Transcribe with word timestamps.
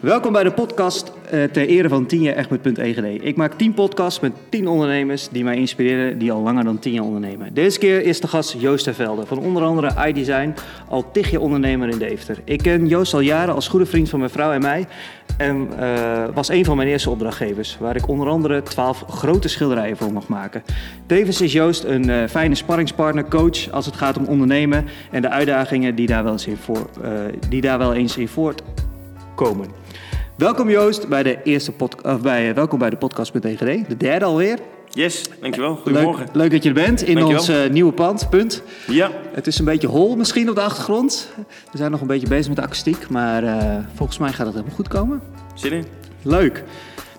Welkom 0.00 0.32
bij 0.32 0.42
de 0.42 0.50
podcast 0.50 1.12
uh, 1.34 1.44
ter 1.44 1.68
ere 1.68 1.88
van 1.88 2.06
10 2.06 2.20
jaar 2.20 2.36
Egmond.egd. 2.36 3.02
Ik 3.24 3.36
maak 3.36 3.52
10 3.52 3.74
podcasts 3.74 4.20
met 4.20 4.32
10 4.48 4.68
ondernemers 4.68 5.28
die 5.28 5.44
mij 5.44 5.56
inspireren, 5.56 6.18
die 6.18 6.32
al 6.32 6.42
langer 6.42 6.64
dan 6.64 6.78
10 6.78 6.92
jaar 6.92 7.04
ondernemen. 7.04 7.54
Deze 7.54 7.78
keer 7.78 8.02
is 8.02 8.20
de 8.20 8.28
gast 8.28 8.54
Joost 8.58 8.84
Tervelde 8.84 9.26
van 9.26 9.38
onder 9.38 9.62
andere 9.62 10.06
iDesign, 10.06 10.54
al 10.88 11.10
tig 11.12 11.38
ondernemer 11.38 11.88
in 11.88 11.98
Deventer. 11.98 12.38
Ik 12.44 12.58
ken 12.58 12.86
Joost 12.86 13.14
al 13.14 13.20
jaren 13.20 13.54
als 13.54 13.68
goede 13.68 13.86
vriend 13.86 14.08
van 14.08 14.18
mijn 14.18 14.30
vrouw 14.30 14.52
en 14.52 14.60
mij 14.60 14.86
en 15.36 15.68
uh, 15.80 16.24
was 16.34 16.48
een 16.48 16.64
van 16.64 16.76
mijn 16.76 16.88
eerste 16.88 17.10
opdrachtgevers, 17.10 17.76
waar 17.80 17.96
ik 17.96 18.08
onder 18.08 18.28
andere 18.28 18.62
12 18.62 19.04
grote 19.08 19.48
schilderijen 19.48 19.96
voor 19.96 20.12
mag 20.12 20.28
maken. 20.28 20.62
Tevens 21.06 21.40
is 21.40 21.52
Joost 21.52 21.84
een 21.84 22.08
uh, 22.08 22.26
fijne 22.28 22.54
sparringspartner, 22.54 23.28
coach 23.28 23.70
als 23.70 23.86
het 23.86 23.96
gaat 23.96 24.18
om 24.18 24.24
ondernemen 24.24 24.86
en 25.10 25.22
de 25.22 25.30
uitdagingen 25.30 25.94
die 25.94 26.06
daar 26.06 26.24
wel 26.24 26.32
eens 26.32 26.46
in, 26.46 26.56
voor, 26.56 26.90
die 27.48 27.60
daar 27.60 27.78
wel 27.78 27.94
eens 27.94 28.16
in 28.16 28.28
voortkomen. 29.38 29.68
Welkom 30.36 30.70
Joost 30.70 31.08
bij 31.08 31.22
de 31.22 31.42
eerste 31.42 31.72
podcast, 31.72 32.22
bij, 32.22 32.54
welkom 32.54 32.78
bij 32.78 32.90
de 32.90 32.96
podcast.egd, 32.96 33.88
de 33.88 33.96
derde 33.96 34.24
alweer. 34.24 34.58
Yes, 34.90 35.24
dankjewel. 35.40 35.76
Goedemorgen. 35.76 36.24
Leuk, 36.24 36.34
leuk 36.34 36.50
dat 36.50 36.62
je 36.62 36.68
er 36.68 36.74
bent 36.74 37.02
in 37.02 37.14
Dankjewel. 37.14 37.40
ons 37.40 37.50
uh, 37.50 37.70
nieuwe 37.70 37.92
pand, 37.92 38.30
punt. 38.30 38.62
Ja. 38.86 39.10
Het 39.32 39.46
is 39.46 39.58
een 39.58 39.64
beetje 39.64 39.86
hol 39.86 40.16
misschien 40.16 40.48
op 40.48 40.54
de 40.54 40.60
achtergrond. 40.60 41.30
We 41.72 41.78
zijn 41.78 41.90
nog 41.90 42.00
een 42.00 42.06
beetje 42.06 42.28
bezig 42.28 42.46
met 42.46 42.56
de 42.56 42.62
akoestiek, 42.62 43.08
maar 43.08 43.44
uh, 43.44 43.76
volgens 43.94 44.18
mij 44.18 44.28
gaat 44.32 44.46
het 44.46 44.54
helemaal 44.54 44.76
goed 44.76 44.88
komen. 44.88 45.22
Zin 45.54 45.72
in? 45.72 45.84
Leuk. 46.22 46.64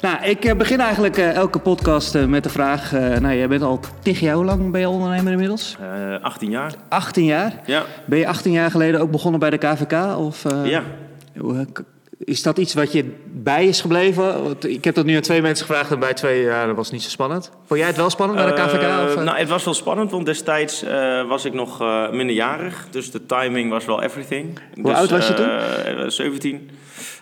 Nou, 0.01 0.23
ik 0.23 0.57
begin 0.57 0.79
eigenlijk 0.79 1.17
elke 1.17 1.59
podcast 1.59 2.25
met 2.27 2.43
de 2.43 2.49
vraag... 2.49 2.91
nou, 2.91 3.35
jij 3.35 3.47
bent 3.47 3.61
al 3.61 3.79
tig 4.01 4.19
jaar, 4.19 4.35
hoe 4.35 4.45
lang 4.45 4.71
ben 4.71 4.81
je 4.81 4.89
ondernemer 4.89 5.31
inmiddels? 5.31 5.77
18 6.21 6.49
jaar. 6.49 6.73
18 6.89 7.25
jaar? 7.25 7.61
Ja. 7.65 7.83
Ben 8.05 8.19
je 8.19 8.27
18 8.27 8.51
jaar 8.51 8.71
geleden 8.71 9.01
ook 9.01 9.11
begonnen 9.11 9.39
bij 9.39 9.49
de 9.49 9.57
KVK? 9.57 10.17
Of, 10.17 10.43
ja. 10.63 10.83
Is 12.23 12.41
dat 12.41 12.57
iets 12.57 12.73
wat 12.73 12.91
je 12.91 13.15
bij 13.25 13.67
is 13.67 13.81
gebleven? 13.81 14.55
Ik 14.67 14.83
heb 14.83 14.95
dat 14.95 15.05
nu 15.05 15.15
aan 15.15 15.21
twee 15.21 15.41
mensen 15.41 15.65
gevraagd 15.65 15.91
en 15.91 15.99
bij 15.99 16.13
twee 16.13 16.43
jaar 16.43 16.67
dat 16.67 16.75
was 16.75 16.91
niet 16.91 17.03
zo 17.03 17.09
spannend. 17.09 17.51
Vond 17.65 17.79
jij 17.79 17.87
het 17.87 17.97
wel 17.97 18.09
spannend 18.09 18.39
bij 18.39 18.55
de 18.55 18.61
KVK? 18.61 18.81
Uh, 18.81 19.03
of? 19.07 19.23
Nou, 19.23 19.37
het 19.37 19.49
was 19.49 19.63
wel 19.63 19.73
spannend, 19.73 20.11
want 20.11 20.25
destijds 20.25 20.83
uh, 20.83 21.27
was 21.27 21.45
ik 21.45 21.53
nog 21.53 21.81
uh, 21.81 22.11
minderjarig. 22.11 22.87
Dus 22.91 23.11
de 23.11 23.25
timing 23.25 23.69
was 23.69 23.85
wel 23.85 24.01
everything. 24.01 24.59
Hoe 24.73 24.83
dus, 24.83 24.93
oud 24.93 25.09
was 25.09 25.27
je 25.27 25.33
toen? 25.33 26.11
17. 26.11 26.69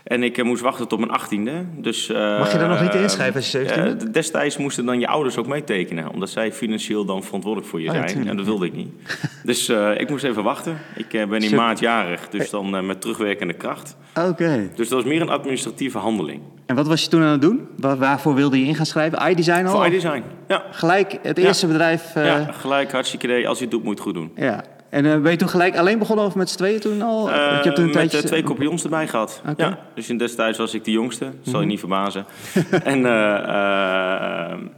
En 0.04 0.24
ik 0.24 0.44
moest 0.44 0.62
wachten 0.62 0.88
tot 0.88 1.00
mijn 1.00 1.12
achttiende. 1.12 1.66
Dus, 1.78 2.08
Mag 2.08 2.52
je 2.52 2.58
daar 2.58 2.70
nog 2.70 2.82
niet 2.82 2.96
inschrijven 2.96 3.36
als 3.36 3.52
je 3.52 3.58
17 3.58 3.84
bent? 3.84 4.14
destijds 4.14 4.58
moesten 4.58 4.86
dan 4.86 5.00
je 5.00 5.08
ouders 5.08 5.38
ook 5.38 5.48
meetekenen. 5.48 6.10
Omdat 6.14 6.30
zij 6.30 6.54
financieel 6.54 7.06
dan 7.06 7.24
verantwoordelijk 7.24 7.72
voor 7.72 7.82
je 7.82 7.90
Oh, 7.90 8.08
zijn. 8.08 8.28
en 8.28 8.38
dat 8.38 8.46
wilde 8.46 8.66
ik 8.66 8.74
niet. 8.74 8.90
dus 9.44 9.70
ik 9.98 10.10
moest 10.10 10.24
even 10.24 10.44
wachten. 10.44 10.78
Ik 10.96 11.10
ben 11.30 11.42
in 11.42 11.56
maart 11.56 11.80
jarig. 11.80 12.30
Dus 12.30 12.50
dan 12.50 12.86
met 12.86 13.02
terugwerkende 13.02 13.54
kracht. 13.54 13.96
Oké. 14.16 14.28
Okay. 14.28 14.70
Dus 14.76 14.90
dat 14.90 15.04
was 15.04 15.12
meer 15.12 15.22
een 15.22 15.30
administratieve 15.30 15.98
handeling. 15.98 16.42
En 16.66 16.76
wat 16.76 16.88
was 16.88 17.04
je 17.04 17.10
toen 17.10 17.22
aan 17.22 17.32
het 17.32 17.42
doen? 17.42 17.68
Waar, 17.78 17.98
waarvoor 17.98 18.36
wilde 18.36 18.60
je 18.60 18.66
in 18.66 18.76
gaan 18.76 18.86
schrijven? 18.86 19.30
iDesign 19.30 19.66
al? 19.66 19.76
Voor 19.76 19.86
iDesign, 19.86 20.24
ja. 20.48 20.64
Gelijk 20.72 21.18
het 21.22 21.38
eerste 21.38 21.66
ja. 21.66 21.72
bedrijf? 21.72 22.16
Uh... 22.16 22.26
Ja, 22.26 22.52
gelijk 22.52 22.92
hartstikke 22.92 23.26
idee. 23.26 23.48
Als 23.48 23.58
je 23.58 23.64
het 23.64 23.74
doet, 23.74 23.84
moet 23.84 23.98
je 23.98 24.04
het 24.04 24.10
goed 24.10 24.14
doen. 24.14 24.46
Ja. 24.46 24.64
En 24.90 25.06
uh, 25.06 25.22
ben 25.22 25.32
je 25.32 25.38
toen 25.38 25.50
gelijk 25.50 25.78
alleen 25.78 26.00
begonnen 26.00 26.26
of 26.26 26.36
met 26.36 26.50
z'n 26.50 26.58
tweeën 26.58 26.80
toen 26.80 27.02
al? 27.02 27.30
Uh, 27.30 27.36
je 27.36 27.42
hebt 27.42 27.64
toen 27.64 27.76
een 27.76 27.84
met 27.84 27.94
tijdje... 27.94 28.24
twee 28.28 28.44
kopions 28.44 28.84
erbij 28.84 29.08
gehad. 29.08 29.42
Okay. 29.50 29.70
Ja, 29.70 29.80
dus 29.96 30.10
in 30.10 30.18
destijds 30.18 30.58
was 30.58 30.74
ik 30.74 30.84
de 30.84 30.92
jongste. 30.92 31.26
Dat 31.26 31.34
zal 31.42 31.54
Mhm. 31.54 31.62
je 31.62 31.68
niet 31.68 31.80
verbazen. 31.80 32.26
en 32.84 33.00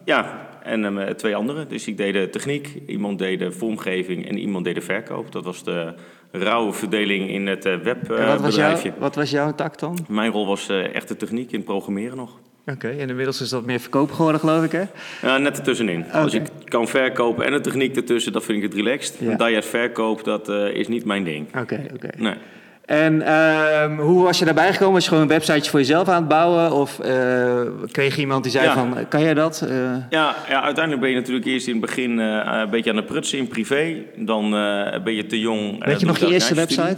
ja, 0.06 0.48
en 0.64 1.14
twee 1.16 1.36
anderen. 1.36 1.68
Dus 1.70 1.88
ik 1.88 1.98
deed 1.98 2.14
de 2.14 2.30
techniek, 2.30 2.82
iemand 2.88 3.20
deed 3.20 3.40
de 3.40 3.52
vormgeving 3.52 4.28
en 4.30 4.38
iemand 4.38 4.66
deed 4.66 4.76
de 4.76 4.82
verkoop. 4.82 5.32
Dat 5.32 5.44
was 5.44 5.64
de 5.64 5.94
rauwe 6.32 6.74
verdeling 6.74 7.30
in 7.30 7.48
het 7.48 7.64
webbedrijfje. 7.64 8.90
wat, 8.90 9.00
wat 9.00 9.16
was 9.16 9.30
jouw 9.30 9.54
tak 9.56 9.80
dan? 9.80 9.98
Mijn 10.08 10.32
rol 10.32 10.48
was 10.48 10.70
echt 10.70 11.08
de 11.08 11.16
techniek 11.16 11.52
in 11.52 11.58
het 11.58 11.66
programmeren 11.68 12.18
nog. 12.18 12.38
Oké, 12.70 12.86
okay, 12.86 13.00
en 13.00 13.10
inmiddels 13.10 13.42
is 13.42 13.50
dat 13.50 13.66
meer 13.66 13.80
verkoop 13.80 14.12
geworden, 14.12 14.40
geloof 14.40 14.64
ik, 14.64 14.72
hè? 14.72 14.84
Ja, 15.22 15.38
net 15.38 15.58
ertussenin. 15.58 16.06
Okay. 16.08 16.22
Als 16.22 16.34
ik 16.34 16.48
kan 16.66 16.88
verkopen 16.88 17.46
en 17.46 17.52
de 17.52 17.62
techniek 17.62 17.96
ertussen, 17.96 18.32
dan 18.32 18.42
vind 18.42 18.58
ik 18.58 18.64
het 18.64 18.74
relaxed. 18.74 19.16
Ja. 19.20 19.32
En 19.32 19.38
dat 19.38 19.50
je 19.50 19.56
het 19.56 19.66
verkoop, 19.66 20.24
dat 20.24 20.50
uh, 20.50 20.74
is 20.74 20.88
niet 20.88 21.06
mijn 21.06 21.24
ding. 21.24 21.48
Oké, 21.48 21.60
okay, 21.60 21.90
oké. 21.94 22.10
Nee. 22.18 22.34
En 22.86 23.14
uh, 23.14 24.00
hoe 24.00 24.24
was 24.24 24.40
je 24.40 24.46
daarbij 24.46 24.72
gekomen? 24.72 24.94
Was 24.94 25.04
je 25.04 25.10
gewoon 25.10 25.24
een 25.24 25.30
websiteje 25.30 25.70
voor 25.70 25.80
jezelf 25.80 26.08
aan 26.08 26.16
het 26.16 26.28
bouwen? 26.28 26.72
Of 26.72 27.00
uh, 27.06 27.62
kreeg 27.92 28.16
je 28.16 28.22
iemand 28.22 28.44
die 28.44 28.52
zei 28.52 28.66
ja. 28.66 28.74
van, 28.74 29.08
kan 29.08 29.22
jij 29.22 29.34
dat? 29.34 29.66
Uh... 29.70 29.72
Ja, 30.10 30.36
ja, 30.50 30.64
uiteindelijk 30.64 31.02
ben 31.02 31.10
je 31.10 31.16
natuurlijk 31.16 31.46
eerst 31.46 31.68
in 31.68 31.74
het 31.74 31.82
begin 31.82 32.18
een 32.18 32.70
beetje 32.70 32.90
aan 32.90 32.96
het 32.96 33.06
prutsen 33.06 33.38
in 33.38 33.48
privé. 33.48 33.96
Dan 34.16 34.50
ben 35.04 35.14
je 35.14 35.26
te 35.26 35.40
jong. 35.40 35.86
Weet 35.86 36.00
je 36.00 36.06
nog 36.06 36.18
je 36.18 36.28
eerste 36.28 36.56
website? 36.56 36.98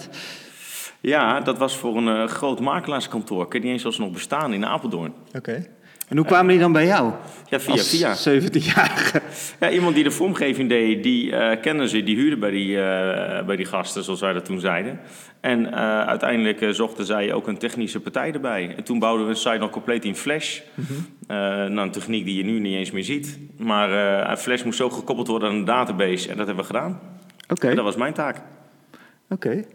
Ja, 1.02 1.40
dat 1.40 1.58
was 1.58 1.78
voor 1.78 1.98
een 1.98 2.08
uh, 2.08 2.28
groot 2.28 2.60
makelaarskantoor. 2.60 3.46
Ik 3.46 3.52
weet 3.52 3.64
niet 3.64 3.72
eens 3.72 3.86
of 3.86 3.94
ze 3.94 4.02
nog 4.02 4.12
bestaan 4.12 4.54
in 4.54 4.66
Apeldoorn. 4.66 5.14
Oké. 5.28 5.38
Okay. 5.38 5.70
En 6.08 6.18
hoe 6.18 6.26
kwamen 6.26 6.48
die 6.48 6.60
dan 6.60 6.72
bij 6.72 6.86
jou? 6.86 7.14
Ja, 7.50 7.60
via 7.60 7.72
Als 7.72 7.90
via. 7.90 8.40
17-jarige. 8.42 9.22
Ja, 9.60 9.70
iemand 9.70 9.96
die 9.96 10.04
de 10.04 10.12
vormgeving 10.12 10.70
deed, 10.70 11.04
die 11.04 11.32
uh, 11.32 11.52
kenden 11.62 11.90
ze, 11.90 12.04
die 12.04 12.16
huurde 12.16 12.38
bij 12.38 12.52
die, 12.52 12.68
uh, 12.68 13.46
bij 13.46 13.56
die 13.56 13.66
gasten, 13.66 14.04
zoals 14.04 14.20
wij 14.20 14.34
dat 14.34 14.46
toen 14.46 14.60
zeiden. 14.60 15.00
En 15.40 15.60
uh, 15.60 15.72
uiteindelijk 16.06 16.76
zochten 16.76 17.06
zij 17.06 17.34
ook 17.34 17.48
een 17.48 17.58
technische 17.58 18.00
partij 18.00 18.32
erbij. 18.32 18.74
En 18.78 18.84
toen 18.84 19.00
bouwden 19.00 19.26
we 19.26 19.32
een 19.32 19.38
site 19.38 19.58
nog 19.58 19.70
compleet 19.70 20.06
in 20.06 20.16
Flash. 20.16 20.60
Mm 20.74 20.86
-hmm. 20.88 21.74
nou, 21.74 21.88
een 21.88 21.92
techniek 21.92 22.26
die 22.26 22.36
je 22.36 22.44
nu 22.44 22.60
niet 22.60 22.76
eens 22.76 22.92
meer 22.92 23.04
ziet. 23.04 23.40
Maar 23.58 24.38
Flash 24.38 24.64
moest 24.64 24.78
zo 24.78 24.90
gekoppeld 24.90 25.28
worden 25.28 25.50
aan 25.50 25.56
een 25.56 25.66
database 25.66 26.30
en 26.30 26.38
dat 26.38 26.48
hebben 26.48 26.66
we 26.66 26.74
gedaan. 26.74 27.00
Oké. 27.44 27.54
Okay. 27.54 27.70
En 27.70 27.76
dat 27.76 27.86
was 27.86 27.96
mijn 27.96 28.14
taak. 28.14 28.36
Oké. 29.30 29.48
Okay. 29.48 29.66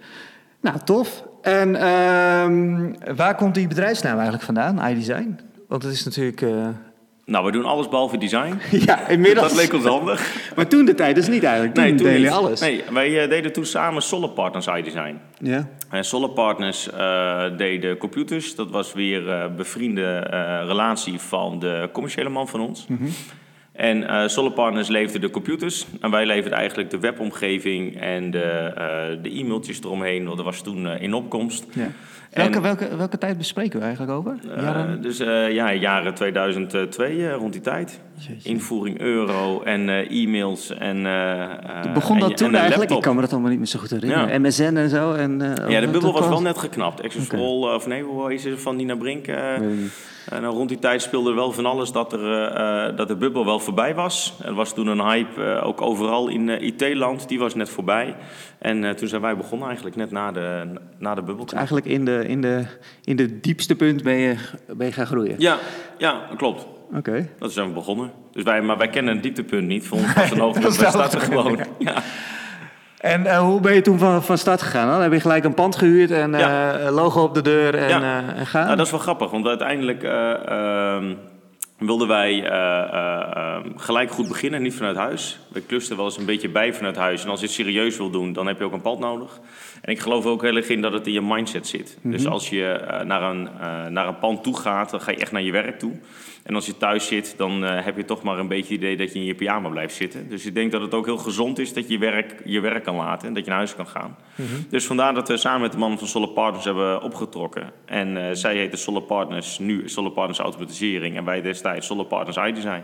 Nou, 0.61 0.79
tof. 0.85 1.25
En 1.43 1.69
uh, 1.75 3.15
waar 3.17 3.35
komt 3.35 3.55
die 3.55 3.69
bedrijfsnaam 3.69 4.15
eigenlijk 4.15 4.45
vandaan, 4.45 4.89
iDesign? 4.91 5.39
Want 5.69 5.83
het 5.83 5.93
is 5.93 6.05
natuurlijk... 6.05 6.41
Uh... 6.41 6.69
Nou, 7.25 7.45
we 7.45 7.53
doen 7.53 7.65
alles 7.65 7.89
behalve 7.89 8.19
design. 8.19 8.61
ja, 8.87 9.09
inmiddels. 9.09 9.49
Dat 9.49 9.57
leek 9.57 9.73
ons 9.73 9.85
handig. 9.85 10.37
maar 10.57 10.67
toen 10.67 10.85
de 10.85 10.95
tijd 10.95 11.15
dus 11.15 11.29
niet 11.29 11.43
eigenlijk. 11.43 11.75
Toen, 11.75 11.85
nee, 11.85 11.95
toen 11.95 12.07
deden 12.07 12.33
alles. 12.33 12.61
Nee, 12.61 12.85
wij 12.93 13.23
uh, 13.23 13.29
deden 13.29 13.53
toen 13.53 13.65
samen 13.65 14.03
Solar 14.03 14.31
Partners 14.31 14.67
iDesign. 14.67 15.21
Ja. 15.39 15.69
En 15.91 16.05
Solar 16.05 16.31
Partners 16.31 16.89
uh, 16.93 17.45
deden 17.57 17.97
computers. 17.97 18.55
Dat 18.55 18.71
was 18.71 18.93
weer 18.93 19.29
een 19.29 19.57
bevriende 19.57 20.19
relatie 20.67 21.21
van 21.21 21.59
de 21.59 21.89
commerciële 21.93 22.29
man 22.29 22.49
van 22.49 22.61
ons. 22.61 22.87
Mm 22.87 22.97
-hmm. 22.97 23.13
En 23.77 24.03
uh, 24.03 24.27
Solar 24.27 24.53
Partners 24.53 24.89
leverden 24.89 25.21
de 25.21 25.31
computers 25.31 25.87
en 26.01 26.11
wij 26.11 26.27
leverden 26.27 26.59
eigenlijk 26.59 26.91
de 26.91 26.99
webomgeving 26.99 28.01
en 28.01 28.31
de, 28.31 28.73
uh, 28.79 29.23
de 29.23 29.39
e-mailtjes 29.39 29.81
eromheen. 29.81 30.25
Want 30.25 30.37
dat 30.37 30.47
was 30.47 30.63
toen 30.63 30.85
uh, 30.85 31.03
in 31.03 31.15
opkomst. 31.15 31.65
Ja. 31.73 31.89
Welke, 32.31 32.57
en, 32.57 32.63
welke, 32.63 32.97
welke 32.97 33.19
tijd 33.19 33.39
bespreken 33.39 33.79
we 33.79 33.85
eigenlijk 33.85 34.17
over? 34.17 34.37
Jaren? 34.57 35.03
dus 35.03 35.19
ja, 35.51 35.73
jaren 35.73 36.15
2002, 36.15 37.31
rond 37.31 37.53
die 37.53 37.63
tijd. 37.63 38.01
Jeetje. 38.15 38.49
Invoering 38.49 39.01
euro 39.01 39.63
en 39.63 39.89
e-mails 39.89 40.71
en 40.71 41.03
Begon 41.95 42.19
dat 42.19 42.31
en, 42.31 42.37
toen 42.37 42.49
en 42.49 42.55
eigenlijk? 42.55 42.91
Ik 42.91 43.01
kan 43.01 43.15
me 43.15 43.21
dat 43.21 43.33
allemaal 43.33 43.51
niet 43.51 43.59
meer 43.59 43.69
zo 43.69 43.79
goed 43.79 43.91
herinneren. 43.91 44.29
Ja. 44.29 44.39
MSN 44.39 44.77
en 44.77 44.89
zo. 44.89 45.13
En, 45.13 45.39
ja, 45.69 45.81
de 45.81 45.89
bubbel 45.89 46.13
was 46.13 46.29
wel 46.29 46.43
net 46.43 46.59
geknapt. 46.59 47.25
Okay. 47.25 47.41
of 47.41 47.87
nee, 47.87 48.03
hoe 48.03 48.35
is 48.35 48.45
het 48.45 48.61
van 48.61 48.77
Nina 48.77 48.97
Brink? 48.97 49.27
En 50.31 50.43
nou, 50.43 50.55
rond 50.55 50.69
die 50.69 50.79
tijd 50.79 51.03
speelde 51.03 51.29
er 51.31 51.35
wel 51.35 51.53
van 51.53 51.67
alles 51.67 51.93
dat, 51.93 52.13
er, 52.13 52.21
uh, 52.91 52.97
dat 52.97 53.09
de 53.09 53.17
bubbel 53.17 53.45
wel 53.45 53.61
voorbij 53.61 53.95
was. 53.95 54.39
Er 54.45 54.55
was 54.55 54.75
toen 54.75 54.87
een 54.87 55.01
hype, 55.01 55.41
uh, 55.41 55.67
ook 55.67 55.81
overal 55.83 56.29
in 56.29 56.49
uh, 56.49 56.61
IT-land, 56.61 57.29
die 57.29 57.39
was 57.39 57.55
net 57.55 57.69
voorbij. 57.69 58.17
En 58.59 58.97
toen 58.97 59.09
zijn 59.09 59.21
wij 59.21 59.37
begonnen 59.37 59.67
eigenlijk 59.67 59.97
net 59.97 60.11
na 60.11 60.33
de, 60.33 60.67
na 60.99 61.15
de 61.15 61.23
bubbel. 61.23 61.45
Dus 61.45 61.55
eigenlijk 61.55 61.87
in 61.87 62.05
de, 62.05 62.25
in, 62.27 62.41
de, 62.41 62.65
in 63.05 63.17
de 63.17 63.41
diepste 63.41 63.77
punt 63.77 64.03
ben 64.03 64.17
je, 64.17 64.37
ben 64.77 64.87
je 64.87 64.93
gaan 64.93 65.07
groeien? 65.07 65.35
Ja, 65.39 65.59
ja 65.99 66.29
klopt. 66.37 66.67
Oké. 66.89 66.99
Okay. 66.99 67.31
Dat 67.39 67.53
zijn 67.53 67.69
we 67.69 67.73
begonnen. 67.73 68.11
Dus 68.33 68.43
wij, 68.43 68.63
maar 68.63 68.79
wij 68.79 68.89
kennen 68.89 69.15
een 69.15 69.21
dieptepunt 69.21 69.67
niet. 69.67 69.87
Voor 69.87 69.99
ons 69.99 70.15
was 70.15 70.31
een 70.31 70.39
hoogtepunt, 70.39 70.77
wij 70.77 70.91
starten 70.91 71.21
gewoon. 71.21 71.59
Ja. 71.79 72.03
En 73.07 73.21
uh, 73.21 73.39
hoe 73.39 73.61
ben 73.61 73.75
je 73.75 73.81
toen 73.81 73.99
van, 73.99 74.23
van 74.23 74.39
start 74.39 74.63
gegaan? 74.63 74.89
Dan 74.89 75.03
heb 75.03 75.13
je 75.13 75.21
gelijk 75.21 75.45
een 75.45 75.55
pand 75.55 75.77
gehuurd 75.77 76.11
en 76.11 76.33
uh, 76.33 76.39
ja. 76.41 76.91
logo 76.91 77.23
op 77.23 77.35
de 77.35 77.43
deur 77.43 77.75
en, 77.75 77.89
ja. 77.89 78.01
uh, 78.01 78.39
en 78.39 78.47
gaan? 78.47 78.65
Nou, 78.65 78.77
dat 78.77 78.87
is 78.87 78.93
wel 78.93 79.01
grappig, 79.01 79.31
want 79.31 79.47
uiteindelijk 79.47 80.03
ehm, 80.03 81.15
wilden 81.79 82.09
wij 82.09 82.45
ehm, 82.45 83.63
gelijk 83.77 84.11
goed 84.11 84.29
beginnen, 84.29 84.63
niet 84.63 84.75
vanuit 84.75 84.97
huis. 84.97 85.39
We 85.49 85.61
klusten 85.61 85.97
wel 85.97 86.05
eens 86.05 86.19
een 86.19 86.25
beetje 86.25 86.49
bij 86.49 86.75
vanuit 86.75 86.97
huis. 86.97 87.25
En 87.25 87.31
als 87.31 87.41
je 87.41 87.47
het 87.47 87.55
serieus 87.55 87.97
wil 87.97 88.11
doen, 88.11 88.33
dan 88.33 88.47
heb 88.47 88.59
je 88.59 88.65
ook 88.65 88.73
een 88.73 88.81
pand 88.81 88.99
nodig. 88.99 89.41
En 89.87 89.93
ik 89.93 90.01
geloof 90.01 90.27
ook 90.27 90.43
heel 90.43 90.57
erg 90.57 90.69
in 90.69 90.81
dat 90.81 90.93
het 90.93 91.07
in 91.07 91.13
je 91.13 91.23
mindset 91.23 91.67
zit. 91.67 91.97
Mm 91.97 92.03
-hmm. 92.03 92.11
Dus 92.11 92.27
als 92.27 92.49
je 92.49 92.81
naar, 93.05 93.23
een, 93.23 93.49
naar 93.93 94.09
een 94.09 94.19
pand 94.19 94.43
toe 94.43 94.57
gaat, 94.57 94.91
dan 94.91 95.01
ga 95.01 95.11
je 95.11 95.17
echt 95.17 95.33
naar 95.33 95.43
je 95.43 95.53
werk 95.53 95.79
toe. 95.79 95.93
En 96.47 96.55
als 96.55 96.67
je 96.67 96.77
thuis 96.77 97.07
zit, 97.07 97.35
dan 97.37 97.65
uh, 97.65 97.85
heb 97.85 97.97
je 97.97 98.05
toch 98.05 98.23
maar 98.23 98.39
een 98.39 98.49
beetje 98.49 98.75
het 98.75 98.83
idee 98.83 98.97
dat 98.97 99.13
je 99.13 99.19
in 99.19 99.25
je 99.25 99.35
pyjama 99.35 99.69
blijft 99.69 99.95
zitten. 99.95 100.29
Dus 100.29 100.47
ik 100.47 100.55
denk 100.55 100.73
dat 100.73 100.81
het 100.81 100.95
ook 100.95 101.05
heel 101.05 101.17
gezond 101.17 101.59
is 101.59 101.73
dat 101.73 101.89
je 101.89 101.99
werk, 101.99 102.35
je 102.45 102.61
werk 102.61 102.85
kan 102.85 102.97
laten 102.97 103.29
en 103.29 103.35
dat 103.35 103.43
je 103.43 103.49
naar 103.49 103.59
huis 103.59 103.75
kan 103.75 103.87
gaan. 103.87 104.17
Mhm. 104.35 104.43
Mm 104.43 104.55
-hmm. 104.55 104.67
Dus 104.71 104.87
vandaar 104.87 105.15
dat 105.15 105.29
we 105.29 105.37
samen 105.37 105.61
met 105.61 105.73
de 105.73 105.79
man 105.79 105.99
van 105.99 106.09
Solar 106.09 106.29
Partners 106.29 106.65
hebben 106.65 107.03
opgetrokken. 107.03 107.71
En 107.85 108.37
zij 108.37 108.57
heette 108.57 108.77
Solar 108.77 109.03
Partners, 109.03 109.59
nu 109.59 109.89
Solar 109.89 110.11
Partners 110.11 110.39
Automatisering. 110.39 111.17
En 111.17 111.25
wij 111.25 111.43
destijds 111.43 111.87
Solar 111.87 112.07
Partners 112.07 112.37
iDesign. 112.37 112.83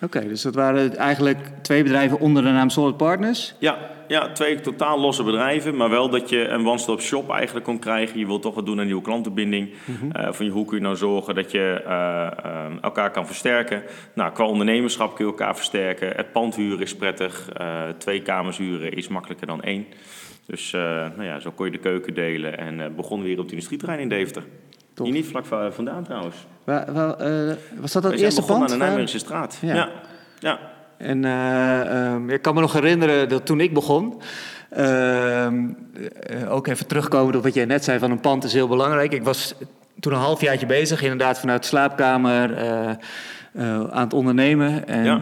Oké, 0.00 0.28
dus 0.28 0.42
dat 0.42 0.54
waren 0.54 0.96
eigenlijk 0.96 1.38
twee 1.62 1.82
bedrijven 1.82 2.20
onder 2.20 2.42
de 2.42 2.48
naam 2.48 2.70
Solid 2.70 2.96
Partners. 2.96 3.54
Ja, 3.58 3.78
ja, 4.08 4.32
twee 4.32 4.60
totaal 4.60 5.00
losse 5.00 5.22
bedrijven, 5.22 5.76
maar 5.76 5.90
wel 5.90 6.08
dat 6.08 6.28
je 6.28 6.48
een 6.48 6.66
one-stop 6.66 7.00
shop 7.00 7.30
eigenlijk 7.30 7.64
kon 7.66 7.78
krijgen. 7.78 8.18
Je 8.18 8.26
wilt 8.26 8.42
toch 8.42 8.54
wat 8.54 8.66
doen 8.66 8.78
aan 8.78 8.86
nieuwe 8.86 9.02
klantenbinding. 9.02 9.72
Eh, 10.12 10.32
van 10.32 10.46
hoe 10.46 10.64
kun 10.64 10.76
je 10.76 10.82
nou 10.82 10.96
zorgen 10.96 11.34
dat 11.34 11.50
je 11.50 11.82
eh, 11.86 12.26
eh, 12.26 12.72
elkaar 12.80 13.10
kan 13.10 13.26
versterken? 13.26 13.82
Nou, 14.14 14.32
qua 14.32 14.44
ondernemerschap 14.44 15.14
kun 15.14 15.24
je 15.24 15.30
elkaar 15.30 15.56
versterken. 15.56 16.16
Het 16.16 16.32
pandhuren 16.32 16.80
is 16.80 16.96
prettig. 16.96 17.48
Twee 17.98 18.22
kamers 18.22 18.56
huren 18.56 18.92
is 18.92 19.08
makkelijker 19.08 19.46
dan 19.46 19.62
één. 19.62 19.86
Dus 20.46 20.70
nou 20.72 21.24
ja, 21.24 21.40
zo 21.40 21.50
kon 21.50 21.66
je 21.66 21.72
de 21.72 21.78
keuken 21.78 22.14
delen 22.14 22.58
en 22.58 22.94
begonnen 22.96 23.26
weer 23.26 23.36
op 23.36 23.42
het 23.42 23.52
industrieterrein 23.52 24.00
in 24.00 24.08
Deventer. 24.08 24.42
Tof. 24.98 25.06
Hier 25.06 25.16
niet 25.16 25.26
vlak 25.26 25.46
va- 25.46 25.70
vandaan 25.72 26.04
trouwens. 26.04 26.36
Wa- 26.64 26.84
wa- 26.92 27.16
eh, 27.18 27.54
was 27.80 27.92
dat 27.92 28.02
dat 28.02 28.12
We 28.12 28.18
zijn 28.18 28.30
eerste 28.30 28.42
pand? 28.42 28.60
aan 28.62 28.66
de 28.66 28.76
waar- 28.76 28.86
Nijmeegse 28.88 29.18
straat. 29.18 29.58
Ja. 29.60 29.74
Ja. 29.74 29.88
ja. 30.38 30.58
En 30.96 31.24
eh, 31.24 32.06
ehm, 32.12 32.30
ik 32.30 32.42
kan 32.42 32.54
me 32.54 32.60
nog 32.60 32.72
herinneren 32.72 33.28
dat 33.28 33.46
toen 33.46 33.60
ik 33.60 33.74
begon, 33.74 34.20
ehm, 34.70 35.68
eh, 36.22 36.52
ook 36.52 36.66
even 36.66 36.86
terugkomen 36.86 37.34
op 37.36 37.42
wat 37.42 37.54
jij 37.54 37.64
net 37.64 37.84
zei 37.84 37.98
van 37.98 38.10
een 38.10 38.20
pand 38.20 38.44
is 38.44 38.52
heel 38.52 38.68
belangrijk. 38.68 39.12
Ik 39.12 39.22
was 39.24 39.54
toen 40.00 40.12
een 40.12 40.18
halfjaartje 40.18 40.66
bezig, 40.66 41.02
inderdaad 41.02 41.40
vanuit 41.40 41.62
de 41.62 41.68
slaapkamer 41.68 42.58
aan 43.90 44.02
het 44.04 44.14
ondernemen. 44.14 44.86
En 44.88 45.04
Ja. 45.04 45.16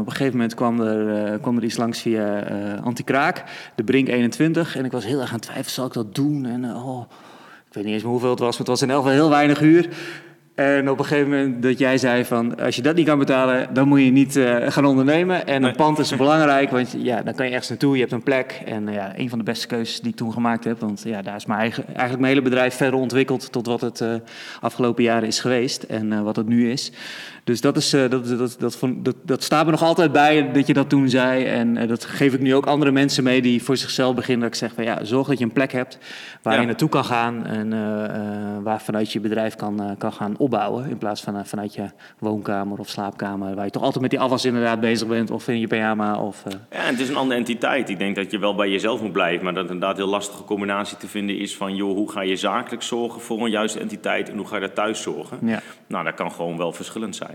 op 0.00 0.06
een 0.06 0.12
gegeven 0.12 0.32
moment 0.32 0.54
kwam 0.54 0.80
er, 0.80 1.38
kwam 1.38 1.56
er 1.56 1.64
iets 1.64 1.76
langs 1.76 2.00
via 2.00 2.38
Antikraak, 2.84 3.44
de 3.74 3.84
Brink 3.84 4.08
21. 4.08 4.76
En 4.76 4.84
ik 4.84 4.92
was 4.92 5.04
heel 5.04 5.20
erg 5.20 5.28
aan 5.28 5.34
het 5.34 5.42
twijfelen, 5.42 5.70
zal 5.70 5.86
ik 5.86 5.92
dat 5.92 6.14
doen? 6.14 6.46
En 6.46 6.64
oh, 6.64 7.04
ik 7.72 7.78
weet 7.78 7.84
niet 7.86 7.94
eens 7.94 8.02
meer 8.02 8.12
hoeveel 8.12 8.30
het 8.30 8.38
was, 8.38 8.50
maar 8.50 8.58
het 8.58 8.68
was 8.68 8.82
in 8.82 8.90
elk 8.90 9.02
geval 9.02 9.16
heel 9.16 9.30
weinig 9.30 9.60
uur. 9.60 9.88
En 10.54 10.90
op 10.90 10.98
een 10.98 11.04
gegeven 11.04 11.30
moment 11.30 11.62
dat 11.62 11.78
jij 11.78 11.98
zei 11.98 12.24
van... 12.24 12.60
als 12.60 12.76
je 12.76 12.82
dat 12.82 12.94
niet 12.94 13.06
kan 13.06 13.18
betalen, 13.18 13.74
dan 13.74 13.88
moet 13.88 14.00
je 14.00 14.10
niet 14.10 14.36
eh, 14.36 14.56
gaan 14.70 14.84
ondernemen. 14.84 15.46
En 15.46 15.60
Nee. 15.60 15.70
een 15.70 15.76
pand 15.76 15.98
is 15.98 16.16
belangrijk, 16.16 16.70
want 16.70 16.94
ja, 16.98 17.22
dan 17.22 17.34
kan 17.34 17.44
je 17.44 17.50
ergens 17.50 17.68
naartoe. 17.68 17.94
Je 17.94 18.00
hebt 18.00 18.12
een 18.12 18.22
plek. 18.22 18.62
En 18.64 18.88
eh, 18.88 18.94
ja, 18.94 19.12
een 19.16 19.28
van 19.28 19.38
de 19.38 19.44
beste 19.44 19.66
keuzes 19.66 20.00
die 20.00 20.10
ik 20.10 20.16
toen 20.16 20.32
gemaakt 20.32 20.64
heb. 20.64 20.80
Want 20.80 21.02
ja, 21.04 21.22
daar 21.22 21.36
is 21.36 21.46
mijn 21.46 21.60
eigen, 21.60 21.84
eigenlijk 21.86 22.18
mijn 22.18 22.32
hele 22.32 22.42
bedrijf 22.42 22.74
verder 22.74 23.00
ontwikkeld... 23.00 23.52
tot 23.52 23.66
wat 23.66 23.80
het 23.80 24.00
eh, 24.00 24.14
afgelopen 24.60 25.02
jaren 25.02 25.28
is 25.28 25.40
geweest 25.40 25.82
en 25.82 26.24
wat 26.24 26.36
het 26.36 26.48
nu 26.48 26.70
is. 26.70 26.92
Dus 27.44 27.60
dat, 27.60 27.76
is, 27.76 27.92
eh, 27.92 28.10
dat, 28.10 28.28
dat, 28.28 28.56
dat, 28.58 28.76
vond- 28.76 29.04
dat, 29.04 29.14
dat 29.22 29.42
staat 29.42 29.64
me 29.64 29.70
nog 29.70 29.82
altijd 29.82 30.12
bij 30.12 30.52
dat 30.52 30.66
je 30.66 30.72
dat 30.72 30.88
toen 30.88 31.08
zei. 31.08 31.44
En 31.44 31.76
eh, 31.76 31.88
dat 31.88 32.04
geef 32.04 32.34
ik 32.34 32.40
nu 32.40 32.54
ook 32.54 32.66
andere 32.66 32.90
mensen 32.90 33.24
mee 33.24 33.42
die 33.42 33.62
voor 33.62 33.76
zichzelf 33.76 34.14
beginnen. 34.14 34.40
Dat 34.42 34.48
ik 34.52 34.54
zeg 34.58 34.72
van 34.74 34.84
ja, 34.84 35.04
zorg 35.04 35.28
dat 35.28 35.38
je 35.38 35.44
een 35.44 35.52
plek 35.52 35.72
hebt 35.72 35.98
waar 36.42 36.54
Ja. 36.54 36.60
je 36.60 36.66
naartoe 36.66 36.88
kan 36.88 37.04
gaan. 37.04 37.46
En 37.46 37.72
eh, 37.72 37.78
waar 38.62 38.80
vanuit 38.82 39.12
je 39.12 39.20
bedrijf 39.20 39.54
kan, 39.54 39.94
kan 39.98 40.12
gaan 40.12 40.34
opbouwen. 40.38 40.88
In 40.90 40.98
plaats 40.98 41.22
van 41.22 41.46
vanuit 41.46 41.74
je 41.74 41.84
woonkamer 42.18 42.78
of 42.78 42.88
slaapkamer. 42.88 43.54
Waar 43.54 43.64
je 43.64 43.70
toch 43.70 43.82
altijd 43.82 44.00
met 44.02 44.10
die 44.10 44.20
afwas 44.20 44.44
inderdaad 44.44 44.80
bezig 44.80 45.08
bent. 45.08 45.30
Of 45.30 45.48
in 45.48 45.60
je 45.60 45.66
pyjama. 45.66 46.18
Of, 46.18 46.42
Ja, 46.70 46.78
het 46.78 47.00
is 47.00 47.08
een 47.08 47.16
andere 47.16 47.38
entiteit. 47.40 47.88
Ik 47.88 47.98
denk 47.98 48.16
dat 48.16 48.30
je 48.30 48.38
wel 48.38 48.54
bij 48.54 48.68
jezelf 48.70 49.00
moet 49.02 49.12
blijven, 49.12 49.44
maar 49.44 49.54
dat 49.54 49.62
het 49.62 49.72
inderdaad 49.72 49.96
een 49.98 50.02
heel 50.02 50.12
lastige 50.12 50.44
combinatie 50.44 50.96
te 50.96 51.08
vinden 51.08 51.38
is 51.38 51.56
van, 51.56 51.74
joh, 51.74 51.94
hoe 51.94 52.10
ga 52.10 52.20
je 52.22 52.36
zakelijk 52.36 52.82
zorgen 52.82 53.20
voor 53.20 53.40
een 53.44 53.50
juiste 53.50 53.80
entiteit 53.80 54.30
en 54.30 54.36
hoe 54.36 54.46
ga 54.46 54.54
je 54.54 54.60
daar 54.60 54.72
thuis 54.72 55.02
zorgen? 55.02 55.38
ja, 55.42 55.60
Nou, 55.86 56.04
dat 56.04 56.14
kan 56.14 56.32
gewoon 56.32 56.56
wel 56.56 56.72
verschillend 56.72 57.16
zijn. 57.16 57.31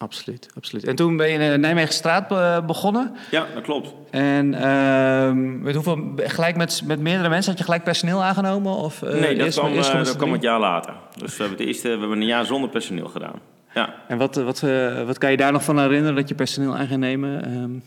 Absoluut, 0.00 0.48
absoluut. 0.56 0.84
En 0.84 0.94
toen 0.96 1.16
ben 1.16 1.28
je 1.28 1.38
in 1.38 1.50
de 1.50 1.58
Nijmegenstraat 1.58 2.30
eh, 2.32 2.66
begonnen. 2.66 3.14
Ja, 3.30 3.46
dat 3.54 3.62
klopt. 3.62 3.94
En 4.10 4.54
ehm, 4.54 5.62
met 5.62 5.74
hoeveel, 5.74 6.12
gelijk 6.16 6.56
met, 6.56 6.82
met 6.84 7.00
meerdere 7.00 7.28
mensen 7.28 7.50
had 7.50 7.58
je 7.58 7.64
gelijk 7.64 7.84
personeel 7.84 8.22
aangenomen? 8.24 8.72
Of, 8.74 9.02
eh, 9.02 9.10
nee, 9.10 9.36
dat 9.36 9.46
eerst- 9.46 9.58
kwam, 9.58 9.72
eerst 9.72 9.90
eh, 9.90 10.04
dat 10.04 10.16
kwam 10.16 10.32
het 10.32 10.42
jaar 10.42 10.60
later. 10.60 10.94
Dus 11.18 11.36
we 11.36 11.42
hebben, 11.42 11.58
het 11.58 11.66
eerste, 11.66 11.88
we 11.88 11.98
hebben 11.98 12.20
een 12.20 12.26
jaar 12.26 12.44
zonder 12.46 12.70
personeel 12.70 13.08
gedaan. 13.08 13.40
Ja. 13.74 13.94
En 14.08 14.18
wat, 14.18 14.36
eh, 14.36 14.44
wat, 14.44 14.62
eh, 14.62 15.02
wat 15.02 15.18
kan 15.18 15.30
je 15.30 15.36
daar 15.36 15.52
nog 15.52 15.64
van 15.64 15.78
herinneren 15.78 16.14
dat 16.16 16.28
je 16.28 16.34
personeel 16.34 16.76
aan 16.76 16.86
ging 16.86 17.00
nemen? 17.00 17.82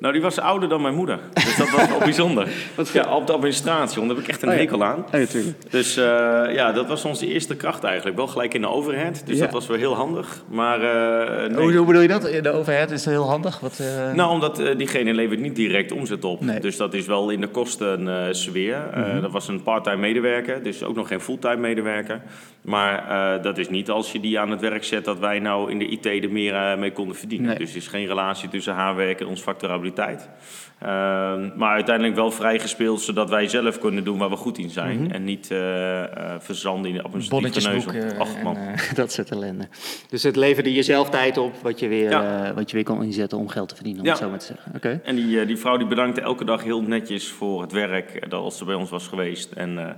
Nou, 0.00 0.12
die 0.12 0.22
was 0.22 0.38
ouder 0.38 0.68
dan 0.68 0.82
mijn 0.82 0.94
moeder. 0.94 1.18
Dus 1.34 1.56
dat 1.56 1.70
was 1.70 1.88
wel 1.88 1.98
bijzonder. 2.10 2.48
Wat 2.74 2.88
ja, 2.88 3.14
op 3.16 3.26
de 3.26 3.32
administratie, 3.32 3.96
want 3.96 4.06
daar 4.08 4.16
heb 4.16 4.24
ik 4.26 4.30
echt 4.32 4.42
een 4.42 4.48
Oh 4.48 4.54
ja. 4.54 4.60
hekel 4.60 4.84
aan. 4.84 5.04
oh, 5.06 5.12
natuurlijk. 5.12 5.70
Dus 5.70 5.96
eh, 5.96 6.04
ja, 6.54 6.72
dat 6.72 6.86
was 6.88 7.04
onze 7.04 7.26
eerste 7.32 7.56
kracht 7.56 7.84
eigenlijk. 7.84 8.16
Wel 8.16 8.26
gelijk 8.26 8.54
in 8.54 8.60
de 8.60 8.68
overhead, 8.68 9.22
dus 9.26 9.36
Ja. 9.38 9.44
dat 9.44 9.52
was 9.52 9.66
wel 9.66 9.76
heel 9.76 9.94
handig. 9.94 10.42
Maar 10.48 10.80
eh, 10.82 11.50
nee. 11.50 11.58
Hoe, 11.64 11.74
hoe 11.76 11.86
bedoel 11.86 12.02
je 12.02 12.08
dat? 12.08 12.22
De 12.22 12.50
overhead 12.52 12.90
is 12.90 13.04
heel 13.04 13.24
handig. 13.28 13.60
Wat, 13.60 13.78
eh, 13.78 14.12
Nou, 14.12 14.30
omdat 14.30 14.62
diegene 14.76 15.14
levert 15.14 15.40
niet 15.40 15.56
direct 15.56 15.92
omzet 15.92 16.24
op. 16.24 16.40
Nee. 16.40 16.60
Dus 16.60 16.76
dat 16.76 16.94
is 16.94 17.06
wel 17.06 17.30
in 17.30 17.40
de 17.40 17.48
kostensfeer. 17.48 18.88
Eh 18.92 19.20
dat 19.22 19.30
was 19.30 19.48
een 19.48 19.62
part-time 19.62 19.96
medewerker, 19.96 20.62
dus 20.62 20.82
ook 20.84 20.96
nog 20.96 21.08
geen 21.08 21.20
fulltime 21.20 21.56
medewerker. 21.56 22.20
Maar 22.66 23.08
eh, 23.08 23.42
dat 23.42 23.58
is 23.58 23.68
niet 23.68 23.90
als 23.90 24.12
je 24.12 24.20
die 24.20 24.38
aan 24.38 24.50
het 24.50 24.60
werk 24.60 24.84
zet 24.84 25.04
dat 25.04 25.18
wij 25.18 25.38
nou 25.38 25.70
in 25.70 25.78
de 25.78 25.86
IT 25.86 26.06
er 26.06 26.30
meer 26.32 26.54
eh, 26.54 26.78
mee 26.78 26.92
konden 26.92 27.16
verdienen. 27.16 27.48
Nee. 27.48 27.58
Dus 27.58 27.70
er 27.70 27.76
is 27.76 27.88
geen 27.88 28.06
relatie 28.06 28.48
tussen 28.48 28.74
haar 28.74 28.96
werk 28.96 29.20
en 29.20 29.26
ons 29.26 29.40
facturabiliteit. 29.40 30.28
Ehm, 30.78 31.50
maar 31.56 31.72
uiteindelijk 31.74 32.14
wel 32.16 32.30
vrijgespeeld, 32.30 33.00
zodat 33.00 33.30
wij 33.30 33.48
zelf 33.48 33.78
kunnen 33.78 34.04
doen 34.04 34.18
waar 34.18 34.30
we 34.30 34.36
goed 34.36 34.58
in 34.58 34.70
zijn. 34.70 35.12
En 35.12 35.24
niet 35.24 35.50
eh, 35.50 36.04
verzanden 36.38 36.90
in 36.90 36.96
de 36.96 37.02
administratieve 37.02 37.98
eh, 37.98 38.18
Ach 38.20 38.42
man. 38.42 38.56
dat 38.94 39.12
soort 39.12 39.30
ellende. 39.30 39.68
Dus 40.08 40.22
het 40.22 40.36
leverde 40.36 40.72
jezelf 40.72 41.10
tijd 41.10 41.36
op 41.38 41.54
wat 41.62 41.80
je 41.80 41.88
weer, 41.88 42.10
Ja. 42.10 42.54
wat 42.54 42.70
je 42.70 42.76
weer 42.76 42.84
kon 42.84 43.02
inzetten 43.02 43.38
om 43.38 43.48
geld 43.48 43.68
te 43.68 43.74
verdienen, 43.74 44.00
om 44.00 44.06
Ja. 44.06 44.12
het 44.12 44.22
zo 44.22 44.28
maar 44.30 44.38
te 44.38 44.46
zeggen. 44.46 44.72
Oké. 44.74 45.00
En 45.04 45.16
die, 45.16 45.46
die 45.46 45.56
vrouw 45.56 45.76
die 45.76 45.86
bedankte 45.86 46.20
elke 46.20 46.44
dag 46.44 46.62
heel 46.62 46.82
netjes 46.82 47.28
voor 47.28 47.60
het 47.62 47.72
werk 47.72 48.30
dat 48.30 48.42
als 48.42 48.58
ze 48.58 48.64
bij 48.64 48.74
ons 48.74 48.90
was 48.90 49.08
geweest. 49.08 49.52
En 49.52 49.96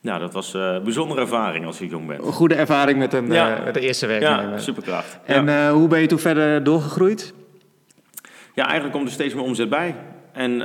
ja, 0.00 0.18
dat 0.18 0.32
was 0.32 0.54
eh, 0.54 0.60
een 0.72 0.82
bijzondere 0.82 1.20
ervaring 1.20 1.66
als 1.66 1.78
je 1.78 1.86
jong 1.86 2.06
bent. 2.06 2.24
Een 2.26 2.32
goede 2.32 2.54
ervaring 2.54 2.98
met, 2.98 3.12
een, 3.12 3.32
Ja. 3.32 3.56
eh, 3.56 3.64
met 3.64 3.74
de 3.74 3.80
eerste 3.80 4.06
werknemer. 4.06 4.50
Ja, 4.50 4.58
superkracht. 4.58 5.18
En 5.24 5.48
eh, 5.48 5.70
hoe 5.72 5.88
ben 5.88 6.00
je 6.00 6.06
toen 6.06 6.18
verder 6.18 6.64
doorgegroeid? 6.64 7.34
ja, 8.54 8.64
eigenlijk 8.64 8.94
komt 8.94 9.06
er 9.06 9.12
steeds 9.12 9.34
meer 9.34 9.44
omzet 9.44 9.68
bij. 9.68 9.96
En 10.32 10.58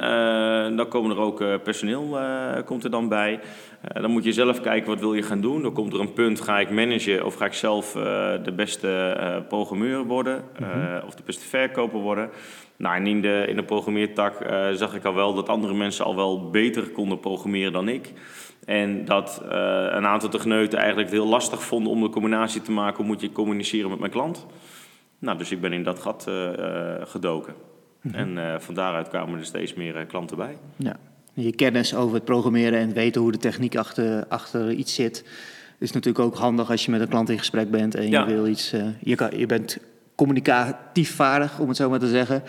dan 0.76 0.88
komen 0.88 1.12
er 1.16 1.22
ook 1.22 1.64
personeel 1.64 2.18
komt 2.66 2.84
er 2.84 2.90
dan 2.90 3.10
bij. 3.10 3.40
Dan 3.94 4.12
moet 4.12 4.24
je 4.24 4.34
zelf 4.34 4.62
kijken 4.62 4.90
wat 4.90 5.00
wil 5.00 5.14
je 5.14 5.22
gaan 5.22 5.42
doen. 5.42 5.62
Dan 5.62 5.74
komt 5.74 5.94
er 5.94 6.00
een 6.00 6.14
punt, 6.14 6.42
ga 6.42 6.60
ik 6.60 6.70
managen 6.70 7.26
of 7.26 7.36
ga 7.36 7.46
ik 7.46 7.54
zelf 7.54 7.92
de 8.44 8.54
beste 8.56 9.18
programmeur 9.48 10.04
worden 10.04 10.44
eh, 10.60 11.06
of 11.08 11.16
de 11.16 11.24
beste 11.26 11.46
verkoper 11.46 12.00
worden. 12.00 12.30
Nou, 12.78 12.96
en 12.96 13.08
in 13.08 13.22
de, 13.22 13.46
in 13.48 13.56
de 13.56 13.64
programmeertak 13.64 14.34
zag 14.74 14.96
ik 14.96 15.06
al 15.06 15.14
wel 15.14 15.34
dat 15.34 15.50
andere 15.50 15.74
mensen 15.74 16.06
al 16.06 16.16
wel 16.16 16.50
beter 16.50 16.90
konden 16.90 17.20
programmeren 17.20 17.72
dan 17.74 17.88
ik. 17.88 18.14
En 18.66 19.06
dat 19.06 19.42
eh, 19.50 19.58
een 19.90 20.06
aantal 20.06 20.30
techneuten 20.30 20.80
eigenlijk 20.80 21.10
het 21.10 21.20
heel 21.20 21.30
lastig 21.30 21.64
vonden 21.64 21.92
om 21.92 22.02
de 22.02 22.10
combinatie 22.10 22.62
te 22.62 22.72
maken. 22.72 22.98
Hoe 22.98 23.06
moet 23.06 23.22
je 23.22 23.32
communiceren 23.32 23.90
met 23.90 24.00
mijn 24.00 24.12
klant? 24.12 24.46
Nou, 25.20 25.38
dus 25.38 25.52
ik 25.52 25.62
ben 25.62 25.74
in 25.74 25.84
dat 25.84 26.00
gat 26.00 26.26
eh, 26.28 26.54
eh, 26.54 27.02
gedoken. 27.08 27.54
En 28.12 28.38
eh, 28.38 28.60
van 28.60 28.74
daaruit 28.74 29.08
kwamen 29.08 29.40
er 29.40 29.46
steeds 29.46 29.74
meer 29.74 30.06
klanten 30.06 30.38
bij. 30.38 30.58
Ja. 30.76 30.96
Je 31.34 31.56
kennis 31.56 31.96
over 31.96 32.16
het 32.16 32.26
programmeren 32.26 32.80
en 32.80 32.94
weten 32.94 33.22
hoe 33.22 33.32
de 33.32 33.38
techniek 33.38 33.76
achter, 33.76 34.26
achter 34.28 34.72
iets 34.72 34.94
zit, 34.94 35.26
is 35.80 35.92
natuurlijk 35.92 36.26
ook 36.26 36.36
handig 36.36 36.70
als 36.72 36.86
je 36.86 36.92
met 36.92 37.02
een 37.02 37.08
klant 37.08 37.30
in 37.30 37.38
gesprek 37.38 37.72
bent 37.72 37.96
en 37.96 38.10
Ja. 38.10 38.28
je 38.28 38.34
wil 38.34 38.48
iets. 38.48 38.74
je, 39.00 39.16
kan, 39.16 39.38
je 39.38 39.46
bent 39.46 39.78
communicatief 40.16 41.16
vaardig, 41.16 41.60
om 41.60 41.68
het 41.68 41.78
zo 41.78 41.90
maar 41.90 42.00
te 42.00 42.08
zeggen. 42.08 42.44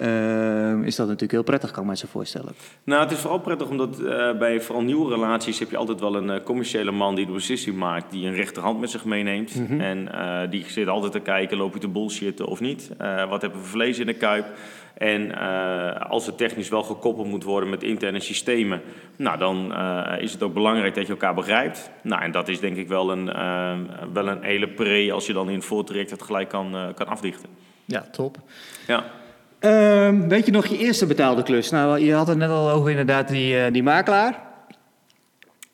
Ehm, 0.00 0.82
is 0.82 0.96
dat 0.96 1.06
natuurlijk 1.06 1.32
heel 1.32 1.42
prettig, 1.42 1.70
kan 1.70 1.82
ik 1.82 1.88
me 1.88 1.96
zo 1.96 2.06
voorstellen. 2.10 2.52
Nou, 2.84 3.02
het 3.02 3.10
is 3.10 3.18
vooral 3.18 3.38
prettig 3.38 3.68
omdat 3.68 3.98
eh, 3.98 4.38
bij 4.38 4.60
vooral 4.60 4.84
nieuwe 4.84 5.10
relaties 5.10 5.58
heb 5.58 5.70
je 5.70 5.76
altijd 5.76 6.00
wel 6.00 6.14
een 6.16 6.30
eh, 6.30 6.42
commerciële 6.42 6.90
man 6.90 7.14
die 7.14 7.26
de 7.26 7.32
beslissing 7.32 7.76
maakt, 7.76 8.10
die 8.10 8.26
een 8.26 8.34
rechterhand 8.34 8.80
met 8.80 8.90
zich 8.90 9.04
meeneemt. 9.04 9.52
En 9.78 10.12
eh, 10.12 10.50
die 10.50 10.64
zit 10.68 10.88
altijd 10.88 11.12
te 11.12 11.20
kijken, 11.20 11.56
loop 11.56 11.74
je 11.74 11.80
te 11.80 11.88
bullshitten 11.88 12.46
of 12.46 12.60
niet? 12.60 12.90
Wat 13.28 13.42
hebben 13.42 13.60
we 13.60 13.66
vlees 13.66 13.98
in 13.98 14.06
de 14.06 14.14
kuip? 14.14 14.46
En 14.94 15.38
als 16.08 16.26
het 16.26 16.36
technisch 16.36 16.68
wel 16.68 16.82
gekoppeld 16.82 17.26
moet 17.26 17.44
worden 17.44 17.70
met 17.70 17.82
interne 17.82 18.20
systemen, 18.20 18.82
nou, 19.16 19.38
dan 19.38 19.74
is 20.18 20.32
het 20.32 20.42
ook 20.42 20.54
belangrijk 20.54 20.94
dat 20.94 21.06
je 21.06 21.12
elkaar 21.12 21.34
begrijpt. 21.34 21.90
Nou, 22.02 22.22
en 22.22 22.30
dat 22.30 22.48
is 22.48 22.60
denk 22.60 22.76
ik 22.76 22.88
wel 22.88 23.10
een, 23.10 23.24
wel 24.12 24.28
een 24.28 24.42
hele 24.42 24.68
pre 24.68 25.12
als 25.12 25.26
je 25.26 25.32
dan 25.32 25.48
in 25.48 25.54
het 25.54 25.64
voortraject 25.64 26.10
het 26.10 26.22
gelijk 26.22 26.48
kan, 26.48 26.92
kan 26.94 27.06
afdichten. 27.06 27.48
Ja, 27.84 28.04
top. 28.12 28.36
Ja. 28.86 29.04
Ehm, 29.60 30.28
weet 30.28 30.46
je 30.46 30.52
nog 30.52 30.66
je 30.66 30.78
eerste 30.78 31.06
betaalde 31.06 31.42
klus? 31.42 31.70
Nou, 31.70 31.98
je 32.04 32.12
had 32.14 32.26
het 32.26 32.38
net 32.38 32.50
al 32.50 32.70
over 32.70 32.90
inderdaad 32.90 33.28
die, 33.28 33.56
eh, 33.58 33.72
die 33.72 33.82
makelaar. 33.82 34.48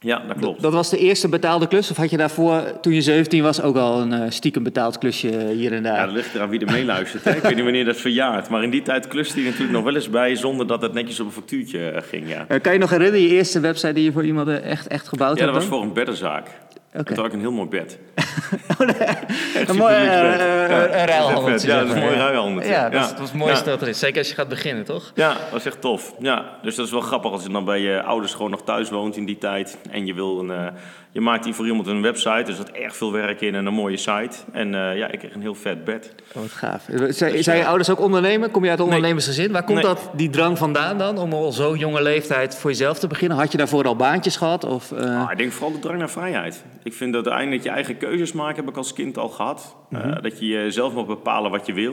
ja, 0.01 0.23
dat 0.29 0.37
klopt. 0.39 0.63
Dat 0.63 0.73
was 0.73 0.91
de 0.91 0.99
eerste 0.99 1.29
betaalde 1.29 1.69
klus? 1.69 1.91
Of 1.91 1.97
had 1.97 2.11
je 2.11 2.17
daarvoor, 2.17 2.81
toen 2.81 2.93
je 2.95 3.03
17 3.03 3.43
was, 3.43 3.63
ook 3.63 3.77
al 3.77 4.01
een 4.01 4.13
eh, 4.13 4.31
stiekem 4.31 4.63
betaald 4.63 4.99
klusje 4.99 5.29
hier 5.53 5.73
en 5.73 5.83
Ja, 5.83 5.93
daar? 5.95 6.07
dat 6.07 6.15
ligt 6.15 6.35
eraan 6.35 6.49
wie 6.49 6.61
er 6.67 6.73
meeluistert. 6.73 7.25
Hè? 7.25 7.31
Ik 7.37 7.43
weet 7.43 7.55
niet 7.55 7.65
wanneer 7.65 7.85
dat 7.85 7.97
verjaart. 7.97 8.49
Maar 8.49 8.63
in 8.63 8.71
die 8.71 8.83
tijd 8.83 9.09
kluste 9.09 9.35
hij 9.35 9.45
natuurlijk 9.45 9.73
nog 9.73 9.85
wel 9.85 9.95
eens 9.95 10.11
bij 10.11 10.35
zonder 10.37 10.67
dat 10.67 10.83
het 10.83 10.93
netjes 10.93 11.21
op 11.21 11.27
een 11.27 11.33
factuurtje 11.33 11.89
eh, 11.91 12.03
ging. 12.03 12.29
Ja, 12.29 12.59
kan 12.59 12.73
je 12.73 12.79
nog 12.79 12.91
herinneren, 12.91 13.23
je 13.23 13.29
eerste 13.35 13.61
website 13.61 13.93
die 13.93 14.05
je 14.05 14.13
voor 14.13 14.25
iemand 14.25 14.49
echt, 14.49 14.87
echt 14.87 15.09
gebouwd 15.09 15.39
ja 15.39 15.45
dat 15.45 15.55
hebt? 15.55 15.69
was 15.69 15.79
voor 15.79 15.87
een 15.87 15.93
beddenzaak. 15.95 16.47
Oké. 16.47 16.99
En 16.99 17.05
toen 17.05 17.17
had 17.17 17.27
ik 17.27 17.33
een 17.33 17.41
heel 17.41 17.53
mooi 17.53 17.69
bed. 17.69 17.99
Echt 19.55 19.69
Een 19.69 19.77
mooi 19.77 19.95
bed. 19.95 20.09
eh, 20.09 20.35
eh, 20.35 20.69
Ja, 20.69 20.85
een 20.85 20.89
dat 20.91 20.95
is 20.99 21.05
ruilhandeltje. 21.05 21.69
Ja, 21.69 21.79
dat 21.79 21.87
is 21.89 21.93
een 21.95 22.01
mooi 22.01 22.15
ruilhandeltje. 22.17 22.71
Ja, 22.71 22.89
dat 22.89 23.01
is, 23.03 23.07
Ja. 23.09 23.13
dat 23.15 23.21
is 23.23 23.29
het 23.31 23.39
mooiste 23.39 23.65
Ja. 23.65 23.71
dat 23.71 23.83
er 23.83 23.89
is. 23.89 23.99
Zeker 23.99 24.19
als 24.19 24.29
je 24.29 24.35
gaat 24.35 24.49
beginnen, 24.49 24.85
toch? 24.85 25.13
Ja, 25.15 25.29
dat 25.29 25.51
was 25.51 25.65
echt 25.67 25.81
tof. 25.81 26.15
Ja, 26.19 26.45
dus 26.63 26.75
dat 26.75 26.87
is 26.87 26.93
wel 26.93 27.01
grappig 27.01 27.33
als 27.33 27.43
je 27.43 27.49
dan 27.49 27.65
bij 27.65 27.81
je 27.81 28.03
ouders 28.03 28.33
gewoon 28.35 28.51
nog 28.51 28.63
thuis 28.63 28.91
woont 28.91 29.17
in 29.17 29.25
die 29.25 29.39
tijd. 29.39 29.77
En 29.91 30.07
je 30.07 30.15
wil 30.15 30.39
een, 30.39 30.51
eh, 30.51 30.67
Je 31.13 31.23
maakt 31.23 31.45
die 31.45 31.55
voor 31.55 31.67
iemand 31.67 31.87
een 31.87 32.03
website, 32.03 32.43
dus 32.45 32.57
dat 32.57 32.69
erg 32.71 32.97
veel 32.97 33.13
werk 33.13 33.41
in 33.41 33.55
en 33.55 33.67
een 33.67 33.75
mooie 33.75 33.97
site. 33.97 34.37
En 34.53 34.75
eh, 34.75 34.97
ja, 34.97 35.09
ik 35.11 35.19
kreeg 35.19 35.35
een 35.35 35.41
heel 35.41 35.55
vet 35.55 35.85
bed. 35.85 36.13
Oh, 36.35 36.43
wat 36.43 36.51
gaaf. 36.51 36.85
Zijn, 37.09 37.43
zijn 37.45 37.59
je 37.59 37.67
ouders 37.67 37.91
ook 37.91 38.01
ondernemen? 38.01 38.51
Kom 38.51 38.65
je 38.65 38.71
uit 38.71 38.79
een 38.79 38.85
ondernemersgezin? 38.85 39.53
Waar 39.53 39.63
komt 39.63 39.77
Nee. 39.83 39.87
dat, 39.87 40.11
die 40.15 40.31
drang 40.31 40.59
vandaan 40.59 40.99
dan? 40.99 41.19
Om 41.19 41.33
al 41.33 41.53
zo 41.53 41.77
jonge 41.77 42.03
leeftijd 42.03 42.57
voor 42.57 42.71
jezelf 42.71 42.99
te 42.99 43.07
beginnen? 43.07 43.39
Had 43.39 43.53
je 43.53 43.59
daarvoor 43.59 43.85
al 43.85 43.97
baantjes 43.97 44.37
gehad? 44.37 44.65
Of, 44.65 44.93
eh, 44.93 45.21
Ah, 45.25 45.31
ik 45.33 45.39
denk 45.39 45.53
vooral 45.53 45.73
de 45.73 45.79
drang 45.79 45.99
naar 45.99 46.11
vrijheid. 46.11 46.65
Ik 46.83 46.93
vind 46.93 47.13
dat 47.13 47.27
uiteindelijk 47.27 47.63
dat 47.65 47.73
je 47.73 47.79
eigen 47.79 47.97
keuzes 47.99 48.26
maken, 48.33 48.57
heb 48.57 48.69
ik 48.69 48.77
als 48.77 48.93
kind 48.93 49.19
al 49.19 49.29
gehad. 49.29 49.77
Eh, 49.91 50.17
dat 50.23 50.39
je 50.41 50.67
zelf 50.71 50.95
mag 50.95 51.07
bepalen 51.07 51.51
wat 51.51 51.67
je 51.67 51.73
wil. 51.73 51.93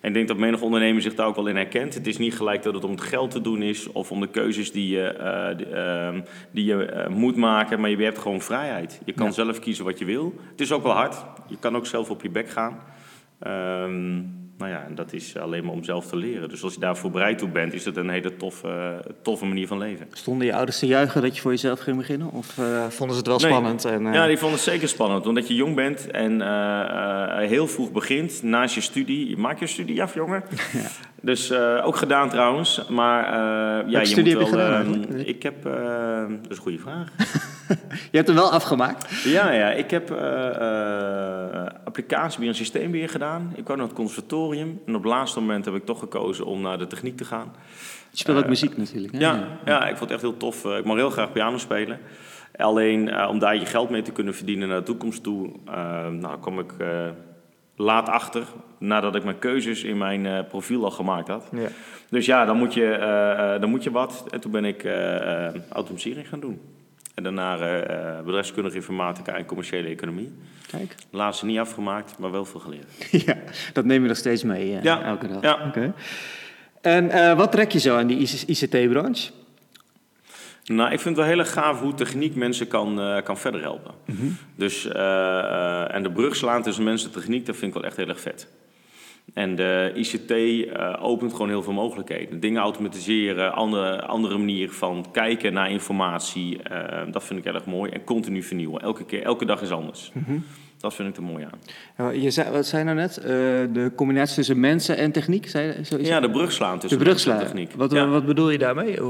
En 0.00 0.08
ik 0.08 0.14
denk 0.14 0.28
dat 0.28 0.36
menig 0.36 0.60
ondernemer 0.60 1.02
zich 1.02 1.14
daar 1.14 1.26
ook 1.26 1.36
wel 1.36 1.46
in 1.46 1.56
herkent. 1.56 1.94
Het 1.94 2.06
is 2.06 2.18
niet 2.18 2.34
gelijk 2.34 2.62
dat 2.62 2.74
het 2.74 2.84
om 2.84 2.90
het 2.90 3.00
geld 3.00 3.30
te 3.30 3.40
doen 3.40 3.62
is 3.62 3.92
of 3.92 4.10
om 4.10 4.20
de 4.20 4.28
keuzes 4.28 4.72
die 4.72 4.88
je, 4.88 5.06
eh, 5.08 5.56
die, 5.56 5.66
ehm, 5.66 6.20
die 6.50 6.64
je 6.64 6.84
eh, 6.84 7.08
moet 7.08 7.36
maken. 7.36 7.80
Maar 7.80 7.90
je 7.90 7.96
hebt 7.96 8.18
gewoon 8.18 8.40
vrijheid. 8.40 9.00
Je 9.04 9.12
kan 9.12 9.26
Ja. 9.26 9.32
zelf 9.32 9.58
kiezen 9.58 9.84
wat 9.84 9.98
je 9.98 10.04
wil. 10.04 10.34
Het 10.50 10.60
is 10.60 10.72
ook 10.72 10.82
wel 10.82 10.92
hard. 10.92 11.24
Je 11.46 11.58
kan 11.58 11.76
ook 11.76 11.86
zelf 11.86 12.10
op 12.10 12.22
je 12.22 12.30
bek 12.30 12.48
gaan. 12.50 12.78
Ehm, 13.38 14.20
nou 14.58 14.70
ja, 14.70 14.84
en 14.88 14.94
dat 14.94 15.12
is 15.12 15.36
alleen 15.36 15.64
maar 15.64 15.72
om 15.72 15.84
zelf 15.84 16.06
te 16.06 16.16
leren. 16.16 16.48
Dus 16.48 16.62
als 16.62 16.74
je 16.74 16.80
daarvoor 16.80 17.10
bereid 17.10 17.38
toe 17.38 17.48
bent, 17.48 17.72
is 17.72 17.84
het 17.84 17.96
een 17.96 18.08
hele 18.10 18.36
toffe, 18.36 19.04
toffe 19.22 19.44
manier 19.44 19.66
van 19.66 19.78
leven. 19.78 20.06
Stonden 20.12 20.46
je 20.46 20.54
ouders 20.54 20.78
te 20.78 20.86
juichen 20.86 21.22
dat 21.22 21.34
je 21.36 21.40
voor 21.42 21.50
jezelf 21.50 21.80
ging 21.80 21.96
beginnen? 21.96 22.30
Of 22.32 22.58
eh, 22.58 22.86
vonden 22.86 23.16
ze 23.16 23.22
het 23.22 23.26
wel 23.26 23.38
Nee. 23.38 23.50
spannend? 23.50 23.84
En, 23.84 24.06
eh, 24.06 24.12
Ja, 24.14 24.26
die 24.26 24.36
vonden 24.38 24.56
het 24.58 24.66
zeker 24.68 24.88
spannend. 24.88 25.26
Omdat 25.26 25.48
je 25.48 25.54
jong 25.54 25.74
bent 25.74 26.10
en 26.10 26.42
eh, 26.42 27.38
heel 27.48 27.66
vroeg 27.66 27.92
begint 27.92 28.42
naast 28.42 28.74
je 28.74 28.80
studie. 28.80 29.36
Maak 29.36 29.58
je 29.60 29.66
studie 29.66 30.02
af, 30.02 30.14
jongen. 30.14 30.42
Dus 31.22 31.50
eh, 31.50 31.86
ook 31.86 31.96
gedaan 31.96 32.28
trouwens. 32.28 32.82
Maar 32.88 33.24
eh, 33.24 33.90
ja, 33.90 34.00
je 34.00 34.06
studie 34.06 34.36
moet 34.36 34.44
heb 34.44 34.52
je 34.52 34.56
wel. 34.56 34.66
gedaan 34.66 34.84
ehm, 34.84 34.94
eigenlijk? 34.94 35.28
ik 35.28 35.42
heb. 35.42 35.66
eh, 35.66 36.28
dat 36.42 36.50
is 36.50 36.56
een 36.56 36.62
goede 36.62 36.78
vraag. 36.78 37.08
Je 38.10 38.16
hebt 38.16 38.26
hem 38.28 38.36
wel 38.36 38.52
afgemaakt? 38.52 39.22
ja, 39.22 39.50
ja, 39.52 39.70
ik 39.70 39.90
heb 39.90 40.10
eh 40.10 40.48
eh 40.48 41.66
applicatiebeheer 41.84 42.48
en 42.48 42.54
systeembeheer 42.54 43.08
gedaan. 43.08 43.52
Ik 43.56 43.64
kwam 43.64 43.76
naar 43.76 43.86
het 43.86 43.94
conservatorium. 43.94 44.80
En 44.86 44.94
op 44.94 45.02
het 45.02 45.12
laatste 45.12 45.40
moment 45.40 45.64
heb 45.64 45.74
ik 45.74 45.84
toch 45.84 45.98
gekozen 45.98 46.46
om 46.46 46.60
naar 46.60 46.78
de 46.78 46.86
techniek 46.86 47.16
te 47.16 47.24
gaan. 47.24 47.52
Je 48.10 48.18
speelt 48.18 48.38
ook 48.38 48.48
muziek 48.48 48.76
natuurlijk. 48.76 49.12
Hè? 49.12 49.18
Ja, 49.18 49.44
ja, 49.64 49.80
ik 49.88 49.96
vond 49.96 50.00
het 50.00 50.10
echt 50.10 50.20
heel 50.20 50.36
tof. 50.36 50.64
Ik 50.64 50.84
mag 50.84 50.96
heel 50.96 51.10
graag 51.10 51.32
piano 51.32 51.58
spelen. 51.58 51.98
Alleen 52.56 53.26
om 53.28 53.38
daar 53.38 53.54
je 53.56 53.66
geld 53.66 53.90
mee 53.90 54.02
te 54.02 54.12
kunnen 54.12 54.34
verdienen 54.34 54.68
naar 54.68 54.78
de 54.78 54.84
toekomst 54.84 55.22
toe, 55.22 55.50
nou, 56.10 56.38
kwam 56.40 56.58
ik 56.58 56.72
laat 57.78 58.08
achter. 58.08 58.42
Nadat 58.78 59.14
ik 59.14 59.24
mijn 59.24 59.38
keuzes 59.38 59.82
in 59.84 59.98
mijn 59.98 60.26
eh, 60.26 60.38
profiel 60.48 60.84
al 60.84 60.90
gemaakt 60.90 61.28
had. 61.28 61.48
Ja. 61.52 61.68
Dus 62.10 62.26
ja, 62.26 62.44
dan 62.44 62.56
moet 62.56 62.74
je, 62.74 62.84
eh, 62.94 63.54
eh, 63.54 63.60
dan 63.60 63.70
moet 63.70 63.82
je 63.84 63.90
wat. 63.90 64.24
En 64.30 64.40
toen 64.40 64.50
ben 64.50 64.64
ik 64.64 64.84
eh, 64.84 65.46
automatisering 65.72 66.28
gaan 66.28 66.40
doen. 66.40 66.60
En 67.14 67.22
daarna 67.22 67.58
eh, 67.58 68.24
bedrijfskundige 68.24 68.76
informatica 68.76 69.36
en 69.36 69.44
commerciële 69.44 69.88
economie. 69.88 70.32
Kijk. 70.66 70.94
Laatste 71.10 71.46
niet 71.46 71.58
afgemaakt, 71.58 72.18
maar 72.18 72.30
wel 72.30 72.44
veel 72.44 72.60
geleerd. 72.60 72.86
ja, 73.26 73.36
dat 73.72 73.84
neem 73.84 74.02
je 74.02 74.08
nog 74.08 74.16
steeds 74.16 74.42
mee 74.42 74.78
Ja, 74.82 75.02
elke 75.02 75.28
dag. 75.28 75.42
ja. 75.42 75.58
Oké. 75.66 75.92
En 76.80 77.36
wat 77.36 77.52
trek 77.52 77.72
je 77.72 77.78
zo 77.78 77.96
aan 77.96 78.06
die 78.06 78.18
ICT-branche? 78.46 79.30
Nou, 80.68 80.92
ik 80.92 81.00
vind 81.00 81.16
het 81.16 81.24
wel 81.24 81.34
heel 81.34 81.44
erg 81.44 81.52
gaaf 81.52 81.80
hoe 81.80 81.94
techniek 81.94 82.34
mensen 82.34 82.68
kan, 82.68 83.00
eh, 83.00 83.22
kan 83.22 83.38
verder 83.38 83.60
helpen. 83.60 83.94
Dus, 84.54 84.86
eh, 84.86 85.38
eh, 85.38 85.94
en 85.94 86.02
de 86.02 86.12
brug 86.12 86.36
slaan 86.36 86.62
tussen 86.62 86.84
mensen 86.84 87.08
en 87.08 87.14
techniek, 87.14 87.46
dat 87.46 87.56
vind 87.56 87.74
ik 87.74 87.80
wel 87.80 87.88
echt 87.88 87.96
heel 87.96 88.08
erg 88.08 88.20
vet. 88.20 88.48
En 89.34 89.56
de 89.56 89.92
ICT 89.94 90.32
opent 91.00 91.32
gewoon 91.32 91.48
heel 91.48 91.62
veel 91.62 91.72
mogelijkheden. 91.72 92.40
Dingen 92.40 92.62
automatiseren, 92.62 93.52
andere, 93.52 94.02
andere 94.02 94.38
manier 94.38 94.70
van 94.70 95.06
kijken 95.12 95.52
naar 95.52 95.70
informatie. 95.70 96.60
dat 97.10 97.24
vind 97.24 97.38
ik 97.38 97.44
heel 97.44 97.54
erg 97.54 97.64
mooi. 97.64 97.90
En 97.90 98.04
continu 98.04 98.42
vernieuwen. 98.42 98.80
Elke, 98.80 99.04
keer, 99.04 99.22
elke 99.22 99.44
dag 99.44 99.62
is 99.62 99.70
anders. 99.70 100.12
Dat 100.80 100.94
vind 100.94 101.08
ik 101.08 101.16
er 101.16 101.22
mooi 101.22 101.44
aan. 101.44 101.58
Ja, 101.98 102.10
Je 102.20 102.30
zei, 102.30 102.50
wat 102.50 102.66
zei 102.66 102.78
je 102.78 102.84
nou 102.94 102.96
net? 103.00 103.16
Eh, 103.16 103.24
de 103.72 103.92
combinatie 103.96 104.34
tussen 104.34 104.60
mensen 104.60 104.96
en 104.96 105.12
techniek? 105.12 105.48
Zei, 105.48 105.84
zo 105.84 105.96
is 105.96 106.08
Ja, 106.08 106.20
de 106.20 106.30
brug 106.30 106.52
slaan 106.52 106.74
de 106.74 106.80
tussen 106.80 106.98
brug 106.98 107.12
mensen 107.12 107.32
en 107.32 107.38
slaan. 107.38 107.50
techniek. 107.50 107.72
Wat, 107.72 107.92
Ja. 107.92 108.06
wat 108.08 108.26
bedoel 108.26 108.50
je 108.50 108.58
daarmee? 108.58 108.96
Eh, 108.96 109.02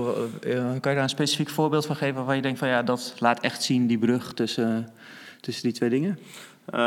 kan 0.52 0.70
je 0.72 0.80
daar 0.80 0.96
een 1.02 1.08
specifiek 1.08 1.48
voorbeeld 1.48 1.86
van 1.86 1.96
geven 1.96 2.24
waar 2.24 2.36
je 2.36 2.42
denkt 2.42 2.58
van 2.58 2.68
ja, 2.68 2.82
dat 2.82 3.14
laat 3.18 3.40
echt 3.40 3.62
zien 3.62 3.86
die 3.86 3.98
brug 3.98 4.34
tussen, 4.34 4.88
tussen 5.40 5.62
die 5.62 5.72
twee 5.72 5.90
dingen? 5.90 6.18
Eh, 6.66 6.78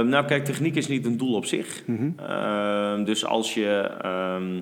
nou, 0.00 0.24
kijk, 0.24 0.44
techniek 0.44 0.74
is 0.74 0.88
niet 0.88 1.04
een 1.06 1.16
doel 1.16 1.34
op 1.34 1.44
zich. 1.46 1.82
Mhm. 1.86 2.10
Eh, 2.26 3.04
dus 3.04 3.24
als 3.24 3.54
je. 3.54 3.90
ehm, 4.02 4.60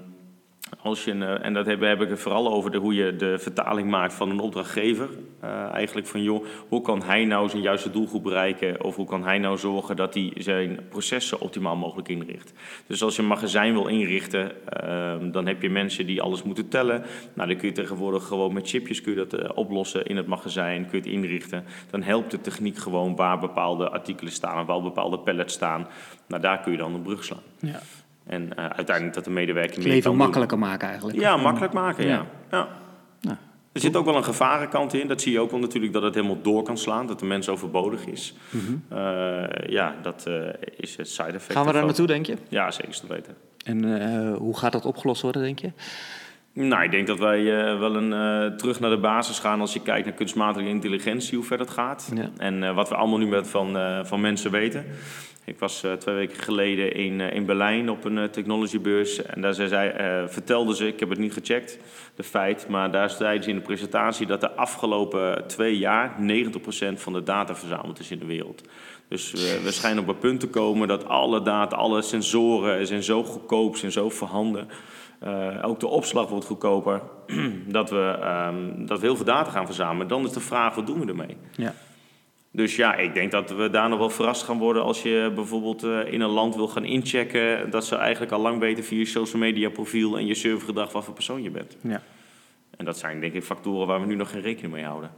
als 0.82 1.04
je 1.04 1.12
eh, 1.12 1.44
en 1.44 1.54
dat 1.54 1.66
heb, 1.66 1.80
heb 1.80 2.00
ik 2.00 2.08
het 2.08 2.20
vooral 2.20 2.52
over 2.52 2.70
de, 2.70 2.78
hoe 2.78 2.94
je 2.94 3.16
de 3.16 3.38
vertaling 3.38 3.90
maakt 3.90 4.14
van 4.14 4.30
een 4.30 4.38
opdrachtgever. 4.38 5.08
Eh, 5.40 5.72
eigenlijk 5.72 6.06
van, 6.06 6.22
joh, 6.22 6.44
hoe 6.68 6.82
kan 6.82 7.02
hij 7.02 7.24
nou 7.24 7.48
zijn 7.48 7.62
juiste 7.62 7.90
doelgroep 7.90 8.22
bereiken? 8.22 8.84
Of 8.84 8.96
hoe 8.96 9.06
kan 9.06 9.24
hij 9.24 9.38
nou 9.38 9.58
zorgen 9.58 9.96
dat 9.96 10.14
hij 10.14 10.32
zijn 10.36 10.78
processen 10.88 11.40
optimaal 11.40 11.76
mogelijk 11.76 12.08
inricht? 12.08 12.52
Dus 12.86 13.02
als 13.02 13.16
je 13.16 13.22
een 13.22 13.28
magazijn 13.28 13.72
wil 13.72 13.86
inrichten, 13.86 14.66
ehm, 14.66 15.30
dan 15.30 15.46
heb 15.46 15.62
je 15.62 15.70
mensen 15.70 16.06
die 16.06 16.22
alles 16.22 16.42
moeten 16.42 16.68
tellen. 16.68 17.02
Nou, 17.34 17.48
dan 17.48 17.56
kun 17.56 17.68
je 17.68 17.74
tegenwoordig 17.74 18.26
gewoon 18.26 18.52
met 18.52 18.68
chipjes 18.68 19.00
kun 19.00 19.12
je 19.12 19.26
dat 19.26 19.32
eh, 19.32 19.50
oplossen 19.54 20.06
in 20.06 20.16
het 20.16 20.26
magazijn, 20.26 20.88
kun 20.88 20.98
je 20.98 21.04
het 21.04 21.14
inrichten. 21.14 21.64
Dan 21.90 22.02
helpt 22.02 22.30
de 22.30 22.40
techniek 22.40 22.76
gewoon 22.76 23.16
waar 23.16 23.38
bepaalde 23.38 23.90
artikelen 23.90 24.32
staan, 24.32 24.66
waar 24.66 24.82
bepaalde 24.82 25.18
pallets 25.18 25.54
staan. 25.54 25.86
Nou, 26.26 26.42
daar 26.42 26.60
kun 26.60 26.72
je 26.72 26.78
dan 26.78 26.94
een 26.94 27.02
brug 27.02 27.24
slaan. 27.24 27.42
Ja. 27.58 27.80
En 28.26 28.56
eh, 28.56 28.64
uiteindelijk 28.64 29.14
dat 29.14 29.24
de 29.24 29.30
medewerker 29.30 29.70
Het 29.74 29.78
meer 29.78 29.86
leven 29.88 30.02
kan 30.02 30.12
doen. 30.12 30.20
makkelijker 30.22 30.58
maken 30.58 30.88
eigenlijk. 30.88 31.18
Ja, 31.20 31.36
makkelijk 31.36 31.72
maken, 31.72 32.06
ja. 32.06 32.10
Ja. 32.10 32.26
ja. 32.50 32.68
Ja. 33.20 33.38
Er 33.72 33.80
zit 33.80 33.96
ook 33.96 34.04
wel 34.04 34.16
een 34.16 34.24
gevarenkant 34.24 34.94
in. 34.94 35.08
Dat 35.08 35.20
zie 35.20 35.32
je 35.32 35.40
ook 35.40 35.50
wel 35.50 35.60
natuurlijk 35.60 35.92
dat 35.92 36.02
het 36.02 36.14
helemaal 36.14 36.42
door 36.42 36.62
kan 36.62 36.78
slaan. 36.78 37.06
Dat 37.06 37.18
de 37.18 37.26
mens 37.26 37.48
overbodig 37.48 38.06
is. 38.06 38.34
Eh, 38.88 39.42
ja, 39.66 39.94
dat 40.02 40.26
eh, 40.26 40.34
is 40.76 40.96
het 40.96 41.08
side 41.08 41.28
effect. 41.28 41.46
Mhm. 41.48 41.52
Gaan 41.56 41.66
we 41.66 41.72
daar 41.72 41.84
naartoe, 41.84 42.06
denk 42.06 42.26
je? 42.26 42.36
Ja, 42.48 42.70
zeker 42.70 43.00
te 43.00 43.06
weten. 43.06 43.34
En 43.64 44.00
eh, 44.00 44.36
hoe 44.36 44.56
gaat 44.58 44.72
dat 44.72 44.84
opgelost 44.84 45.22
worden, 45.22 45.42
denk 45.42 45.58
je? 45.58 45.70
Nou, 46.52 46.82
ik 46.84 46.90
denk 46.90 47.06
dat 47.06 47.18
wij 47.18 47.38
eh, 47.70 47.78
wel 47.78 47.94
een, 47.96 48.12
eh, 48.12 48.56
terug 48.56 48.80
naar 48.80 48.90
de 48.90 48.98
basis 48.98 49.38
gaan 49.38 49.60
als 49.60 49.72
je 49.72 49.82
kijkt 49.82 50.06
naar 50.06 50.14
kunstmatige 50.16 50.68
intelligentie, 50.68 51.36
hoe 51.36 51.46
ver 51.46 51.58
dat 51.58 51.70
gaat. 51.70 52.10
Ja. 52.14 52.30
En 52.36 52.62
eh, 52.62 52.74
wat 52.74 52.88
we 52.88 52.94
allemaal 52.94 53.18
nu 53.18 53.26
met 53.26 53.48
van, 53.48 53.76
eh, 53.76 54.04
van 54.04 54.20
mensen 54.20 54.50
weten. 54.50 54.84
Ik 55.44 55.58
was 55.58 55.82
eh, 55.82 55.92
twee 55.92 56.14
weken 56.14 56.42
geleden 56.42 56.92
in, 56.92 57.20
eh, 57.20 57.34
in 57.34 57.46
Berlijn 57.46 57.90
op 57.90 58.04
een 58.04 58.18
eh, 58.18 58.24
technologybeurs. 58.24 59.22
En 59.22 59.40
daar 59.40 59.54
zei, 59.54 59.68
zij, 59.68 59.94
vertelden 60.28 60.76
ze, 60.76 60.86
ik 60.86 61.00
heb 61.00 61.08
het 61.08 61.18
niet 61.18 61.32
gecheckt, 61.32 61.78
de 62.14 62.22
feit. 62.22 62.68
Maar 62.68 62.90
daar 62.90 63.10
zeiden 63.10 63.42
ze 63.42 63.50
in 63.50 63.56
de 63.56 63.62
presentatie 63.62 64.26
dat 64.26 64.40
de 64.40 64.50
afgelopen 64.50 65.46
twee 65.46 65.78
jaar 65.78 66.16
90% 66.18 67.00
van 67.00 67.12
de 67.12 67.22
data 67.22 67.54
verzameld 67.54 67.98
is 67.98 68.10
in 68.10 68.18
de 68.18 68.26
wereld. 68.26 68.62
Dus 69.08 69.32
we, 69.62 69.70
schijnen 69.70 70.02
op 70.02 70.08
een 70.08 70.18
punt 70.18 70.40
te 70.40 70.48
komen 70.48 70.88
dat 70.88 71.04
alle 71.04 71.42
data, 71.42 71.76
alle 71.76 72.02
sensoren 72.02 72.86
zijn 72.86 73.02
zo 73.02 73.24
goedkoop, 73.24 73.76
zijn 73.76 73.92
zo 73.92 74.10
voorhanden. 74.10 74.68
Ook 75.62 75.80
de 75.80 75.86
opslag 75.86 76.28
wordt 76.28 76.46
goedkoper. 76.46 77.02
dat, 77.66 77.90
we, 77.90 78.18
ehm, 78.20 78.86
dat 78.86 79.00
we 79.00 79.06
heel 79.06 79.16
veel 79.16 79.24
data 79.24 79.50
gaan 79.50 79.66
verzamelen. 79.66 80.08
Dan 80.08 80.24
is 80.24 80.32
de 80.32 80.40
vraag, 80.40 80.74
wat 80.74 80.86
doen 80.86 81.00
we 81.00 81.06
ermee? 81.06 81.36
Ja. 81.56 81.74
Dus 82.52 82.76
ja, 82.76 82.94
ik 82.94 83.14
denk 83.14 83.30
dat 83.30 83.50
we 83.50 83.70
daar 83.70 83.88
nog 83.88 83.98
wel 83.98 84.10
verrast 84.10 84.42
gaan 84.42 84.58
worden 84.58 84.82
als 84.82 85.02
je 85.02 85.32
bijvoorbeeld 85.34 85.82
eh, 85.82 86.12
in 86.12 86.20
een 86.20 86.30
land 86.30 86.54
wil 86.54 86.68
gaan 86.68 86.84
inchecken. 86.84 87.70
Dat 87.70 87.86
ze 87.86 87.96
eigenlijk 87.96 88.32
al 88.32 88.40
lang 88.40 88.58
weten 88.58 88.84
via 88.84 88.98
je 88.98 89.04
social 89.04 89.42
media 89.42 89.68
profiel 89.68 90.18
en 90.18 90.26
je 90.26 90.34
servergedrag 90.34 90.92
wat 90.92 91.04
voor 91.04 91.14
persoon 91.14 91.42
je 91.42 91.50
bent. 91.50 91.76
ja. 91.82 92.02
En 92.76 92.86
dat 92.86 92.98
zijn 92.98 93.20
denk 93.20 93.32
ik 93.32 93.44
factoren 93.44 93.86
waar 93.86 94.00
we 94.00 94.06
nu 94.06 94.14
nog 94.14 94.30
geen 94.30 94.40
rekening 94.40 94.72
mee 94.72 94.84
houden. 94.84 95.10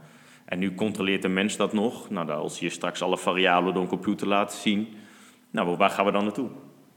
En 0.45 0.59
nu 0.59 0.75
controleert 0.75 1.21
de 1.21 1.27
mens 1.27 1.57
dat 1.57 1.73
nog. 1.73 2.09
Nou, 2.09 2.29
als 2.29 2.59
je 2.59 2.69
straks 2.69 3.01
alle 3.01 3.17
variabelen 3.17 3.73
door 3.73 3.83
een 3.83 3.89
computer 3.89 4.27
laat 4.27 4.53
zien. 4.53 4.87
Nou, 5.49 5.77
waar 5.77 5.89
gaan 5.89 6.05
we 6.05 6.11
dan 6.11 6.23
naartoe? 6.23 6.49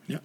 Ja. 0.04 0.20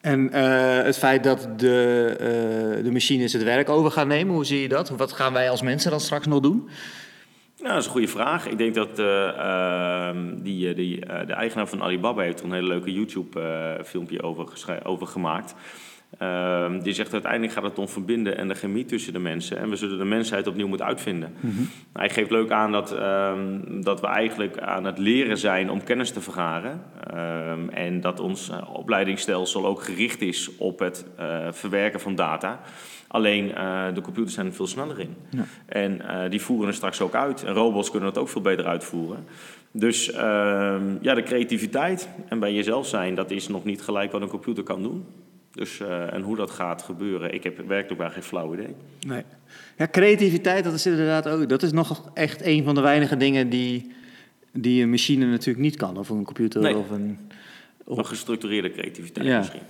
En 0.00 0.32
eh, 0.32 0.84
het 0.84 0.98
feit 0.98 1.24
dat 1.24 1.48
de, 1.56 2.06
eh, 2.18 2.84
de 2.84 2.90
machines 2.92 3.32
het 3.32 3.42
werk 3.42 3.68
over 3.68 3.90
gaan 3.90 4.08
nemen, 4.08 4.34
hoe 4.34 4.44
zie 4.44 4.60
je 4.60 4.68
dat? 4.68 4.88
Wat 4.88 5.12
gaan 5.12 5.32
wij 5.32 5.50
als 5.50 5.62
mensen 5.62 5.90
dan 5.90 6.00
straks 6.00 6.26
nog 6.26 6.40
doen? 6.40 6.68
Nou, 7.58 7.70
dat 7.70 7.78
is 7.78 7.86
een 7.86 7.92
goede 7.92 8.08
vraag. 8.08 8.46
Ik 8.46 8.58
denk 8.58 8.74
dat 8.74 8.98
eh, 8.98 9.28
ehm, 9.28 10.42
die, 10.42 10.68
eh, 10.68 10.76
die, 10.76 11.06
eh, 11.06 11.26
de 11.26 11.32
eigenaar 11.32 11.68
van 11.68 11.82
Alibaba 11.82 12.22
heeft 12.22 12.40
er 12.40 12.46
een 12.46 12.52
hele 12.52 12.66
leuke 12.66 12.92
YouTube-filmpje 12.92 14.22
over, 14.22 14.48
over 14.82 15.06
gemaakt. 15.06 15.54
Ehm, 16.18 16.80
die 16.80 16.92
zegt 16.92 17.12
uiteindelijk 17.12 17.52
gaat 17.52 17.62
het 17.62 17.78
om 17.78 17.88
verbinden 17.88 18.36
en 18.36 18.48
de 18.48 18.54
chemie 18.54 18.84
tussen 18.84 19.12
de 19.12 19.18
mensen. 19.18 19.58
En 19.58 19.70
we 19.70 19.76
zullen 19.76 19.98
de 19.98 20.04
mensheid 20.04 20.46
opnieuw 20.46 20.68
moeten 20.68 20.86
uitvinden. 20.86 21.34
Hij 21.92 22.10
geeft 22.10 22.30
leuk 22.30 22.50
aan 22.50 22.72
dat, 22.72 22.92
ehm, 22.92 23.60
dat 23.82 24.00
we 24.00 24.06
eigenlijk 24.06 24.58
aan 24.58 24.84
het 24.84 24.98
leren 24.98 25.38
zijn 25.38 25.70
om 25.70 25.84
kennis 25.84 26.10
te 26.10 26.20
vergaren. 26.20 26.82
En 27.70 28.00
dat 28.00 28.20
ons 28.20 28.50
opleidingsstelsel 28.72 29.66
ook 29.66 29.82
gericht 29.82 30.20
is 30.20 30.56
op 30.56 30.78
het 30.78 31.06
verwerken 31.50 32.00
van 32.00 32.14
data. 32.14 32.60
Alleen 33.08 33.54
eh, 33.54 33.94
de 33.94 34.00
computers 34.00 34.34
zijn 34.34 34.46
er 34.46 34.52
veel 34.52 34.66
sneller 34.66 35.00
in. 35.00 35.14
Ja. 35.30 35.44
En 35.66 36.08
eh, 36.08 36.30
die 36.30 36.40
voeren 36.40 36.68
er 36.68 36.74
straks 36.74 37.00
ook 37.00 37.14
uit. 37.14 37.44
En 37.44 37.52
robots 37.54 37.90
kunnen 37.90 38.12
dat 38.12 38.22
ook 38.22 38.28
veel 38.28 38.40
beter 38.40 38.66
uitvoeren. 38.66 39.24
Dus 39.72 40.10
ehm, 40.12 40.82
ja, 41.00 41.14
de 41.14 41.22
creativiteit 41.22 42.08
en 42.28 42.38
bij 42.38 42.54
jezelf 42.54 42.86
zijn, 42.86 43.14
dat 43.14 43.30
is 43.30 43.48
nog 43.48 43.64
niet 43.64 43.82
gelijk 43.82 44.12
wat 44.12 44.22
een 44.22 44.28
computer 44.28 44.64
kan 44.64 44.82
doen. 44.82 45.04
Dus, 45.52 45.80
eh, 45.80 46.12
en 46.12 46.22
hoe 46.22 46.36
dat 46.36 46.50
gaat 46.50 46.82
gebeuren, 46.82 47.34
ik 47.34 47.44
heb 47.44 47.66
werkelijk 47.66 48.00
waar 48.00 48.10
geen 48.10 48.22
flauw 48.22 48.54
idee. 48.54 48.74
Nee. 49.06 49.22
Ja, 49.76 49.88
creativiteit, 49.90 50.64
dat 50.64 50.72
is 50.72 50.86
inderdaad 50.86 51.28
ook. 51.28 51.48
Dat 51.48 51.62
is 51.62 51.72
nog 51.72 52.10
echt 52.14 52.44
een 52.46 52.64
van 52.64 52.74
de 52.74 52.80
weinige 52.80 53.16
dingen 53.16 53.48
die 53.48 53.92
die 54.52 54.82
een 54.82 54.90
machine 54.90 55.26
natuurlijk 55.26 55.58
niet 55.58 55.76
kan, 55.76 55.96
of 55.96 56.08
een 56.08 56.24
computer 56.24 56.60
Nee. 56.60 56.76
of 56.76 56.90
een 56.90 57.18
Een 57.86 58.06
gestructureerde 58.06 58.70
creativiteit 58.70 59.26
Ja. 59.26 59.38
misschien. 59.38 59.60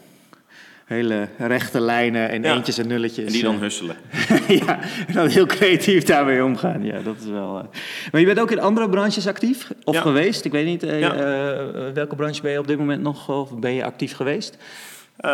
Hele 0.89 1.29
rechte 1.39 1.81
lijnen 1.81 2.29
en 2.31 2.43
Ja. 2.43 2.55
eentjes 2.55 2.79
en 2.79 2.87
nulletjes. 2.87 3.27
En 3.27 3.33
die 3.33 3.43
dan 3.43 3.55
eh. 3.55 3.61
husselen. 3.61 3.97
ja, 4.67 4.79
en 5.07 5.15
dan 5.15 5.27
heel 5.29 5.47
creatief 5.47 6.05
daarmee 6.05 6.45
omgaan. 6.45 6.85
Ja, 6.85 6.99
dat 7.05 7.17
is 7.21 7.27
wel. 7.31 7.59
eh. 7.59 7.65
Maar 8.13 8.21
je 8.21 8.27
bent 8.27 8.41
ook 8.41 8.51
in 8.51 8.61
andere 8.61 8.89
branches 8.89 9.27
actief 9.27 9.71
of 9.85 9.95
Ja. 9.95 10.01
geweest? 10.01 10.45
Ik 10.45 10.53
weet 10.53 10.67
niet, 10.67 10.83
Ja. 10.83 11.15
eh, 11.15 11.93
welke 11.95 12.15
branche 12.17 12.43
ben 12.43 12.53
je 12.53 12.59
op 12.59 12.67
dit 12.67 12.79
moment 12.79 13.03
nog 13.03 13.29
of 13.29 13.59
ben 13.59 13.73
je 13.73 13.85
actief 13.85 14.13
geweest? 14.15 14.57
Eh, 15.19 15.31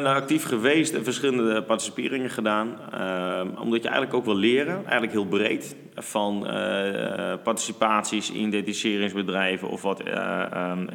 nou, 0.00 0.16
actief 0.16 0.44
geweest 0.44 0.94
en 0.94 1.04
verschillende 1.04 1.62
participeringen 1.62 2.30
gedaan. 2.30 2.78
Eh, 2.92 3.60
omdat 3.60 3.82
je 3.82 3.88
eigenlijk 3.88 4.14
ook 4.14 4.24
wil 4.24 4.36
leren, 4.36 4.74
eigenlijk 4.74 5.12
heel 5.12 5.26
breed, 5.26 5.76
van 5.94 6.46
eh, 6.46 7.34
participaties 7.42 8.30
in 8.30 8.50
detacheringsbedrijven 8.50 9.68
of, 9.68 9.82
wat, 9.82 10.02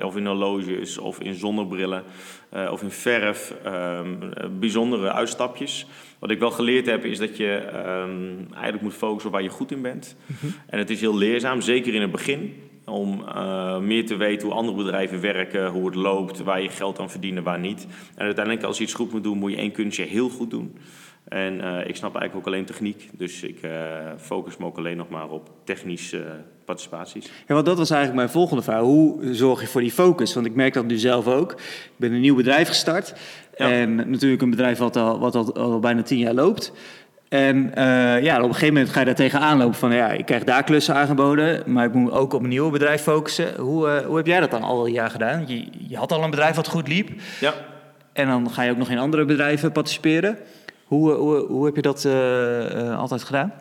of 0.01 0.17
in 0.17 0.25
horloges 0.25 0.97
of 0.97 1.19
in 1.19 1.33
zonnebrillen 1.33 2.03
of 2.71 2.81
in 2.81 2.91
verf. 2.91 3.53
ehm, 3.63 4.31
eh, 4.33 4.47
bijzondere 4.59 5.11
uitstapjes. 5.11 5.85
Wat 6.19 6.31
ik 6.31 6.39
wel 6.39 6.51
geleerd 6.51 6.85
heb 6.85 7.05
is 7.05 7.17
dat 7.17 7.37
je 7.37 7.55
ehm, 7.55 8.53
eigenlijk 8.53 8.81
moet 8.81 8.93
focussen 8.93 9.29
op 9.29 9.35
waar 9.35 9.43
je 9.43 9.49
goed 9.49 9.71
in 9.71 9.81
bent. 9.81 10.15
En 10.67 10.77
het 10.77 10.89
is 10.89 11.01
heel 11.01 11.17
leerzaam, 11.17 11.61
zeker 11.61 11.93
in 11.93 12.01
het 12.01 12.11
begin. 12.11 12.71
Om 12.85 13.23
eh, 13.27 13.79
meer 13.79 14.05
te 14.05 14.15
weten 14.15 14.47
hoe 14.47 14.57
andere 14.57 14.77
bedrijven 14.77 15.21
werken, 15.21 15.67
hoe 15.67 15.85
het 15.85 15.95
loopt, 15.95 16.43
waar 16.43 16.61
je 16.61 16.69
geld 16.69 16.99
aan 16.99 17.09
verdienen, 17.09 17.43
waar 17.43 17.59
niet. 17.59 17.87
En 18.15 18.25
uiteindelijk, 18.25 18.65
als 18.65 18.77
je 18.77 18.83
iets 18.83 18.93
goed 18.93 19.11
moet 19.11 19.23
doen, 19.23 19.37
moet 19.37 19.51
je 19.51 19.57
één 19.57 19.71
kunstje 19.71 20.03
heel 20.03 20.29
goed 20.29 20.49
doen. 20.49 20.77
En 21.27 21.61
eh, 21.61 21.87
ik 21.87 21.95
snap 21.95 22.15
eigenlijk 22.15 22.35
ook 22.35 22.53
alleen 22.53 22.65
techniek, 22.65 23.09
dus 23.13 23.43
ik 23.43 23.61
eh, 23.61 23.71
focus 24.17 24.57
me 24.57 24.65
ook 24.65 24.77
alleen 24.77 24.97
nog 24.97 25.09
maar 25.09 25.29
op 25.29 25.49
technische 25.63 26.25
participaties. 26.65 27.25
Ja, 27.47 27.53
want 27.53 27.65
dat 27.65 27.77
was 27.77 27.89
eigenlijk 27.89 28.19
mijn 28.19 28.33
volgende 28.33 28.63
vraag. 28.63 28.81
Hoe 28.81 29.33
zorg 29.33 29.61
je 29.61 29.67
voor 29.67 29.81
die 29.81 29.91
focus? 29.91 30.33
Want 30.33 30.45
ik 30.45 30.55
merk 30.55 30.73
dat 30.73 30.85
nu 30.85 30.97
zelf 30.97 31.27
ook. 31.27 31.51
Ik 31.51 31.91
ben 31.95 32.11
een 32.11 32.21
nieuw 32.21 32.35
bedrijf 32.35 32.67
gestart. 32.67 33.13
Ja. 33.57 33.71
En 33.71 33.95
natuurlijk 33.95 34.41
een 34.41 34.49
bedrijf 34.49 34.77
wat 34.77 34.95
al, 34.95 35.19
wat 35.19 35.35
al, 35.35 35.55
al 35.55 35.79
bijna 35.79 36.01
tien 36.01 36.17
jaar 36.17 36.33
loopt. 36.33 36.73
En 37.33 37.75
eh, 37.75 38.23
ja, 38.23 38.37
op 38.37 38.43
een 38.43 38.53
gegeven 38.53 38.73
moment 38.73 38.91
ga 38.91 38.99
je 38.99 39.05
daar 39.05 39.15
tegenaan 39.15 39.57
lopen 39.57 39.75
van... 39.75 39.93
ja, 39.93 40.09
ik 40.09 40.25
krijg 40.25 40.43
daar 40.43 40.63
klussen 40.63 40.95
aangeboden, 40.95 41.63
maar 41.65 41.85
ik 41.85 41.93
moet 41.93 42.11
ook 42.11 42.33
op 42.33 42.43
een 42.43 42.49
nieuw 42.49 42.69
bedrijf 42.69 43.01
focussen. 43.01 43.55
Hoe, 43.57 43.89
eh, 43.89 44.05
hoe 44.05 44.17
heb 44.17 44.25
jij 44.25 44.39
dat 44.39 44.51
dan 44.51 44.63
al 44.63 44.85
een 44.85 44.91
jaar 44.91 45.09
gedaan? 45.09 45.43
Je, 45.47 45.65
je 45.87 45.97
had 45.97 46.11
al 46.11 46.23
een 46.23 46.29
bedrijf 46.29 46.55
wat 46.55 46.67
goed 46.67 46.87
liep. 46.87 47.09
Ja, 47.39 47.53
En 48.13 48.27
dan 48.27 48.51
ga 48.51 48.61
je 48.61 48.71
ook 48.71 48.77
nog 48.77 48.89
in 48.89 48.97
andere 48.97 49.25
bedrijven 49.25 49.71
participeren. 49.71 50.37
Hoe, 50.83 51.11
eh, 51.11 51.17
hoe, 51.17 51.45
hoe 51.47 51.65
heb 51.65 51.75
je 51.75 51.81
dat 51.81 52.07
altijd 52.97 53.23
gedaan? 53.23 53.53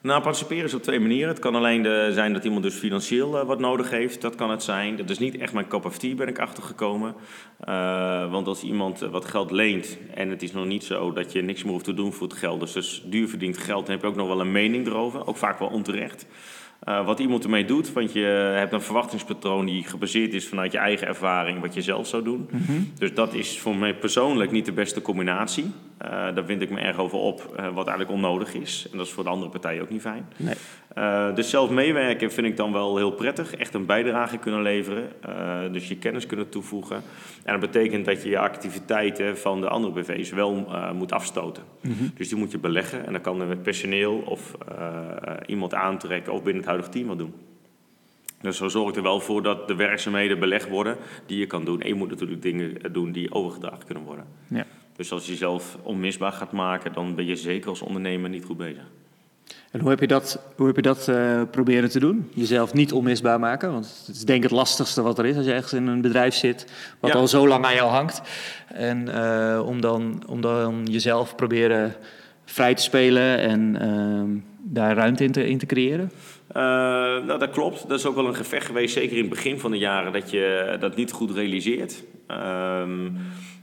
Nou, 0.00 0.22
participeren 0.22 0.64
is 0.64 0.74
op 0.74 0.82
twee 0.82 1.00
manieren. 1.00 1.28
Het 1.28 1.38
kan 1.38 1.54
alleen 1.54 1.82
de, 1.82 2.10
zijn 2.12 2.32
dat 2.32 2.44
iemand 2.44 2.62
dus 2.62 2.74
financieel 2.74 3.38
eh, 3.38 3.46
wat 3.46 3.58
nodig 3.58 3.90
heeft. 3.90 4.20
Dat 4.20 4.34
kan 4.34 4.50
het 4.50 4.62
zijn. 4.62 4.96
Dat 4.96 5.10
is 5.10 5.18
niet 5.18 5.36
echt 5.36 5.52
mijn 5.52 5.68
cup 5.68 5.84
of 5.84 5.98
tea, 5.98 6.14
ben 6.14 6.28
ik 6.28 6.38
achtergekomen. 6.38 7.14
Eh, 7.60 8.30
want 8.30 8.46
als 8.46 8.62
iemand 8.62 9.02
eh, 9.02 9.08
wat 9.08 9.24
geld 9.24 9.50
leent 9.50 9.98
en 10.14 10.30
het 10.30 10.42
is 10.42 10.52
nog 10.52 10.66
niet 10.66 10.84
zo 10.84 11.12
dat 11.12 11.32
je 11.32 11.42
niks 11.42 11.62
meer 11.62 11.72
hoeft 11.72 11.84
te 11.84 11.94
doen 11.94 12.12
voor 12.12 12.28
het 12.28 12.36
geld. 12.36 12.60
Dus, 12.60 12.72
dus 12.72 13.02
duur 13.06 13.28
verdient 13.28 13.58
geld, 13.58 13.86
dan 13.86 13.94
heb 13.94 14.02
je 14.02 14.08
ook 14.08 14.16
nog 14.16 14.28
wel 14.28 14.40
een 14.40 14.52
mening 14.52 14.86
erover. 14.86 15.26
Ook 15.26 15.36
vaak 15.36 15.58
wel 15.58 15.68
onterecht. 15.68 16.26
Wat 16.84 17.18
iemand 17.18 17.44
ermee 17.44 17.64
doet, 17.64 17.92
want 17.92 18.12
je 18.12 18.24
hebt 18.54 18.72
een 18.72 18.80
verwachtingspatroon 18.80 19.66
die 19.66 19.84
gebaseerd 19.84 20.34
is 20.34 20.48
vanuit 20.48 20.72
je 20.72 20.78
eigen 20.78 21.06
ervaring, 21.06 21.60
wat 21.60 21.74
je 21.74 21.82
zelf 21.82 22.06
zou 22.06 22.22
doen. 22.22 22.48
Dus 22.98 23.14
dat 23.14 23.34
is 23.34 23.58
voor 23.58 23.76
mij 23.76 23.94
persoonlijk 23.94 24.50
niet 24.50 24.64
de 24.64 24.72
beste 24.72 25.02
combinatie. 25.02 25.72
Eh, 25.98 26.10
daar 26.10 26.44
vind 26.44 26.62
ik 26.62 26.70
me 26.70 26.80
erg 26.80 26.98
over 26.98 27.18
op, 27.18 27.52
eh, 27.56 27.64
wat 27.74 27.86
eigenlijk 27.86 28.10
onnodig 28.10 28.54
is. 28.54 28.88
En 28.92 28.98
dat 28.98 29.06
is 29.06 29.12
voor 29.12 29.24
de 29.24 29.30
andere 29.30 29.50
partij 29.50 29.80
ook 29.80 29.90
niet 29.90 30.00
fijn. 30.00 30.28
Nee. 30.36 30.54
Eh, 30.94 31.34
dus 31.34 31.50
zelf 31.50 31.70
meewerken 31.70 32.32
vind 32.32 32.46
ik 32.46 32.56
dan 32.56 32.72
wel 32.72 32.96
heel 32.96 33.10
prettig. 33.10 33.54
Echt 33.54 33.74
een 33.74 33.86
bijdrage 33.86 34.38
kunnen 34.38 34.62
leveren. 34.62 35.08
Dus 35.72 35.88
je 35.88 35.96
kennis 35.96 36.26
kunnen 36.26 36.48
toevoegen. 36.48 36.96
En 37.44 37.60
dat 37.60 37.70
betekent 37.70 38.04
dat 38.04 38.22
je 38.22 38.28
je 38.28 38.38
activiteiten 38.38 39.38
van 39.38 39.60
de 39.60 39.68
andere 39.68 39.92
BV's 39.92 40.30
wel 40.30 40.66
moet 40.94 41.12
afstoten. 41.12 41.62
Dus 42.14 42.28
die 42.28 42.38
moet 42.38 42.50
je 42.50 42.58
beleggen. 42.58 43.06
En 43.06 43.12
dan 43.12 43.20
kan 43.20 43.48
met 43.48 43.62
personeel 43.62 44.22
of 44.24 44.54
iemand 45.46 45.74
aantrekken 45.74 46.32
of 46.32 46.42
binnen 46.42 46.62
het 46.62 46.70
huidige 46.70 46.92
team 46.92 47.06
wat 47.06 47.18
doen. 47.18 47.34
Dus 48.40 48.56
zo 48.56 48.68
zorgt 48.68 48.96
er 48.96 49.02
wel 49.02 49.20
voor 49.20 49.42
dat 49.42 49.68
de 49.68 49.74
werkzaamheden 49.74 50.38
belegd 50.38 50.68
worden 50.68 50.96
die 51.26 51.38
je 51.38 51.46
kan 51.46 51.64
doen. 51.64 51.80
En 51.80 51.88
je 51.88 51.94
moet 51.94 52.10
natuurlijk 52.10 52.42
dingen 52.42 52.92
doen 52.92 53.12
die 53.12 53.32
overgedragen 53.32 53.84
kunnen 53.86 54.04
worden. 54.04 54.24
Ja. 54.48 54.66
Dus 54.98 55.12
als 55.12 55.24
je 55.24 55.32
jezelf 55.32 55.78
onmisbaar 55.82 56.32
gaat 56.32 56.52
maken, 56.52 56.92
dan 56.92 57.14
ben 57.14 57.26
je 57.26 57.36
zeker 57.36 57.68
als 57.68 57.82
ondernemer 57.82 58.30
niet 58.30 58.44
goed 58.44 58.56
bezig. 58.56 58.82
En 59.70 59.80
hoe 59.80 59.90
heb 59.90 60.00
je 60.00 60.06
dat, 60.06 60.40
hoe 60.56 60.66
heb 60.66 60.76
je 60.76 60.82
dat 60.82 61.08
eh, 61.08 61.42
proberen 61.50 61.90
te 61.90 61.98
doen? 61.98 62.30
Jezelf 62.34 62.72
niet 62.72 62.92
onmisbaar 62.92 63.40
maken? 63.40 63.72
Want 63.72 64.04
het 64.06 64.16
is 64.16 64.24
denk 64.24 64.42
ik 64.42 64.50
het 64.50 64.58
lastigste 64.58 65.02
wat 65.02 65.18
er 65.18 65.26
is 65.26 65.36
als 65.36 65.44
je 65.44 65.52
ergens 65.52 65.72
in 65.72 65.86
een 65.86 66.00
bedrijf 66.00 66.34
zit... 66.34 66.72
wat 67.00 67.12
Ja. 67.12 67.18
al 67.18 67.28
zo 67.28 67.48
lang 67.48 67.64
aan 67.64 67.74
jou 67.74 67.90
hangt. 67.90 68.22
En 68.66 69.08
eh, 69.14 69.66
om, 69.66 69.80
dan, 69.80 70.22
om 70.26 70.40
dan 70.40 70.86
jezelf 70.90 71.34
proberen 71.34 71.94
vrij 72.44 72.74
te 72.74 72.82
spelen 72.82 73.38
en 73.38 73.80
ehm, 73.80 74.30
daar 74.58 74.96
ruimte 74.96 75.24
in 75.24 75.32
te, 75.32 75.48
in 75.48 75.58
te 75.58 75.66
creëren. 75.66 76.12
Eh, 76.48 76.62
nou, 77.26 77.38
dat 77.38 77.50
klopt. 77.50 77.88
Dat 77.88 77.98
is 77.98 78.06
ook 78.06 78.14
wel 78.14 78.26
een 78.26 78.34
gevecht 78.34 78.66
geweest, 78.66 78.94
zeker 78.94 79.16
in 79.16 79.22
het 79.22 79.30
begin 79.30 79.58
van 79.58 79.70
de 79.70 79.78
jaren, 79.78 80.12
dat 80.12 80.30
je 80.30 80.76
dat 80.80 80.96
niet 80.96 81.12
goed 81.12 81.30
realiseert. 81.30 82.02
Ehm, 82.26 83.10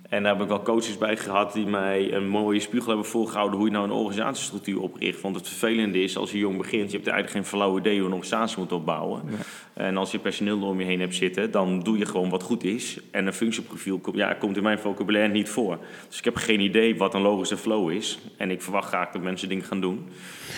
en 0.10 0.24
daar 0.24 0.34
heb 0.34 0.42
ik 0.42 0.48
wel 0.48 0.62
coaches 0.62 0.98
bij 0.98 1.18
gehad 1.18 1.54
die 1.54 1.66
mij 1.66 2.14
een 2.14 2.28
mooie 2.28 2.60
spiegel 2.60 2.88
hebben 2.88 3.06
voorgehouden 3.06 3.58
hoe 3.58 3.68
je 3.68 3.74
nou 3.74 3.86
een 3.86 3.92
organisatiestructuur 3.92 4.82
opricht. 4.82 5.22
Want 5.22 5.36
het 5.36 5.48
vervelende 5.48 6.04
is, 6.04 6.18
als 6.18 6.32
je 6.32 6.38
jong 6.38 6.58
begint, 6.58 6.92
je 6.92 6.98
hebt 6.98 7.10
eigenlijk 7.10 7.30
geen 7.30 7.60
flauw 7.60 7.78
idee 7.78 7.98
hoe 7.98 8.08
een 8.08 8.14
organisatie 8.14 8.58
moet 8.60 8.72
opbouwen. 8.72 9.22
En 9.74 9.98
als 9.98 10.12
je 10.12 10.20
personeel 10.20 10.60
er 10.60 10.66
om 10.66 10.80
je 10.80 10.86
heen 10.86 11.00
hebt 11.00 11.16
zitten, 11.16 11.52
dan 11.52 11.80
doe 11.80 11.98
je 11.98 12.06
gewoon 12.06 12.30
wat 12.30 12.44
goed 12.44 12.64
is. 12.64 13.00
En 13.12 13.28
een 13.28 13.34
functieprofiel 13.34 14.00
komt, 14.00 14.16
ja, 14.16 14.34
komt 14.34 14.58
in 14.58 14.64
mijn 14.64 14.80
vocabulaire 14.80 15.34
niet 15.34 15.50
voor. 15.50 15.78
Dus 16.08 16.18
ik 16.18 16.24
heb 16.24 16.36
geen 16.36 16.60
idee 16.60 16.98
wat 16.98 17.14
een 17.14 17.22
logische 17.22 17.58
flow 17.58 17.92
is. 17.92 18.20
En 18.38 18.52
ik 18.52 18.62
verwacht 18.62 18.88
graag 18.88 19.12
dat 19.12 19.22
mensen 19.22 19.50
dingen 19.50 19.64
gaan 19.64 19.82
doen. 19.82 20.08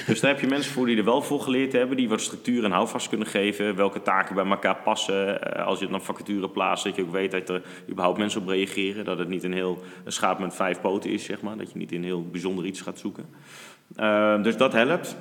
Dus 0.08 0.20
daar 0.20 0.32
heb 0.32 0.42
je 0.42 0.48
mensen 0.48 0.72
voor 0.74 0.86
die 0.86 0.98
er 0.98 1.04
wel 1.04 1.22
voor 1.22 1.42
geleerd 1.42 1.72
hebben, 1.74 1.98
die 1.98 2.10
wat 2.10 2.22
structuur 2.22 2.64
en 2.64 2.72
houvast 2.72 3.10
kunnen 3.10 3.28
geven, 3.28 3.76
welke 3.76 4.02
taken 4.02 4.36
bij 4.36 4.46
elkaar 4.46 4.78
passen. 4.84 5.42
Eh, 5.42 5.66
Als 5.66 5.80
je 5.80 5.86
dan 5.86 5.94
een 5.94 6.02
vacature 6.02 6.50
plaatst, 6.50 6.84
dat 6.84 6.96
je 6.96 7.02
ook 7.02 7.12
weet 7.12 7.32
dat 7.32 7.50
er 7.50 7.62
überhaupt 7.90 8.18
mensen 8.18 8.42
op 8.42 8.48
reageren. 8.48 9.06
Dat 9.06 9.18
het 9.18 9.28
niet 9.28 9.37
een 9.44 9.54
heel 9.54 9.84
een 10.04 10.12
schaap 10.12 10.40
met 10.40 10.56
vijf 10.56 10.82
poten 10.82 11.10
is, 11.10 11.24
zeg 11.24 11.42
maar. 11.42 11.58
Dat 11.58 11.72
je 11.72 11.78
niet 11.78 11.92
in 11.92 12.04
heel 12.04 12.26
bijzonder 12.32 12.66
iets 12.66 12.82
gaat 12.82 13.00
zoeken. 13.00 13.26
Eh, 13.96 14.44
dus 14.44 14.58
dat 14.58 14.74
helpt. 14.74 15.18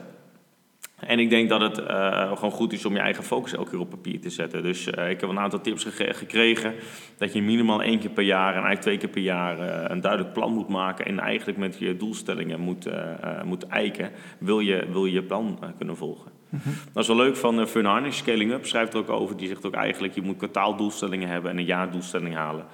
En 0.96 1.18
ik 1.18 1.30
denk 1.30 1.48
dat 1.48 1.60
het 1.60 1.78
eh, 1.78 2.32
gewoon 2.32 2.50
goed 2.50 2.72
is 2.72 2.84
om 2.84 2.94
je 2.94 3.00
eigen 3.00 3.24
focus 3.24 3.52
elke 3.52 3.70
keer 3.70 3.80
op 3.80 3.90
papier 3.90 4.20
te 4.20 4.30
zetten. 4.30 4.62
Dus 4.62 4.90
eh, 4.90 5.10
ik 5.10 5.20
heb 5.20 5.30
een 5.30 5.38
aantal 5.38 5.60
tips 5.60 5.86
gekregen 5.98 6.74
dat 7.18 7.32
je 7.32 7.42
minimaal 7.42 7.82
één 7.82 7.98
keer 7.98 8.10
per 8.10 8.24
jaar 8.24 8.48
en 8.48 8.52
eigenlijk 8.52 8.80
twee 8.80 8.98
keer 8.98 9.08
per 9.08 9.22
jaar 9.22 9.58
eh, 9.58 9.90
een 9.90 10.00
duidelijk 10.00 10.32
plan 10.32 10.52
moet 10.52 10.68
maken. 10.68 11.04
En 11.06 11.18
eigenlijk 11.18 11.58
met 11.58 11.78
je 11.78 11.96
doelstellingen 11.96 12.60
moet, 12.60 12.88
moet 13.44 13.66
eiken. 13.66 14.10
Wil 14.38 14.60
je 14.60 14.86
wil 14.90 15.04
je, 15.04 15.12
je 15.12 15.22
plan 15.22 15.58
kunnen 15.76 15.96
volgen. 15.96 16.30
Dat 16.92 17.02
is 17.02 17.08
wel 17.08 17.16
leuk 17.16 17.36
van 17.36 17.66
Fun 17.66 17.84
Harnish, 17.84 18.16
Scaling 18.16 18.52
Up, 18.52 18.66
schrijft 18.66 18.92
er 18.92 18.98
ook 18.98 19.10
over. 19.10 19.36
Die 19.36 19.48
zegt 19.48 19.66
ook 19.66 19.74
eigenlijk, 19.74 20.14
je 20.14 20.22
moet 20.22 20.36
kwartaaldoelstellingen 20.36 21.28
hebben 21.28 21.50
en 21.50 21.58
een 21.58 21.64
jaardoelstelling 21.64 22.34
halen. 22.34 22.66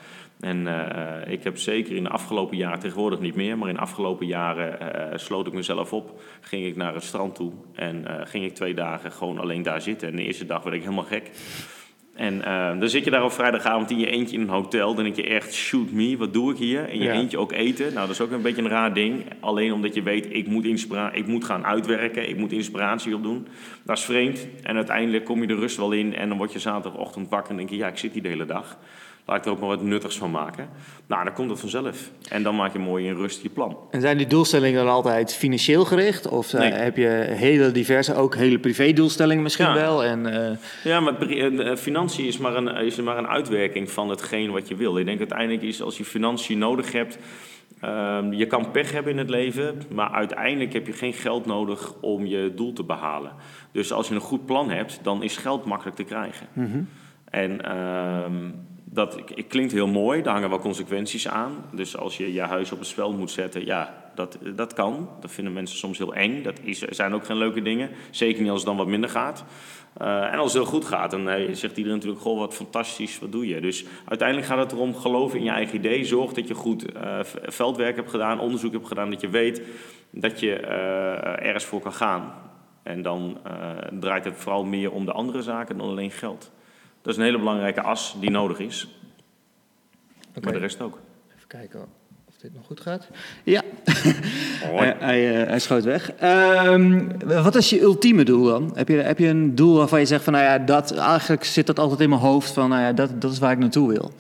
En 0.43 0.67
eh, 0.67 1.33
ik 1.33 1.45
heb 1.45 1.59
zeker 1.59 1.97
in 1.97 2.03
de 2.03 2.09
afgelopen 2.09 2.57
jaren, 2.57 2.79
tegenwoordig 2.79 3.21
niet 3.21 3.35
meer, 3.35 3.59
maar 3.59 3.69
in 3.69 3.75
de 3.75 3.81
afgelopen 3.81 4.27
jaren 4.27 4.81
eh, 4.81 5.19
sloot 5.19 5.47
ik 5.47 5.53
mezelf 5.53 5.93
op. 5.93 6.21
Ging 6.41 6.67
ik 6.67 6.77
naar 6.77 6.95
het 6.95 7.03
strand 7.03 7.35
toe 7.35 7.53
en 7.75 8.07
eh, 8.07 8.27
ging 8.27 8.45
ik 8.45 8.55
twee 8.55 8.75
dagen 8.75 9.13
gewoon 9.13 9.39
alleen 9.39 9.63
daar 9.63 9.81
zitten. 9.81 10.09
En 10.09 10.17
de 10.17 10.23
eerste 10.23 10.47
dag 10.47 10.63
werd 10.63 10.77
ik 10.77 10.83
helemaal 10.83 11.05
gek. 11.05 11.31
En 12.15 12.39
dan 12.79 12.89
zit 12.89 13.05
je 13.05 13.11
daar 13.11 13.25
op 13.25 13.33
vrijdagavond 13.33 13.91
in 13.91 13.99
je 13.99 14.11
eentje 14.11 14.37
in 14.37 14.43
een 14.43 14.49
hotel. 14.49 14.95
Dan 14.95 15.05
denk 15.05 15.17
je 15.17 15.27
echt, 15.27 15.55
shoot 15.55 15.91
me, 15.91 16.17
wat 16.17 16.33
doe 16.33 16.53
ik 16.53 16.59
hier? 16.59 16.89
In 16.89 16.99
je 16.99 17.05
Ja. 17.05 17.13
eentje 17.13 17.39
ook 17.39 17.53
eten. 17.53 17.87
Nou, 17.87 18.07
dat 18.07 18.11
is 18.11 18.21
ook 18.21 18.31
een 18.31 18.43
beetje 18.43 18.63
een 18.63 18.69
raar 18.69 18.95
ding. 18.95 19.25
Alleen 19.41 19.73
omdat 19.73 19.95
je 19.95 20.03
weet, 20.03 20.35
ik 20.35 20.47
moet, 20.47 20.65
inspira 20.65 21.13
ik 21.13 21.27
moet 21.27 21.45
gaan 21.45 21.65
uitwerken. 21.65 22.29
Ik 22.29 22.37
moet 22.37 22.53
inspiratie 22.53 23.15
opdoen. 23.15 23.47
Dat 23.83 23.97
is 23.97 24.05
vreemd. 24.05 24.49
En 24.63 24.77
uiteindelijk 24.77 25.25
kom 25.25 25.41
je 25.41 25.47
de 25.47 25.55
rust 25.55 25.77
wel 25.77 25.93
in. 25.93 26.15
En 26.15 26.29
dan 26.29 26.39
word 26.39 26.53
je 26.53 26.59
zaterdagochtend 26.59 27.29
wakker 27.29 27.51
en 27.51 27.57
denk 27.57 27.71
je, 27.71 27.77
ja, 27.77 27.89
ik 27.89 27.99
zit 27.99 28.13
hier 28.13 28.23
de 28.23 28.29
hele 28.29 28.47
dag. 28.47 28.79
Laat 29.27 29.37
ik 29.39 29.45
er 29.45 29.51
ook 29.51 29.59
maar 29.59 29.69
wat 29.69 29.83
nuttigs 29.83 30.19
van 30.19 30.31
maken. 30.31 30.69
Nou, 31.07 31.25
dan 31.25 31.33
komt 31.33 31.51
het 31.51 31.61
vanzelf. 31.61 32.11
En 32.29 32.43
dan 32.43 32.57
maak 32.57 32.73
je 32.73 32.79
mooi 32.79 33.07
in 33.07 33.15
rust 33.15 33.43
je 33.43 33.49
plan. 33.49 33.77
En 33.91 34.01
zijn 34.01 34.17
die 34.17 34.27
doelstellingen 34.27 34.85
dan 34.85 34.95
altijd 34.95 35.35
financieel 35.35 35.85
gericht? 35.85 36.29
Of 36.29 36.53
eh, 36.55 36.61
Nee. 36.61 36.73
heb 36.73 36.97
je 36.97 37.07
hele 37.29 37.73
diverse, 37.73 38.15
ook 38.15 38.35
hele 38.37 38.59
privé-doelstellingen 38.59 39.43
misschien 39.43 39.67
Ja. 39.67 39.75
wel? 39.75 40.05
En, 40.05 40.27
eh, 40.51 40.57
Ja, 40.85 41.01
maar 41.01 41.21
eh, 41.29 41.77
financiën 41.77 42.27
is 42.27 42.39
maar, 42.39 42.57
een, 42.57 42.69
is 42.77 42.97
maar 43.01 43.19
een 43.19 43.27
uitwerking 43.29 43.91
van 43.91 44.09
hetgeen 44.09 44.51
wat 44.51 44.69
je 44.69 44.75
wil. 44.77 44.99
Ik 44.99 45.05
denk 45.07 45.19
uiteindelijk 45.19 45.63
is 45.63 45.83
als 45.83 45.97
je 45.99 46.05
financiën 46.05 46.59
nodig 46.59 46.93
hebt. 46.93 47.19
ehm, 47.81 48.33
je 48.33 48.47
kan 48.47 48.71
pech 48.71 48.93
hebben 48.93 49.13
in 49.13 49.19
het 49.19 49.31
leven, 49.31 49.83
maar 49.95 50.11
uiteindelijk 50.11 50.73
heb 50.73 50.87
je 50.87 50.93
geen 50.93 51.13
geld 51.13 51.47
nodig 51.47 51.95
om 52.01 52.27
je 52.27 52.53
doel 52.57 52.73
te 52.73 52.85
behalen. 52.85 53.33
Dus 53.73 53.93
als 53.93 54.09
je 54.09 54.15
een 54.15 54.21
goed 54.21 54.47
plan 54.47 54.71
hebt, 54.71 54.99
dan 55.03 55.23
is 55.23 55.37
geld 55.37 55.65
makkelijk 55.65 55.97
te 55.97 56.05
krijgen. 56.05 56.47
En 57.31 57.65
ehm, 57.65 58.35
dat 58.95 59.19
klinkt 59.49 59.73
heel 59.73 59.87
mooi, 59.87 60.23
daar 60.23 60.33
hangen 60.33 60.51
wel 60.51 60.59
consequenties 60.59 61.29
aan. 61.29 61.65
Dus 61.71 61.97
als 61.97 62.17
je 62.17 62.33
je 62.33 62.41
huis 62.41 62.73
op 62.73 62.79
het 62.79 62.89
spel 62.89 63.13
moet 63.13 63.31
zetten, 63.31 63.67
ja, 63.67 63.95
dat, 64.15 64.39
dat 64.55 64.73
kan. 64.73 65.09
Dat 65.21 65.31
vinden 65.31 65.53
mensen 65.53 65.79
soms 65.79 65.99
heel 65.99 66.15
eng. 66.15 66.43
Dat 66.43 66.59
is, 66.63 66.79
zijn 66.79 67.15
ook 67.15 67.25
geen 67.25 67.37
leuke 67.37 67.63
dingen. 67.63 67.91
Zeker 68.11 68.43
niet 68.43 68.51
als 68.51 68.61
het 68.61 68.69
dan 68.69 68.77
wat 68.77 68.87
minder 68.87 69.11
gaat. 69.11 69.45
Uh, 70.03 70.33
en 70.33 70.39
als 70.39 70.53
het 70.53 70.63
heel 70.63 70.73
goed 70.73 70.85
gaat, 70.85 71.11
dan 71.11 71.29
uh, 71.29 71.35
zegt 71.35 71.77
iedereen 71.77 71.99
natuurlijk: 71.99 72.23
Goh, 72.23 72.39
wat 72.39 72.55
fantastisch, 72.55 73.19
wat 73.19 73.33
doe 73.33 73.47
je? 73.47 73.61
Dus 73.61 73.85
uiteindelijk 74.05 74.49
gaat 74.49 74.59
het 74.59 74.73
erom 74.73 74.95
geloven 74.95 75.39
in 75.39 75.45
je 75.45 75.51
eigen 75.51 75.77
idee. 75.77 76.05
Zorg 76.05 76.33
dat 76.33 76.49
je 76.49 76.55
goed 76.55 76.97
uh, 76.97 77.19
veldwerk 77.45 77.97
hebt 77.97 78.11
gedaan, 78.11 78.41
onderzoek 78.41 78.73
hebt 78.73 78.87
gedaan, 78.87 79.11
dat 79.11 79.21
je 79.21 79.29
weet 79.29 79.63
dat 80.11 80.41
je 80.41 80.57
ergens 80.57 81.65
voor 81.65 81.81
kan 81.81 81.93
gaan. 81.93 82.33
En 82.83 83.03
dan 83.03 83.39
draait 84.01 84.25
het 84.25 84.35
vooral 84.37 84.65
meer 84.65 84.93
om 84.93 85.05
de 85.05 85.13
andere 85.13 85.43
zaken 85.43 85.79
dan 85.79 85.89
alleen 85.89 86.11
geld. 86.11 86.51
Dat 87.03 87.13
is 87.13 87.19
een 87.19 87.25
hele 87.25 87.39
belangrijke 87.39 87.81
as 87.81 88.17
die 88.21 88.31
nodig 88.31 88.59
is. 88.59 88.89
Okay. 90.29 90.43
Maar 90.43 90.53
de 90.53 90.59
rest 90.59 90.81
ook. 90.81 90.99
Even 91.37 91.49
kijken 91.49 91.81
of 92.29 92.35
dit 92.41 92.55
nog 92.55 92.67
goed 92.67 92.81
gaat. 92.81 93.09
Ja, 93.45 93.63
hij, 94.81 94.97
hij, 94.99 95.25
hij, 95.25 95.59
schoot 95.59 95.85
weg. 95.85 96.13
Um, 96.23 97.19
wat 97.27 97.55
is 97.55 97.71
je 97.71 97.81
ultieme 97.81 98.25
doel 98.25 98.45
dan? 98.45 98.71
Heb 98.75 98.89
je, 98.89 98.97
heb 98.97 99.19
je 99.19 99.27
een 99.27 99.55
doel 99.55 99.77
waarvan 99.77 100.01
je 100.01 100.07
zegt 100.07 100.25
van, 100.25 100.33
nou 100.33 100.45
ja, 100.45 100.59
dat, 100.59 100.93
eigenlijk 100.93 101.45
zit 101.45 101.67
dat 101.67 101.79
altijd 101.79 102.01
in 102.01 102.09
mijn 102.09 102.21
hoofd 102.21 102.53
van, 102.53 102.69
nou 102.69 102.83
ja, 102.83 102.93
dat, 102.93 103.21
dat 103.21 103.33
is 103.33 103.39
waar 103.39 103.53
ik 103.53 103.59
naartoe 103.59 103.89
wil? 103.89 104.13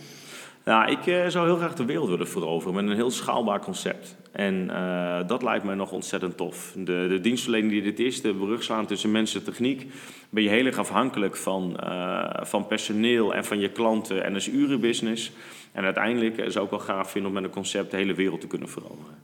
Nou, 0.65 0.91
ik 0.91 1.07
uh, 1.07 1.27
zou 1.27 1.47
heel 1.47 1.57
graag 1.57 1.75
de 1.75 1.85
wereld 1.85 2.09
willen 2.09 2.29
veroveren 2.29 2.75
met 2.75 2.85
een 2.85 2.97
heel 2.97 3.11
schaalbaar 3.11 3.61
concept. 3.61 4.17
En 4.33 4.69
uh, 4.71 5.19
dat 5.27 5.43
lijkt 5.43 5.65
mij 5.65 5.75
nog 5.75 5.93
ontzettend 5.93 6.37
tof. 6.37 6.73
De, 6.77 7.07
de 7.09 7.21
dienstverlening 7.21 7.73
die 7.73 7.83
dit 7.83 7.99
is, 7.99 8.23
de 8.23 8.35
brug 8.35 8.63
slaan 8.63 8.87
tussen 8.87 9.11
mensen 9.11 9.39
en 9.39 9.47
techniek, 9.47 9.93
ben 10.31 10.43
je 10.43 10.49
heel 10.49 10.67
erg 10.67 10.79
afhankelijk 10.79 11.37
van, 11.37 11.77
uh, 11.85 12.25
van 12.41 12.67
personeel 12.67 13.35
en 13.35 13.45
van 13.45 13.61
je 13.61 13.69
klanten. 13.69 14.25
En 14.25 14.33
dat 14.33 14.41
is 14.41 14.49
urenbusiness. 14.49 15.33
En 15.73 15.85
uiteindelijk 15.85 16.45
zou 16.47 16.65
ik 16.65 16.71
wel 16.71 16.81
gaaf 16.81 17.11
vinden 17.11 17.31
om 17.31 17.37
met 17.37 17.45
een 17.45 17.51
concept 17.51 17.91
de 17.91 17.97
hele 17.97 18.15
wereld 18.15 18.41
te 18.41 18.47
kunnen 18.47 18.69
veroveren. 18.69 19.15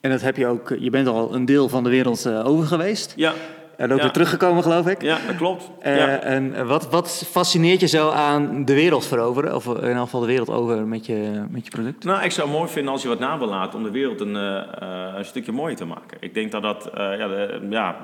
En 0.00 0.10
dat 0.10 0.20
heb 0.20 0.36
je 0.36 0.46
ook, 0.46 0.76
je 0.78 0.90
bent 0.90 1.06
al 1.06 1.34
een 1.34 1.44
deel 1.44 1.68
van 1.68 1.84
de 1.84 1.90
wereld 1.90 2.28
over 2.28 2.66
geweest. 2.66 3.12
Ja, 3.16 3.34
en 3.78 3.92
ook 3.92 4.00
weer 4.00 4.10
teruggekomen, 4.10 4.62
geloof 4.62 4.86
ik. 4.86 5.02
Ja, 5.02 5.18
dat 5.26 5.36
klopt. 5.36 5.70
Uh, 5.86 5.96
ja. 5.96 6.18
En 6.18 6.66
wat, 6.66 6.90
wat 6.90 7.26
fascineert 7.30 7.80
je 7.80 7.86
zo 7.86 8.10
aan 8.10 8.64
de 8.64 8.74
wereld 8.74 9.06
veroveren? 9.06 9.54
Of 9.54 9.66
in 9.66 9.74
ieder 9.74 9.96
geval 9.96 10.20
de 10.20 10.26
wereld 10.26 10.50
over 10.50 10.86
met 10.86 11.06
je, 11.06 11.44
met 11.50 11.64
je 11.64 11.70
product? 11.70 12.04
Nou, 12.04 12.22
ik 12.22 12.30
zou 12.30 12.48
het 12.48 12.56
mooi 12.56 12.70
vinden 12.70 12.92
als 12.92 13.02
je 13.02 13.08
wat 13.08 13.18
na 13.18 13.38
wil 13.38 13.48
laten 13.48 13.78
om 13.78 13.84
de 13.84 13.90
wereld 13.90 14.20
een, 14.20 14.34
uh, 14.34 15.14
een 15.16 15.24
stukje 15.24 15.52
mooier 15.52 15.76
te 15.76 15.84
maken. 15.84 16.16
Ik 16.20 16.34
denk 16.34 16.50
dat 16.50 16.62
dat 16.62 16.90
ja, 16.94 17.28
de, 17.28 17.66
ja, 17.70 17.96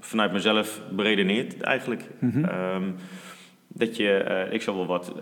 vanuit 0.00 0.32
mezelf 0.32 0.80
beredeneert 0.90 1.60
eigenlijk. 1.60 2.08
Mm 2.18 2.30
-hmm. 2.30 2.44
um, 2.74 2.96
dat 3.68 3.96
je, 3.96 4.46
ik 4.50 4.62
zou 4.62 4.76
wel 4.76 4.86
wat, 4.86 5.12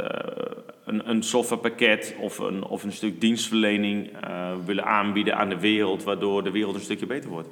een, 0.84 1.10
een 1.10 1.22
softwarepakket 1.22 2.14
of 2.20 2.38
een, 2.38 2.64
of 2.64 2.82
een 2.82 2.92
stuk 2.92 3.20
dienstverlening 3.20 4.10
willen 4.64 4.84
aanbieden 4.84 5.36
aan 5.36 5.48
de 5.48 5.60
wereld, 5.60 6.04
waardoor 6.04 6.42
de 6.42 6.50
wereld 6.50 6.74
een 6.74 6.80
stukje 6.80 7.06
beter 7.06 7.30
wordt. 7.30 7.48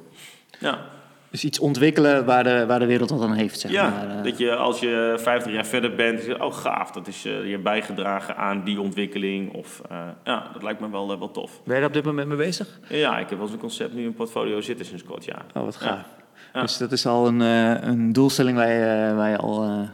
Ja. 0.59 0.97
Dus 1.31 1.43
iets 1.43 1.59
ontwikkelen 1.59 2.25
waar 2.25 2.43
de, 2.43 2.65
waar 2.65 2.79
de 2.79 2.85
wereld 2.85 3.09
wat 3.09 3.21
aan 3.21 3.33
heeft, 3.33 3.59
zeg 3.59 3.71
ja, 3.71 3.89
maar. 3.89 4.23
dat 4.23 4.37
je 4.37 4.55
als 4.55 4.79
je 4.79 5.15
50 5.17 5.51
jaar 5.51 5.65
verder 5.65 5.95
bent, 5.95 6.25
je 6.25 6.43
oh 6.43 6.53
gaaf, 6.53 6.91
dat 6.91 7.07
is 7.07 7.25
uh, 7.25 7.49
je 7.49 7.59
bijgedragen 7.59 8.37
aan 8.37 8.63
die 8.63 8.81
ontwikkeling. 8.81 9.53
Of, 9.53 9.81
uh, 9.91 9.97
ja, 10.23 10.49
dat 10.53 10.63
lijkt 10.63 10.79
me 10.79 10.89
wel, 10.89 11.11
uh, 11.13 11.19
wel 11.19 11.31
tof. 11.31 11.61
Ben 11.63 11.73
je 11.73 11.79
daar 11.79 11.89
op 11.89 11.95
dit 11.95 12.05
moment 12.05 12.27
mee 12.27 12.37
bezig? 12.37 12.79
Ja, 12.87 13.17
ik 13.17 13.29
heb 13.29 13.37
wel 13.37 13.41
eens 13.41 13.51
een 13.51 13.59
concept 13.59 13.93
nu 13.93 14.03
in 14.03 14.13
portfolio 14.13 14.61
zitten 14.61 14.85
sinds 14.85 15.03
kort, 15.03 15.25
ja. 15.25 15.45
Oh, 15.53 15.63
wat 15.63 15.75
gaaf. 15.75 16.05
Ja. 16.53 16.61
Dus 16.61 16.77
dat 16.77 16.91
is 16.91 17.05
al 17.05 17.27
een, 17.27 17.39
een 17.39 18.13
doelstelling 18.13 18.57
waar 18.57 18.71
je, 18.71 19.13
waar 19.15 19.29
je 19.29 19.37
al... 19.37 19.87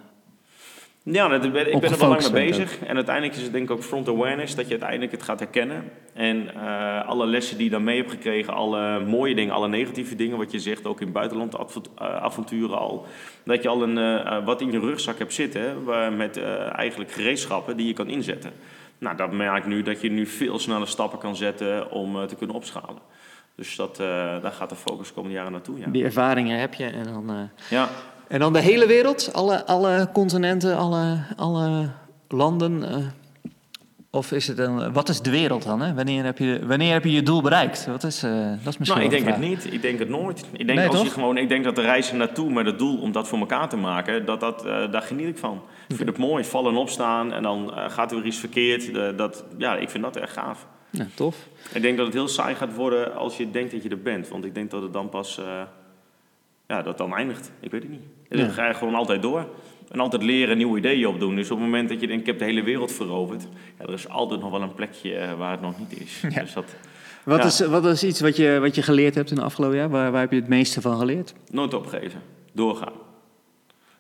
Ja, 1.12 1.28
dat, 1.28 1.44
ik 1.44 1.52
ben 1.52 1.66
er 1.66 1.98
wel 1.98 2.10
lang 2.10 2.32
mee 2.32 2.46
bezig. 2.46 2.80
En 2.80 2.96
uiteindelijk 2.96 3.36
is 3.36 3.42
het 3.42 3.52
denk 3.52 3.70
ik 3.70 3.76
ook 3.76 3.84
front 3.84 4.08
awareness, 4.08 4.56
dat 4.56 4.66
je 4.66 4.72
uiteindelijk 4.72 5.12
het 5.12 5.24
gaat 5.24 5.40
herkennen. 5.40 5.92
En 6.14 6.50
uh, 6.56 7.08
alle 7.08 7.26
lessen 7.26 7.58
die 7.58 7.66
je 7.66 7.72
dan 7.72 7.84
mee 7.84 7.98
hebt 7.98 8.12
gekregen, 8.12 8.54
alle 8.54 9.00
mooie 9.00 9.36
dingen, 9.36 9.54
alle 9.54 9.68
negatieve 9.68 10.16
dingen, 10.16 10.38
wat 10.38 10.52
je 10.52 10.60
zegt, 10.60 10.86
ook 10.86 11.02
in 11.02 11.12
buitenland 11.12 11.56
avonturen 11.98 12.78
al. 12.78 13.06
Dat 13.44 13.64
je 13.64 13.70
al 13.70 13.84
een, 13.84 13.98
uh, 13.98 14.46
wat 14.46 14.62
in 14.62 14.72
je 14.72 14.80
rugzak 14.80 15.20
hebt 15.20 15.34
zitten, 15.34 15.84
waar, 15.84 16.14
met 16.14 16.38
uh, 16.38 16.78
eigenlijk 16.78 17.12
gereedschappen 17.12 17.78
die 17.78 17.88
je 17.88 17.94
kan 17.94 18.08
inzetten. 18.08 18.52
Nou, 18.98 19.18
dat 19.18 19.32
merk 19.32 19.58
ik 19.58 19.66
nu 19.66 19.82
dat 19.82 20.02
je 20.02 20.12
nu 20.12 20.26
veel 20.26 20.60
sneller 20.60 20.88
stappen 20.88 21.20
kan 21.20 21.36
zetten 21.36 21.92
om 21.92 22.28
te 22.28 22.36
kunnen 22.36 22.56
opschalen. 22.56 23.02
Dus 23.56 23.76
dat, 23.76 23.98
daar 24.42 24.52
gaat 24.52 24.70
de 24.70 24.76
focus 24.76 25.08
de 25.08 25.14
komende 25.14 25.36
jaren 25.36 25.52
naartoe. 25.52 25.80
Ja. 25.80 25.88
Die 25.88 26.04
ervaringen 26.04 26.60
heb 26.60 26.74
je 26.74 26.86
en 26.86 27.04
dan... 27.04 27.50
ja. 27.70 27.90
En 28.28 28.40
dan 28.40 28.54
de 28.54 28.60
hele 28.60 28.88
wereld, 28.88 29.34
alle, 29.34 29.66
alle 29.66 30.10
continenten, 30.14 30.78
alle, 30.78 31.18
alle 31.36 31.90
landen. 32.28 32.82
Uh, 32.82 32.96
of 34.10 34.32
is 34.32 34.48
het 34.48 34.58
een, 34.58 34.94
wat 34.94 35.10
is 35.10 35.22
de 35.22 35.30
wereld 35.30 35.64
dan? 35.64 35.82
Hè? 35.82 35.94
Wanneer, 35.94 36.24
heb 36.24 36.38
je, 36.38 36.66
wanneer 36.66 36.94
heb 36.94 37.04
je 37.04 37.12
je 37.12 37.24
doel 37.24 37.42
bereikt? 37.42 37.86
Wat 37.86 38.04
is, 38.04 38.24
uh, 38.24 38.50
dat 38.64 38.74
is 38.74 38.78
misschien 38.78 39.02
nou, 39.02 39.14
ik 39.14 39.24
denk 39.24 39.36
het 39.36 39.48
niet. 39.48 39.74
Ik 39.74 39.82
denk 39.82 40.00
het 40.00 40.10
nooit. 40.10 40.46
Ik 40.52 40.68
denk, 40.68 40.80
nee, 40.80 40.88
als 40.88 40.98
toch? 40.98 41.06
je 41.06 41.12
gewoon, 41.12 41.38
ik 41.38 41.50
denk 41.50 41.64
dat 41.64 41.76
de 41.76 41.82
reis 41.82 42.10
er 42.10 42.18
naartoe 42.18 42.52
met 42.52 42.66
het 42.66 42.80
doel 42.80 42.98
om 42.98 43.12
dat 43.12 43.28
voor 43.28 43.40
elkaar 43.40 43.70
te 43.70 43.78
maken, 43.78 44.26
dat, 44.26 44.40
dat, 44.40 44.66
uh, 44.66 44.92
daar 44.92 45.02
geniet 45.02 45.28
ik 45.28 45.38
van. 45.38 45.62
Ik 45.88 45.96
vind 45.96 46.10
het 46.10 46.18
mooi, 46.18 46.44
vallen 46.44 46.72
en 46.72 46.78
opstaan 46.78 47.34
en 47.34 47.44
dan 47.44 47.72
uh, 47.76 47.90
gaat 47.90 48.12
er 48.12 48.18
weer 48.18 48.26
iets 48.26 48.38
verkeerd. 48.38 49.18
dat, 49.18 49.46
ja, 49.58 49.76
ik 49.76 49.90
vind 49.90 50.04
dat 50.04 50.18
erg 50.18 50.34
gaaf. 50.34 50.68
Ja, 50.90 51.08
tof. 51.14 51.48
Ik 51.74 51.82
denk 51.82 51.98
dat 51.98 52.06
het 52.06 52.16
heel 52.16 52.28
saai 52.28 52.56
gaat 52.56 52.76
worden 52.76 53.16
als 53.16 53.38
je 53.38 53.52
denkt 53.52 53.72
dat 53.72 53.84
je 53.84 53.90
er 53.90 54.02
bent. 54.02 54.28
Want 54.28 54.46
ik 54.46 54.56
denk 54.56 54.72
dat 54.72 54.82
het 54.82 54.94
dan 54.94 55.10
pas 55.10 55.40
ja, 56.68 56.82
dat 56.82 56.98
dan 56.98 57.16
eindigt. 57.16 57.52
Ik 57.60 57.72
weet 57.72 57.82
het 57.82 57.92
niet. 57.92 58.04
Dan 58.30 58.50
ga 58.50 58.68
je 58.68 58.74
gewoon 58.74 58.96
altijd 58.96 59.22
door. 59.22 59.48
En 59.92 60.00
altijd 60.00 60.24
leren, 60.24 60.58
nieuwe 60.58 60.78
ideeën 60.78 61.08
opdoen. 61.08 61.36
Dus 61.36 61.52
op 61.52 61.58
het 61.58 61.66
moment 61.66 61.90
dat 61.90 62.02
je 62.02 62.08
denkt, 62.08 62.22
ik 62.22 62.28
heb 62.28 62.40
de 62.40 62.46
hele 62.46 62.64
wereld 62.64 62.92
veroverd. 62.92 63.48
Ja, 63.80 63.86
er 63.86 63.94
is 63.94 64.10
altijd 64.10 64.42
nog 64.42 64.52
wel 64.52 64.62
een 64.62 64.74
plekje 64.74 65.36
waar 65.38 65.52
het 65.52 65.62
nog 65.62 65.80
niet 65.80 66.02
is. 66.02 66.22
Ja. 66.36 66.42
Dus 66.42 66.54
dat, 66.54 66.76
wat, 67.24 67.40
ja. 67.40 67.46
is, 67.46 67.60
wat 67.60 67.86
is 67.86 68.04
iets 68.04 68.22
wat 68.22 68.36
je, 68.36 68.58
wat 68.60 68.76
je 68.76 68.82
geleerd 68.82 69.16
hebt 69.16 69.30
in 69.30 69.36
het 69.36 69.46
afgelopen 69.46 69.78
jaar? 69.78 69.90
Waar, 69.90 70.12
waar 70.12 70.22
heb 70.22 70.32
je 70.32 70.40
het 70.40 70.48
meeste 70.48 70.82
van 70.82 70.98
geleerd? 70.98 71.34
Nooit 71.52 71.74
opgeven. 71.74 72.22
Doorgaan. 72.54 72.94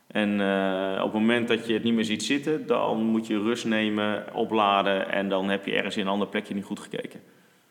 En 0.07 0.39
uh, 0.39 1.03
op 1.03 1.11
het 1.11 1.21
moment 1.21 1.47
dat 1.47 1.67
je 1.67 1.73
het 1.73 1.83
niet 1.83 1.93
meer 1.93 2.05
ziet 2.05 2.23
zitten, 2.23 2.67
dan 2.67 3.03
moet 3.03 3.27
je 3.27 3.39
rust 3.39 3.65
nemen, 3.65 4.23
opladen. 4.33 5.11
En 5.11 5.29
dan 5.29 5.49
heb 5.49 5.65
je 5.65 5.75
ergens 5.75 5.97
in 5.97 6.01
een 6.01 6.11
ander 6.11 6.27
plekje 6.27 6.53
niet 6.53 6.63
goed 6.63 6.79
gekeken. 6.79 7.19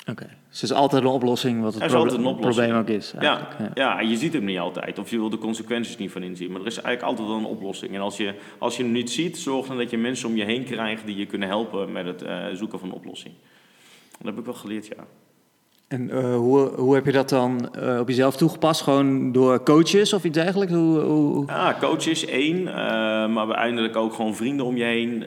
Oké, 0.07 0.23
okay. 0.23 0.37
dus 0.49 0.59
er 0.59 0.64
is 0.64 0.73
altijd 0.73 1.03
een 1.03 1.09
oplossing 1.09 1.62
wat 1.62 1.75
het 1.75 1.87
proble 1.87 2.35
probleem 2.35 2.75
ook 2.75 2.88
is. 2.88 3.14
Ja, 3.21 3.49
ja. 3.59 3.71
ja, 3.75 4.01
je 4.01 4.17
ziet 4.17 4.33
hem 4.33 4.45
niet 4.45 4.59
altijd. 4.59 4.99
Of 4.99 5.11
je 5.11 5.19
wil 5.19 5.31
de 5.31 5.38
consequenties 5.38 5.97
niet 5.97 6.11
van 6.11 6.23
inzien. 6.23 6.51
Maar 6.51 6.61
er 6.61 6.67
is 6.67 6.81
eigenlijk 6.81 7.03
altijd 7.07 7.29
wel 7.29 7.37
een 7.37 7.57
oplossing. 7.57 7.95
En 7.95 8.01
als 8.01 8.17
je, 8.17 8.35
als 8.59 8.77
je 8.77 8.83
hem 8.83 8.93
niet 8.93 9.11
ziet, 9.11 9.38
zorg 9.38 9.67
dan 9.67 9.77
dat 9.77 9.90
je 9.90 9.99
mensen 9.99 10.29
om 10.29 10.37
je 10.37 10.45
heen 10.45 10.64
krijgt 10.64 11.07
die 11.07 11.17
je 11.17 11.27
kunnen 11.27 11.49
helpen 11.49 11.93
met 11.93 12.07
het 12.07 12.23
uh, 12.23 12.47
zoeken 12.53 12.79
van 12.79 12.88
een 12.88 12.95
oplossing. 12.95 13.35
Dat 14.19 14.27
heb 14.27 14.38
ik 14.38 14.45
wel 14.45 14.55
geleerd, 14.55 14.87
ja. 14.87 15.05
En 15.88 16.09
uh, 16.09 16.37
hoe, 16.37 16.69
hoe 16.69 16.95
heb 16.95 17.07
je 17.07 17.12
dat 17.12 17.29
dan 17.29 17.69
uh, 17.79 18.01
op 18.01 18.09
jezelf 18.09 18.37
toegepast? 18.37 18.81
Gewoon 18.81 19.33
door 19.33 19.62
coaches 19.62 20.12
of 20.12 20.25
iets 20.25 20.38
dergelijks? 20.38 20.73
Hoe, 20.73 21.01
hoe... 21.01 21.47
Ja, 21.47 21.77
coaches 21.81 22.27
één, 22.27 22.61
uh, 22.61 22.67
maar 23.27 23.47
uiteindelijk 23.47 23.97
ook 23.97 24.14
gewoon 24.14 24.35
vrienden 24.35 24.67
om 24.67 24.77
je 24.77 24.85
heen 24.85 25.25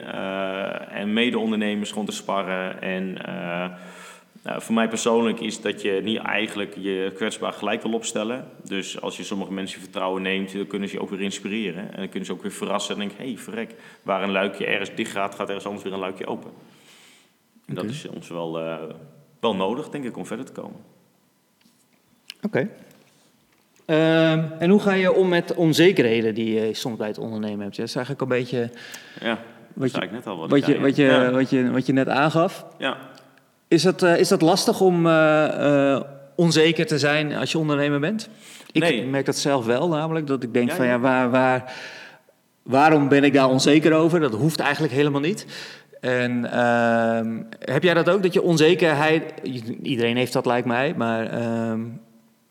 en 0.90 1.12
mede-ondernemers 1.12 1.90
gewoon 1.90 2.06
te 2.06 2.12
sparren. 2.12 2.82
En 2.82 3.16
nou, 4.48 4.62
voor 4.62 4.74
mij 4.74 4.88
persoonlijk 4.88 5.40
is 5.40 5.60
dat 5.60 5.82
je 5.82 6.00
niet 6.02 6.18
eigenlijk 6.18 6.74
je 6.78 7.12
kwetsbaar 7.14 7.52
gelijk 7.52 7.82
wil 7.82 7.92
opstellen. 7.92 8.48
Dus 8.64 9.00
als 9.00 9.16
je 9.16 9.24
sommige 9.24 9.52
mensen 9.52 9.80
vertrouwen 9.80 10.22
neemt, 10.22 10.52
dan 10.52 10.66
kunnen 10.66 10.88
ze 10.88 10.94
je 10.94 11.00
ook 11.00 11.10
weer 11.10 11.20
inspireren. 11.20 11.92
En 11.92 11.96
dan 11.96 12.08
kunnen 12.08 12.24
ze 12.24 12.32
ook 12.32 12.42
weer 12.42 12.52
verrassen 12.52 12.94
en 12.94 13.00
denken, 13.00 13.18
hé 13.18 13.24
hey, 13.24 13.36
verrek, 13.38 13.74
waar 14.02 14.22
een 14.22 14.30
luikje 14.30 14.66
ergens 14.66 14.94
dicht 14.94 15.10
gaat, 15.10 15.34
gaat 15.34 15.46
ergens 15.46 15.66
anders 15.66 15.84
weer 15.84 15.92
een 15.92 15.98
luikje 15.98 16.26
open. 16.26 16.50
En 17.66 17.72
okay. 17.72 17.84
dat 17.84 17.94
is 17.94 18.08
ons 18.08 18.28
wel, 18.28 18.60
uh, 18.60 18.76
wel 19.40 19.54
nodig, 19.54 19.88
denk 19.88 20.04
ik, 20.04 20.16
om 20.16 20.26
verder 20.26 20.46
te 20.46 20.52
komen. 20.52 20.80
Oké. 22.42 22.46
Okay. 22.46 22.70
Uh, 23.86 24.62
en 24.62 24.70
hoe 24.70 24.80
ga 24.80 24.92
je 24.92 25.12
om 25.12 25.28
met 25.28 25.54
onzekerheden 25.54 26.34
die 26.34 26.60
je 26.60 26.74
soms 26.74 26.96
bij 26.96 27.08
het 27.08 27.18
ondernemen 27.18 27.60
hebt? 27.60 27.76
Dat 27.76 27.88
is 27.88 27.94
eigenlijk 27.94 28.24
een 28.24 28.38
beetje... 28.38 28.70
Ja, 29.20 29.38
dat 29.74 29.90
zei 29.90 30.04
ik 30.04 30.10
net 30.10 30.26
al. 30.26 30.36
Wat, 30.36 30.50
wat, 30.50 30.66
je, 30.66 30.80
wat, 30.80 30.96
je, 30.96 31.04
ja. 31.04 31.30
wat, 31.30 31.50
je, 31.50 31.70
wat 31.70 31.86
je 31.86 31.92
net 31.92 32.08
aangaf. 32.08 32.66
Ja. 32.78 32.96
Is 33.68 33.82
dat, 33.82 34.02
uh, 34.02 34.18
is 34.18 34.28
dat 34.28 34.42
lastig 34.42 34.80
om 34.80 35.06
uh, 35.06 35.48
uh, 35.60 36.00
onzeker 36.36 36.86
te 36.86 36.98
zijn 36.98 37.34
als 37.34 37.52
je 37.52 37.58
ondernemer 37.58 38.00
bent? 38.00 38.28
Ik 38.72 38.82
nee. 38.82 39.06
merk 39.06 39.26
dat 39.26 39.36
zelf 39.36 39.66
wel, 39.66 39.88
namelijk 39.88 40.26
dat 40.26 40.42
ik 40.42 40.54
denk 40.54 40.68
Ja, 40.70 40.76
van 40.76 40.86
ja. 40.86 40.98
waar, 40.98 41.30
waar, 41.30 41.72
waarom 42.62 43.08
ben 43.08 43.24
ik 43.24 43.32
daar 43.32 43.48
onzeker 43.48 43.92
over? 43.92 44.20
Dat 44.20 44.34
hoeft 44.34 44.60
eigenlijk 44.60 44.92
helemaal 44.92 45.20
niet. 45.20 45.46
En 46.00 46.52
ehm, 46.52 47.42
heb 47.58 47.82
jij 47.82 47.94
dat 47.94 48.08
ook, 48.10 48.22
dat 48.22 48.32
je 48.32 48.42
onzekerheid... 48.42 49.22
Iedereen 49.82 50.16
heeft 50.16 50.32
dat, 50.32 50.46
lijkt 50.46 50.66
mij, 50.66 50.94
maar... 50.96 51.26
ehm, 51.26 51.80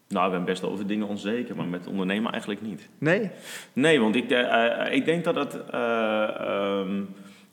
Nou, 0.08 0.25
ik 0.25 0.32
ben 0.32 0.45
best 0.45 0.63
over 0.63 0.88
dingen 0.88 1.08
onzeker, 1.08 1.56
maar 1.56 1.65
met 1.65 1.88
ondernemen 1.88 2.32
eigenlijk 2.32 2.62
niet. 2.62 2.89
nee? 2.97 3.30
Nee, 3.73 3.99
want 3.99 4.15
ik, 4.15 4.32
eh, 4.32 4.93
ik 4.95 5.06
denk 5.06 5.23
dat 5.23 5.36
het... 5.36 5.60
eh, 5.71 6.23
ehm, 6.39 7.01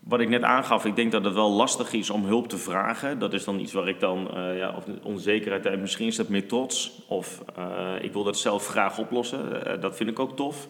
wat 0.05 0.21
ik 0.21 0.29
net 0.29 0.43
aangaf, 0.43 0.85
ik 0.85 0.97
denk 0.97 1.13
dat 1.13 1.25
het 1.25 1.35
wel 1.35 1.51
lastig 1.51 1.93
is 1.93 2.11
om 2.11 2.25
hulp 2.25 2.49
te 2.49 2.59
vragen. 2.59 3.19
Dat 3.19 3.33
is 3.33 3.45
dan 3.45 3.59
iets 3.59 3.73
waar 3.73 3.89
ik 3.89 4.01
dan, 4.01 4.31
uh, 4.35 4.59
ja, 4.59 4.75
of 4.77 4.85
onzekerheid 5.03 5.65
heb. 5.65 5.81
Misschien 5.81 6.07
is 6.07 6.17
dat 6.17 6.29
meer 6.29 6.49
trots. 6.49 7.03
Of 7.09 7.43
uh, 7.59 7.91
ik 8.01 8.13
wil 8.13 8.25
dat 8.25 8.39
zelf 8.39 8.67
graag 8.67 8.99
oplossen. 8.99 9.41
Dat 9.81 9.97
vind 9.97 10.11
ik 10.11 10.19
ook 10.19 10.37
tof. 10.37 10.69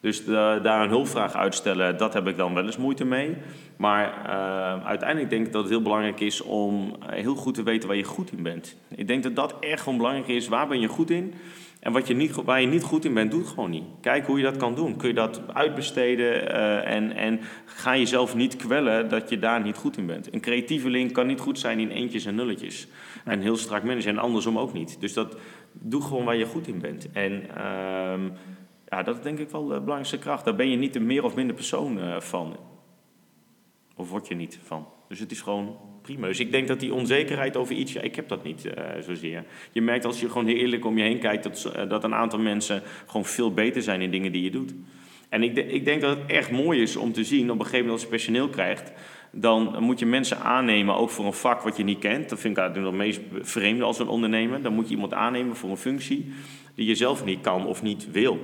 Dus 0.00 0.24
daar 0.24 0.82
een 0.82 0.88
hulpvraag 0.88 1.34
uitstellen, 1.34 1.96
dat 1.96 2.12
heb 2.12 2.26
ik 2.26 2.36
dan 2.36 2.54
wel 2.54 2.64
eens 2.64 2.76
moeite 2.76 3.04
mee. 3.04 3.36
Maar 3.76 4.12
uiteindelijk 4.84 5.30
denk 5.30 5.46
ik 5.46 5.52
dat 5.52 5.62
het 5.62 5.70
heel 5.70 5.82
belangrijk 5.82 6.20
is 6.20 6.40
om 6.40 6.96
heel 7.06 7.34
goed 7.34 7.54
te 7.54 7.62
weten 7.62 7.88
waar 7.88 7.96
je 7.96 8.04
goed 8.04 8.32
in 8.32 8.42
bent. 8.42 8.76
Ik 8.88 9.06
denk 9.06 9.22
dat 9.22 9.36
dat 9.36 9.54
erg 9.60 9.82
gewoon 9.82 9.98
belangrijk 9.98 10.28
is. 10.28 10.48
Waar 10.48 10.68
ben 10.68 10.80
je 10.80 10.88
goed 10.88 11.10
in? 11.10 11.34
En 11.84 11.92
wat 11.92 12.06
je 12.06 12.14
niet, 12.14 12.34
waar 12.34 12.60
je 12.60 12.66
niet 12.66 12.82
goed 12.82 13.04
in 13.04 13.14
bent, 13.14 13.30
doe 13.30 13.40
het 13.40 13.48
gewoon 13.48 13.70
niet. 13.70 13.84
Kijk 14.00 14.26
hoe 14.26 14.38
je 14.38 14.44
dat 14.44 14.56
kan 14.56 14.74
doen. 14.74 14.96
Kun 14.96 15.08
je 15.08 15.14
dat 15.14 15.40
uitbesteden 15.52 16.42
uh, 16.42 16.90
en, 16.90 17.16
en 17.16 17.40
ga 17.64 17.96
jezelf 17.96 18.34
niet 18.34 18.56
kwellen 18.56 19.08
dat 19.08 19.28
je 19.28 19.38
daar 19.38 19.62
niet 19.62 19.76
goed 19.76 19.96
in 19.96 20.06
bent. 20.06 20.34
Een 20.34 20.40
creatieveling 20.40 21.12
kan 21.12 21.26
niet 21.26 21.40
goed 21.40 21.58
zijn 21.58 21.78
in 21.78 21.90
eentjes 21.90 22.24
en 22.24 22.34
nulletjes. 22.34 22.88
En 23.24 23.40
heel 23.40 23.56
strak 23.56 23.82
managen 23.82 24.10
en 24.10 24.18
andersom 24.18 24.58
ook 24.58 24.72
niet. 24.72 25.00
Dus 25.00 25.12
dat, 25.12 25.36
doe 25.72 26.02
gewoon 26.02 26.24
waar 26.24 26.36
je 26.36 26.46
goed 26.46 26.66
in 26.66 26.78
bent. 26.78 27.12
En 27.12 27.32
uh, 27.32 28.36
ja, 28.88 29.02
dat 29.02 29.16
is 29.16 29.22
denk 29.22 29.38
ik 29.38 29.50
wel 29.50 29.62
de 29.66 29.80
belangrijkste 29.80 30.18
kracht. 30.18 30.44
Daar 30.44 30.54
ben 30.54 30.70
je 30.70 30.76
niet 30.76 30.96
een 30.96 31.06
meer 31.06 31.24
of 31.24 31.34
minder 31.34 31.54
persoon 31.54 31.98
uh, 31.98 32.20
van. 32.20 32.56
Of 33.96 34.10
word 34.10 34.28
je 34.28 34.34
niet 34.34 34.58
van. 34.62 34.86
Dus 35.08 35.18
het 35.18 35.30
is 35.30 35.40
gewoon 35.40 35.76
prima. 36.04 36.26
Dus 36.26 36.40
ik 36.40 36.52
denk 36.52 36.68
dat 36.68 36.80
die 36.80 36.94
onzekerheid 36.94 37.56
over 37.56 37.74
iets, 37.74 37.92
ja, 37.92 38.00
ik 38.00 38.16
heb 38.16 38.28
dat 38.28 38.44
niet 38.44 38.64
uh, 38.64 38.72
zozeer. 39.06 39.44
Je 39.72 39.82
merkt 39.82 40.04
als 40.04 40.20
je 40.20 40.28
gewoon 40.28 40.46
heel 40.46 40.56
eerlijk 40.56 40.84
om 40.84 40.98
je 40.98 41.04
heen 41.04 41.18
kijkt, 41.18 41.42
dat, 41.42 41.72
uh, 41.76 41.88
dat 41.88 42.04
een 42.04 42.14
aantal 42.14 42.38
mensen 42.38 42.82
gewoon 43.06 43.24
veel 43.24 43.52
beter 43.52 43.82
zijn 43.82 44.00
in 44.00 44.10
dingen 44.10 44.32
die 44.32 44.42
je 44.42 44.50
doet. 44.50 44.74
En 45.28 45.42
ik, 45.42 45.56
ik 45.56 45.84
denk 45.84 46.00
dat 46.00 46.16
het 46.16 46.30
echt 46.30 46.50
mooi 46.50 46.82
is 46.82 46.96
om 46.96 47.12
te 47.12 47.24
zien, 47.24 47.50
op 47.50 47.58
een 47.58 47.64
gegeven 47.64 47.78
moment 47.78 47.92
als 47.92 48.02
je 48.02 48.08
personeel 48.08 48.48
krijgt, 48.48 48.92
dan 49.30 49.76
moet 49.78 49.98
je 49.98 50.06
mensen 50.06 50.40
aannemen, 50.40 50.96
ook 50.96 51.10
voor 51.10 51.24
een 51.24 51.32
vak 51.32 51.62
wat 51.62 51.76
je 51.76 51.84
niet 51.84 51.98
kent. 51.98 52.28
Dat 52.28 52.40
vind 52.40 52.56
ik 52.56 52.62
eigenlijk 52.62 52.96
het 52.96 53.06
meest 53.06 53.20
vreemde 53.40 53.84
als 53.84 53.98
een 53.98 54.08
ondernemer. 54.08 54.62
Dan 54.62 54.74
moet 54.74 54.88
je 54.88 54.94
iemand 54.94 55.14
aannemen 55.14 55.56
voor 55.56 55.70
een 55.70 55.76
functie 55.76 56.32
die 56.74 56.86
je 56.86 56.94
zelf 56.94 57.24
niet 57.24 57.40
kan 57.40 57.66
of 57.66 57.82
niet 57.82 58.10
wil. 58.10 58.38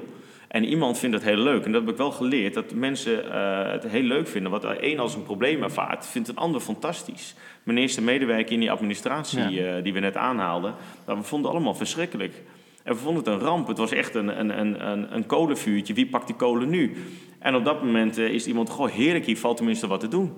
En 0.51 0.65
iemand 0.65 0.99
vindt 0.99 1.15
het 1.15 1.25
heel 1.25 1.37
leuk. 1.37 1.65
En 1.65 1.73
dat 1.73 1.81
heb 1.81 1.91
ik 1.91 1.97
wel 1.97 2.11
geleerd. 2.11 2.55
Dat 2.55 2.75
mensen 2.75 3.25
uh, 3.25 3.73
het 3.73 3.87
heel 3.87 4.03
leuk 4.03 4.29
vinden. 4.29 4.51
Wat 4.51 4.65
een 4.81 4.99
als 4.99 5.15
een 5.15 5.23
probleem 5.23 5.63
ervaart, 5.63 6.07
vindt 6.07 6.29
een 6.29 6.37
ander 6.37 6.61
fantastisch. 6.61 7.35
Mijn 7.63 7.79
eerste 7.79 8.03
medewerker 8.03 8.53
in 8.53 8.61
die 8.61 8.71
administratie 8.71 9.51
ja. 9.51 9.77
uh, 9.77 9.83
die 9.83 9.93
we 9.93 10.01
net 10.01 10.17
aanhaalden. 10.17 10.75
Nou, 11.07 11.19
we 11.19 11.25
vonden 11.25 11.51
allemaal 11.51 11.75
verschrikkelijk. 11.75 12.35
En 12.83 12.93
we 12.93 12.99
vonden 12.99 13.25
het 13.25 13.33
een 13.33 13.47
ramp. 13.47 13.67
Het 13.69 13.79
was 13.79 13.93
echt 13.93 14.15
een, 14.15 14.41
een, 14.41 14.61
een, 14.61 15.15
een 15.15 15.27
kolenvuurtje. 15.27 15.95
Wie 15.95 16.07
pakt 16.07 16.27
die 16.27 16.37
kolen 16.37 16.69
nu? 16.69 16.97
En 17.39 17.55
op 17.55 17.65
dat 17.65 17.85
moment 17.85 18.19
uh, 18.19 18.29
is 18.29 18.47
iemand 18.47 18.71
gewoon 18.71 18.91
heerlijk. 18.91 19.27
Hier 19.27 19.39
valt 19.39 19.57
tenminste 19.57 19.87
wat 19.87 20.01
te 20.01 20.09
doen. 20.09 20.33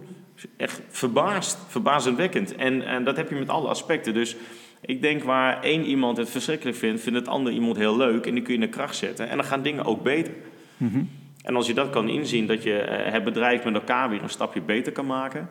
Echt 0.57 0.81
verbaasd. 0.88 1.59
Verbazendwekkend. 1.68 2.55
En, 2.55 2.87
en 2.87 3.05
dat 3.05 3.16
heb 3.16 3.29
je 3.29 3.35
met 3.35 3.48
alle 3.48 3.68
aspecten. 3.68 4.14
Dus 4.14 4.37
ik 4.85 5.03
denk 5.03 5.23
waar 5.23 5.62
één 5.62 5.85
iemand 5.85 6.16
het 6.16 6.31
verschrikkelijk 6.31 6.77
vindt, 6.77 7.03
vindt 7.03 7.18
het 7.18 7.29
ander 7.29 7.53
iemand 7.53 7.77
heel 7.77 7.97
leuk. 7.97 8.27
En 8.27 8.35
die 8.35 8.42
kun 8.42 8.55
je 8.55 8.61
in 8.61 8.66
de 8.66 8.73
kracht 8.73 8.97
zetten. 8.97 9.29
En 9.29 9.37
dan 9.37 9.47
gaan 9.47 9.62
dingen 9.62 9.85
ook 9.85 10.03
beter. 10.03 10.33
Mm 10.77 10.88
-hmm. 10.88 11.09
En 11.42 11.57
als 11.57 11.66
je 11.66 11.75
dat 11.75 11.90
kan 11.90 12.09
inzien, 12.09 12.47
dat 12.47 12.62
je 12.62 12.87
uh, 12.88 13.12
het 13.12 13.25
bedrijf 13.25 13.64
met 13.64 13.75
elkaar 13.75 14.11
weer 14.11 14.23
een 14.23 14.29
stapje 14.29 14.61
beter 14.61 14.92
kan 14.92 15.07
maken. 15.07 15.49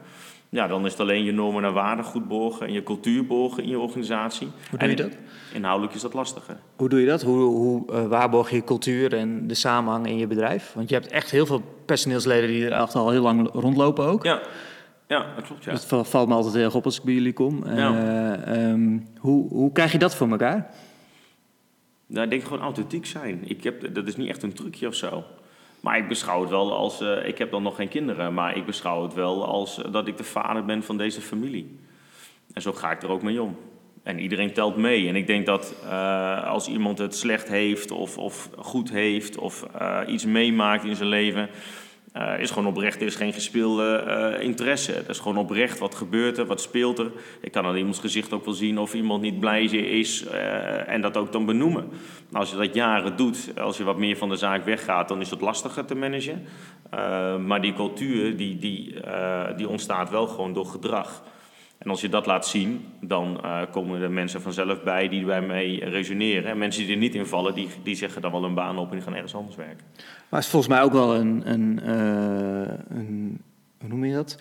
Ja, 0.50 0.68
dan 0.68 0.86
is 0.86 0.92
het 0.92 1.02
alleen 1.02 1.24
je 1.24 1.32
normen 1.32 1.64
en 1.64 1.74
waarden 1.74 2.06
goed 2.06 2.28
borgen 2.28 2.68
en 2.68 2.74
je 2.74 2.84
cultuur 2.84 3.26
borgen 3.26 3.64
in 3.64 3.70
je 3.70 3.80
organisatie. 3.80 4.48
Hoe 4.70 4.80
doe 4.80 4.90
je 4.90 4.96
dat? 4.96 5.18
Inhoudelijk 5.54 5.96
is 5.96 6.02
dat 6.02 6.14
lastiger. 6.14 6.58
Hoe 6.76 6.90
doe 6.90 7.00
je 7.00 7.06
dat? 7.06 7.22
Hoe, 7.22 7.40
hoe 7.40 7.84
uh, 7.92 8.08
waarborg 8.08 8.52
je 8.52 8.64
cultuur 8.64 9.14
en 9.14 9.48
de 9.48 9.54
samenhang 9.54 10.08
in 10.08 10.18
je 10.18 10.28
bedrijf? 10.28 10.72
Want 10.76 10.90
je 10.90 10.96
hebt 10.96 11.08
echt 11.08 11.32
heel 11.32 11.46
veel 11.46 11.62
personeelsleden 11.86 12.50
die 12.50 12.70
er 12.70 12.74
al 12.74 13.10
heel 13.10 13.22
lang 13.22 13.50
rondlopen 13.54 14.06
ook. 14.06 14.24
Ja. 14.24 14.42
Ja, 15.12 15.26
dat 15.36 15.46
klopt. 15.46 15.64
Ja. 15.64 15.72
Dat 15.72 16.08
valt 16.08 16.28
me 16.28 16.34
altijd 16.34 16.54
heel 16.54 16.64
erg 16.64 16.76
op 16.76 16.86
als 16.86 16.98
ik 16.98 17.04
bij 17.04 17.14
jullie 17.14 17.34
kom. 17.34 17.66
Ja. 17.66 18.46
Uh, 18.48 18.70
um, 18.70 19.08
hoe, 19.18 19.50
hoe 19.50 19.72
krijg 19.72 19.92
je 19.92 19.98
dat 19.98 20.16
voor 20.16 20.30
elkaar? 20.30 20.70
Nou, 22.08 22.24
ik 22.24 22.30
denk 22.30 22.44
gewoon 22.44 22.62
authentiek 22.62 23.06
zijn. 23.06 23.42
Ik 23.46 23.64
heb, 23.64 23.94
dat 23.94 24.08
is 24.08 24.16
niet 24.16 24.30
echt 24.30 24.44
een 24.44 24.54
trucje 24.54 24.88
of 24.88 24.96
zo. 24.96 25.24
Maar 25.80 25.98
ik 25.98 26.08
beschouw 26.08 26.42
het 26.42 26.50
wel 26.50 26.74
als. 26.74 27.02
Uh, 27.02 27.28
ik 27.28 27.38
heb 27.38 27.52
dan 27.52 27.64
nog 27.64 27.76
geen 27.76 27.88
kinderen, 27.88 28.34
maar 28.34 28.58
ik 28.58 28.66
beschouw 28.66 29.04
het 29.04 29.14
wel 29.14 29.46
als 29.46 29.80
uh, 29.80 29.92
dat 29.92 30.08
ik 30.08 30.18
de 30.18 30.24
vader 30.24 30.66
ben 30.66 30.84
van 30.84 30.98
deze 30.98 31.22
familie. 31.22 31.80
En 32.54 32.62
zo 32.62 32.74
ga 32.74 32.92
ik 32.92 33.04
er 33.04 33.10
ook 33.10 33.22
mee 33.22 33.42
om. 33.42 33.58
En 34.04 34.20
iedereen 34.20 34.54
telt 34.54 34.78
mee. 34.78 35.08
En 35.08 35.16
ik 35.16 35.28
denk 35.28 35.46
dat 35.46 35.76
uh, 35.84 36.48
als 36.48 36.68
iemand 36.68 36.98
het 36.98 37.16
slecht 37.16 37.48
heeft, 37.48 37.92
of, 37.92 38.18
of 38.18 38.50
goed 38.58 38.92
heeft, 38.92 39.38
of 39.38 39.66
iets 40.08 40.26
meemaakt 40.26 40.84
in 40.84 40.96
zijn 40.96 41.10
leven. 41.10 41.50
Uh, 42.18 42.40
is 42.40 42.52
gewoon 42.52 42.68
oprecht, 42.68 43.02
er 43.02 43.08
is 43.08 43.16
geen 43.16 43.34
gespeelde 43.34 44.04
uh, 44.08 44.44
interesse. 44.44 44.92
Het 44.92 45.10
is 45.10 45.20
gewoon 45.20 45.38
oprecht, 45.38 45.80
wat 45.80 45.96
gebeurt 45.96 46.38
er, 46.38 46.46
wat 46.46 46.62
speelt 46.62 47.00
er. 47.00 47.12
Ik 47.42 47.52
kan 47.52 47.66
aan 47.66 47.76
iemands 47.76 48.00
gezicht 48.00 48.34
ook 48.34 48.46
wel 48.46 48.54
zien 48.54 48.78
of 48.78 48.94
iemand 48.94 49.22
niet 49.22 49.40
blij 49.40 49.64
is 49.64 50.24
uh, 50.24 50.90
en 50.90 51.02
dat 51.02 51.18
ook 51.18 51.32
dan 51.32 51.46
benoemen. 51.46 51.90
Als 52.32 52.50
je 52.50 52.56
dat 52.56 52.74
jaren 52.74 53.18
doet, 53.18 53.60
als 53.60 53.78
je 53.78 53.84
wat 53.84 53.98
meer 53.98 54.18
van 54.18 54.30
de 54.30 54.36
zaak 54.36 54.66
weggaat, 54.66 55.08
dan 55.08 55.22
is 55.22 55.30
het 55.30 55.42
lastiger 55.42 55.86
te 55.86 55.96
managen. 55.96 56.46
maar 57.46 57.62
die 57.62 57.74
cultuur, 57.74 58.38
die, 58.38 58.58
die, 58.58 58.96
die 59.56 59.68
ontstaat 59.68 60.10
wel 60.10 60.28
gewoon 60.28 60.54
door 60.54 60.66
gedrag. 60.66 61.24
En 61.82 61.90
als 61.90 62.02
je 62.02 62.10
dat 62.10 62.26
laat 62.26 62.48
zien, 62.48 62.86
dan 63.00 63.42
uh, 63.44 63.62
komen 63.72 64.02
er 64.02 64.12
mensen 64.12 64.42
vanzelf 64.42 64.84
bij 64.84 65.08
die 65.08 65.26
mij 65.26 65.76
resoneren. 65.76 66.52
En 66.52 66.58
mensen 66.58 66.84
die 66.84 66.92
er 66.92 67.00
niet 67.00 67.16
in 67.16 67.26
vallen, 67.26 67.54
die, 67.54 67.68
die 67.84 67.96
zeggen 67.96 68.22
dan 68.22 68.32
wel 68.32 68.44
een 68.44 68.54
baan 68.54 68.78
op 68.78 68.90
en 68.90 68.96
die 68.96 69.02
gaan 69.02 69.14
ergens 69.14 69.36
anders 69.36 69.56
werken. 69.56 69.86
Maar 69.96 70.40
het 70.40 70.44
is 70.44 70.48
volgens 70.48 70.74
mij 70.74 70.82
ook 70.82 70.92
wel 70.92 71.16
een, 71.16 71.42
een, 71.52 71.80
uh, 71.84 72.98
een 72.98 73.42
hoe 73.80 73.90
noem 73.90 74.06
je 74.06 74.14
dat? 74.14 74.38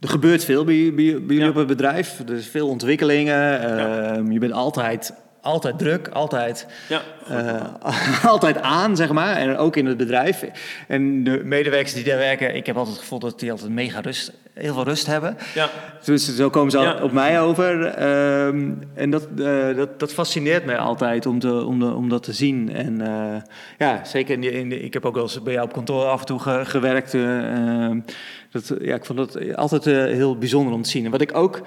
Er 0.00 0.08
gebeurt 0.08 0.44
veel 0.44 0.64
bij, 0.64 0.94
bij, 0.94 0.94
bij 0.94 1.04
jullie 1.04 1.38
ja. 1.38 1.48
op 1.48 1.54
het 1.54 1.66
bedrijf. 1.66 2.18
Er 2.18 2.34
is 2.34 2.48
veel 2.48 2.68
ontwikkelingen. 2.68 3.34
Ja. 3.34 4.18
Uh, 4.18 4.32
je 4.32 4.38
bent 4.38 4.52
altijd 4.52 5.14
altijd 5.42 5.78
druk, 5.78 6.08
altijd, 6.08 6.66
ja, 6.88 7.02
uh, 7.30 8.24
altijd 8.32 8.60
aan, 8.60 8.96
zeg 8.96 9.12
maar. 9.12 9.36
En 9.36 9.56
ook 9.56 9.76
in 9.76 9.86
het 9.86 9.96
bedrijf. 9.96 10.44
En 10.88 11.24
de 11.24 11.40
medewerkers 11.44 11.94
die 11.94 12.04
daar 12.04 12.18
werken, 12.18 12.54
ik 12.54 12.66
heb 12.66 12.76
altijd 12.76 12.94
het 12.94 13.04
gevoel 13.04 13.18
dat 13.18 13.40
die 13.40 13.50
altijd 13.50 13.70
mega 13.70 14.00
rust, 14.00 14.32
heel 14.54 14.74
veel 14.74 14.84
rust 14.84 15.06
hebben. 15.06 15.36
Ja. 15.54 15.70
Dus 16.04 16.36
zo 16.36 16.50
komen 16.50 16.70
ze 16.70 16.78
ja. 16.78 17.02
op 17.02 17.12
mij 17.12 17.40
over. 17.40 18.02
Um, 18.46 18.88
en 18.94 19.10
dat, 19.10 19.28
uh, 19.36 19.76
dat, 19.76 20.00
dat 20.00 20.12
fascineert 20.12 20.64
mij 20.64 20.78
altijd 20.78 21.26
om, 21.26 21.38
te, 21.38 21.64
om, 21.64 21.78
de, 21.78 21.94
om 21.94 22.08
dat 22.08 22.22
te 22.22 22.32
zien. 22.32 22.74
En 22.74 23.00
uh, 23.00 23.36
ja, 23.78 24.04
zeker 24.04 24.34
in 24.34 24.40
de, 24.40 24.52
in 24.52 24.68
de, 24.68 24.80
ik 24.80 24.92
heb 24.92 25.04
ook 25.04 25.14
wel 25.14 25.22
eens 25.22 25.42
bij 25.42 25.52
jou 25.52 25.66
op 25.66 25.72
kantoor 25.72 26.04
af 26.04 26.20
en 26.20 26.26
toe 26.26 26.38
ge, 26.38 26.60
gewerkt. 26.64 27.12
dat, 28.50 28.72
ja, 28.80 28.94
ik 28.94 29.04
vond 29.04 29.18
dat 29.18 29.56
altijd 29.56 29.84
heel 29.84 30.38
bijzonder 30.38 30.74
om 30.74 30.82
te 30.82 30.90
zien. 30.90 31.04
En 31.04 31.10
wat 31.10 31.20
ik 31.20 31.36
ook 31.36 31.62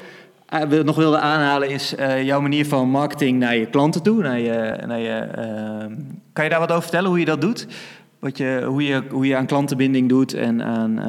uh, 0.53 0.83
nog 0.83 0.95
wilde 0.95 1.17
aanhalen 1.17 1.69
is 1.69 1.93
uh, 1.99 2.23
jouw 2.23 2.41
manier 2.41 2.65
van 2.65 2.89
marketing 2.89 3.39
naar 3.39 3.55
je 3.55 3.65
klanten 3.65 4.03
toe. 4.03 4.21
Naar 4.21 4.39
je, 4.39 4.77
naar 4.87 4.99
je, 4.99 5.27
uh, 5.37 5.95
kan 6.33 6.43
je 6.43 6.49
daar 6.49 6.59
wat 6.59 6.69
over 6.69 6.81
vertellen 6.81 7.09
hoe 7.09 7.19
je 7.19 7.25
dat 7.25 7.41
doet? 7.41 7.67
Wat 8.19 8.37
je, 8.37 8.63
hoe, 8.65 8.83
je, 8.83 9.03
hoe 9.09 9.27
je 9.27 9.35
aan 9.35 9.45
klantenbinding 9.45 10.09
doet 10.09 10.33
en 10.33 10.63
aan... 10.63 10.99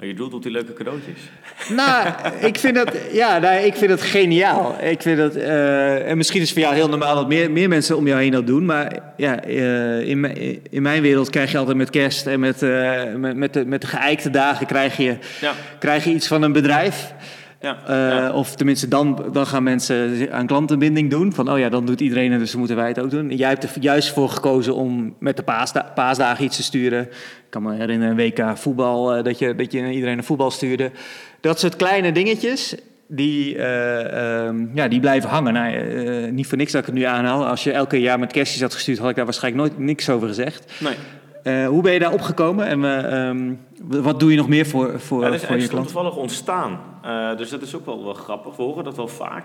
Oh, 0.00 0.06
je 0.06 0.14
doet 0.14 0.34
op 0.34 0.42
die 0.42 0.52
leuke 0.52 0.72
cadeautjes. 0.72 1.30
Nou, 1.68 2.08
ik 2.50 2.58
vind 2.58 2.74
dat, 2.74 2.96
ja, 3.12 3.38
nou, 3.38 3.64
ik 3.64 3.74
vind 3.74 3.90
dat 3.90 4.02
geniaal. 4.02 4.76
Ik 4.80 5.02
vind 5.02 5.18
dat, 5.18 5.34
eh, 5.34 6.10
en 6.10 6.16
misschien 6.16 6.40
is 6.40 6.48
het 6.48 6.58
voor 6.58 6.66
jou 6.66 6.74
heel 6.74 6.88
normaal 6.88 7.14
dat 7.14 7.28
meer, 7.28 7.50
meer 7.50 7.68
mensen 7.68 7.96
om 7.96 8.06
jou 8.06 8.20
heen 8.20 8.30
dat 8.30 8.46
doen. 8.46 8.64
Maar 8.64 8.98
ja, 9.16 9.46
uh, 9.46 10.00
in, 10.00 10.24
in 10.70 10.82
mijn 10.82 11.02
wereld 11.02 11.30
krijg 11.30 11.50
je 11.50 11.58
altijd 11.58 11.76
met 11.76 11.90
kerst 11.90 12.26
en 12.26 12.40
met, 12.40 12.62
uh, 12.62 13.14
met, 13.14 13.36
met, 13.36 13.52
de, 13.52 13.66
met 13.66 13.80
de 13.80 13.86
geëikte 13.86 14.30
dagen 14.30 14.66
krijg 14.66 14.96
je, 14.96 15.16
ja. 15.40 15.52
krijg 15.78 16.04
je 16.04 16.10
iets 16.10 16.26
van 16.26 16.42
een 16.42 16.52
bedrijf. 16.52 16.94
Ja, 17.08 17.16
uh, 17.62 17.70
ja. 17.88 18.32
Of 18.32 18.54
tenminste, 18.54 18.88
dan, 18.88 19.24
dan 19.32 19.46
gaan 19.46 19.62
mensen 19.62 20.28
aan 20.32 20.46
klantenbinding 20.46 21.10
doen. 21.10 21.32
Van, 21.32 21.52
oh 21.52 21.58
ja, 21.58 21.68
dan 21.68 21.86
doet 21.86 22.00
iedereen 22.00 22.32
het, 22.32 22.40
dus 22.40 22.54
moeten 22.54 22.76
wij 22.76 22.88
het 22.88 23.00
ook 23.00 23.10
doen. 23.10 23.30
En 23.30 23.36
jij 23.36 23.48
hebt 23.48 23.62
er 23.62 23.70
juist 23.80 24.12
voor 24.12 24.28
gekozen 24.28 24.74
om 24.74 25.14
met 25.18 25.36
de 25.36 25.42
paasda 25.42 25.92
paasdagen 25.94 26.44
iets 26.44 26.56
te 26.56 26.62
sturen. 26.62 27.02
Ik 27.02 27.50
kan 27.50 27.62
me 27.62 27.74
herinneren, 27.74 28.18
een 28.18 28.34
WK 28.34 28.58
voetbal, 28.58 29.16
uh, 29.16 29.24
dat, 29.24 29.38
je, 29.38 29.54
dat 29.54 29.72
je 29.72 29.90
iedereen 29.90 30.18
een 30.18 30.24
voetbal 30.24 30.50
stuurde. 30.50 30.90
Dat 31.40 31.60
soort 31.60 31.76
kleine 31.76 32.12
dingetjes, 32.12 32.74
die, 33.06 33.54
uh, 33.54 34.44
um, 34.44 34.70
ja, 34.74 34.88
die 34.88 35.00
blijven 35.00 35.30
hangen. 35.30 35.52
Nou, 35.52 36.30
niet 36.30 36.46
voor 36.46 36.58
niks 36.58 36.72
dat 36.72 36.80
ik 36.80 36.86
het 36.86 36.96
nu 36.96 37.02
aanhaal. 37.02 37.46
Als 37.46 37.64
je 37.64 37.72
elke 37.72 38.00
jaar 38.00 38.18
met 38.18 38.32
kerstjes 38.32 38.62
had 38.62 38.74
gestuurd, 38.74 38.98
had 38.98 39.10
ik 39.10 39.16
daar 39.16 39.24
waarschijnlijk 39.24 39.64
nooit 39.64 39.78
niks 39.86 40.08
over 40.10 40.28
gezegd. 40.28 40.72
Nee. 40.78 40.94
Uh, 41.44 41.66
hoe 41.66 41.82
ben 41.82 41.92
je 41.92 41.98
daar 41.98 42.12
opgekomen 42.12 42.66
en 42.66 42.80
uh, 42.80 43.28
um, 43.28 43.60
wat 43.84 44.20
doe 44.20 44.30
je 44.30 44.36
nog 44.36 44.48
meer 44.48 44.66
voor, 44.66 45.00
voor, 45.00 45.22
ja, 45.22 45.30
dat 45.30 45.40
is 45.40 45.46
voor 45.46 45.58
je 45.58 45.68
klant? 45.68 45.84
toevallig 45.84 46.16
ontstaan. 46.16 46.80
Uh, 47.04 47.36
dus 47.36 47.50
dat 47.50 47.62
is 47.62 47.74
ook 47.74 47.86
wel, 47.86 48.04
wel 48.04 48.14
grappig. 48.14 48.56
We 48.56 48.62
horen 48.62 48.84
dat 48.84 48.96
wel 48.96 49.08
vaak. 49.08 49.44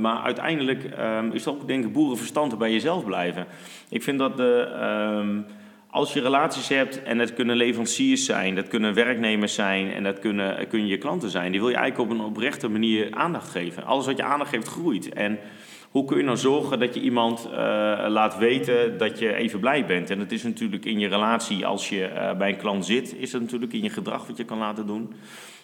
maar 0.00 0.22
uiteindelijk 0.24 0.84
um, 0.98 1.32
is 1.32 1.44
het 1.44 1.54
ook 1.54 1.66
denk 1.66 1.84
ik 1.84 1.92
boerenverstand 1.92 2.58
bij 2.58 2.72
jezelf 2.72 3.04
blijven. 3.04 3.46
Ik 3.88 4.02
vind 4.02 4.18
dat 4.18 4.36
de, 4.36 4.68
um, 5.20 5.46
als 5.94 6.12
je 6.12 6.20
relaties 6.20 6.68
hebt 6.68 7.02
en 7.02 7.18
dat 7.18 7.34
kunnen 7.34 7.56
leveranciers 7.56 8.24
zijn, 8.24 8.54
dat 8.54 8.68
kunnen 8.68 8.94
werknemers 8.94 9.54
zijn 9.54 9.92
en 9.92 10.02
dat 10.02 10.18
kunnen, 10.18 10.68
kunnen 10.68 10.88
je 10.88 10.98
klanten 10.98 11.30
zijn, 11.30 11.50
die 11.50 11.60
wil 11.60 11.68
je 11.68 11.76
eigenlijk 11.76 12.10
op 12.10 12.18
een 12.18 12.24
oprechte 12.24 12.68
manier 12.68 13.08
aandacht 13.10 13.50
geven. 13.50 13.84
Alles 13.84 14.06
wat 14.06 14.16
je 14.16 14.22
aandacht 14.22 14.50
geeft 14.50 14.68
groeit. 14.68 15.12
En 15.12 15.38
hoe 15.94 16.04
kun 16.04 16.16
je 16.16 16.22
nou 16.22 16.36
zorgen 16.36 16.78
dat 16.78 16.94
je 16.94 17.00
iemand 17.00 17.48
uh, 17.50 17.56
laat 18.08 18.38
weten 18.38 18.98
dat 18.98 19.18
je 19.18 19.34
even 19.34 19.60
blij 19.60 19.86
bent? 19.86 20.10
En 20.10 20.18
dat 20.18 20.30
is 20.30 20.42
natuurlijk 20.42 20.84
in 20.84 20.98
je 20.98 21.08
relatie 21.08 21.66
als 21.66 21.88
je 21.88 22.10
uh, 22.14 22.32
bij 22.32 22.48
een 22.48 22.56
klant 22.56 22.86
zit, 22.86 23.14
is 23.18 23.32
het 23.32 23.42
natuurlijk 23.42 23.72
in 23.72 23.82
je 23.82 23.90
gedrag 23.90 24.26
wat 24.26 24.36
je 24.36 24.44
kan 24.44 24.58
laten 24.58 24.86
doen. 24.86 25.12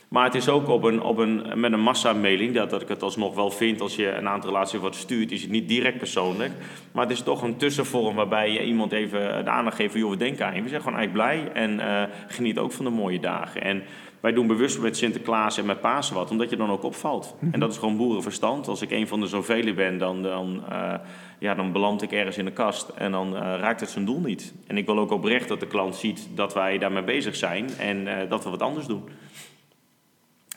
Maar 0.08 0.24
het 0.24 0.34
is 0.34 0.48
ook 0.48 0.68
op 0.68 0.82
een, 0.82 1.02
op 1.02 1.18
een, 1.18 1.42
met 1.54 1.72
een 1.72 1.80
massa-mailing, 1.80 2.54
dat, 2.54 2.70
dat 2.70 2.82
ik 2.82 2.88
het 2.88 3.02
alsnog 3.02 3.34
wel 3.34 3.50
vind 3.50 3.80
als 3.80 3.96
je 3.96 4.10
een 4.10 4.28
aantal 4.28 4.50
relaties 4.50 4.80
wat 4.80 4.94
stuurt, 4.94 5.32
is 5.32 5.42
het 5.42 5.50
niet 5.50 5.68
direct 5.68 5.98
persoonlijk. 5.98 6.52
Maar 6.92 7.02
het 7.02 7.12
is 7.12 7.22
toch 7.22 7.42
een 7.42 7.56
tussenvorm 7.56 8.14
waarbij 8.14 8.52
je 8.52 8.64
iemand 8.64 8.92
even 8.92 9.44
de 9.44 9.50
aandacht 9.50 9.76
geeft 9.76 9.90
van, 9.90 10.00
joh, 10.00 10.10
we 10.10 10.16
denken 10.16 10.46
aan 10.46 10.54
je. 10.54 10.62
We 10.62 10.68
zijn 10.68 10.82
gewoon 10.82 10.98
eigenlijk 10.98 11.26
blij 11.28 11.62
en 11.62 11.78
uh, 11.78 12.02
geniet 12.26 12.58
ook 12.58 12.72
van 12.72 12.84
de 12.84 12.90
mooie 12.90 13.20
dagen. 13.20 13.62
En 13.62 13.82
wij 14.20 14.32
doen 14.32 14.46
bewust 14.46 14.80
met 14.80 14.96
Sinterklaas 14.96 15.58
en 15.58 15.66
met 15.66 15.80
Pasen 15.80 16.14
wat, 16.14 16.30
omdat 16.30 16.50
je 16.50 16.56
dan 16.56 16.70
ook 16.70 16.82
opvalt. 16.82 17.34
En 17.50 17.60
dat 17.60 17.70
is 17.70 17.78
gewoon 17.78 17.96
boerenverstand. 17.96 18.68
Als 18.68 18.82
ik 18.82 18.90
een 18.90 19.08
van 19.08 19.20
de 19.20 19.26
zoveel 19.26 19.74
ben, 19.74 19.98
dan, 19.98 20.22
dan, 20.22 20.62
eh, 20.70 20.94
ja, 21.38 21.54
dan 21.54 21.72
beland 21.72 22.02
ik 22.02 22.12
ergens 22.12 22.38
in 22.38 22.44
de 22.44 22.52
kast 22.52 22.88
en 22.88 23.12
dan 23.12 23.36
eh, 23.36 23.40
raakt 23.40 23.80
het 23.80 23.90
zijn 23.90 24.04
doel 24.04 24.20
niet. 24.20 24.54
En 24.66 24.76
ik 24.76 24.86
wil 24.86 24.98
ook 24.98 25.10
oprecht 25.10 25.48
dat 25.48 25.60
de 25.60 25.66
klant 25.66 25.96
ziet 25.96 26.28
dat 26.34 26.54
wij 26.54 26.78
daarmee 26.78 27.02
bezig 27.02 27.36
zijn 27.36 27.70
en 27.78 28.06
eh, 28.06 28.30
dat 28.30 28.44
we 28.44 28.50
wat 28.50 28.62
anders 28.62 28.86
doen. 28.86 29.02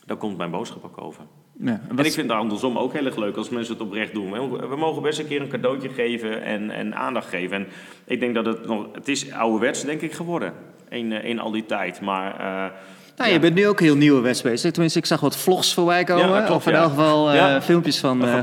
Daar 0.05 0.17
komt 0.17 0.37
mijn 0.37 0.51
boodschap 0.51 0.83
ook 0.83 1.01
over. 1.01 1.23
Ja, 1.59 1.81
en 1.89 1.97
ik 1.97 2.11
vind 2.11 2.29
het 2.29 2.39
andersom 2.39 2.77
ook 2.77 2.93
heel 2.93 3.05
erg 3.05 3.15
leuk 3.15 3.35
als 3.35 3.49
mensen 3.49 3.73
het 3.73 3.83
oprecht 3.83 4.13
doen. 4.13 4.31
We 4.69 4.75
mogen 4.75 5.01
best 5.01 5.19
een 5.19 5.27
keer 5.27 5.41
een 5.41 5.47
cadeautje 5.47 5.89
geven 5.89 6.43
en, 6.43 6.69
en 6.69 6.95
aandacht 6.95 7.27
geven. 7.27 7.57
En 7.57 7.67
ik 8.05 8.19
denk 8.19 8.35
dat 8.35 8.45
het 8.45 8.65
nog... 8.65 8.87
Het 8.91 9.07
is 9.07 9.31
ouderwets, 9.31 9.85
denk 9.85 10.01
ik, 10.01 10.13
geworden. 10.13 10.53
In, 10.89 11.11
in 11.11 11.39
al 11.39 11.51
die 11.51 11.65
tijd. 11.65 12.01
Maar... 12.01 12.73
Nou, 13.17 13.29
ja. 13.29 13.35
je 13.35 13.41
bent 13.41 13.55
nu 13.55 13.67
ook 13.67 13.79
heel 13.79 13.95
nieuwe 13.95 14.21
West 14.21 14.43
bezig. 14.43 14.71
Tenminste, 14.71 14.99
ik 14.99 15.05
zag 15.05 15.19
wat 15.19 15.37
vlogs 15.37 15.73
voorbij 15.73 16.03
komen. 16.03 16.27
Dat 16.27 16.37
klopt, 16.45 16.51
of 16.51 16.67
in 16.67 16.73
elk 16.73 16.89
geval 16.89 17.31
eh, 17.31 17.61
filmpjes 17.61 17.97
van, 17.99 18.19
Dat 18.19 18.29
eh, 18.29 18.39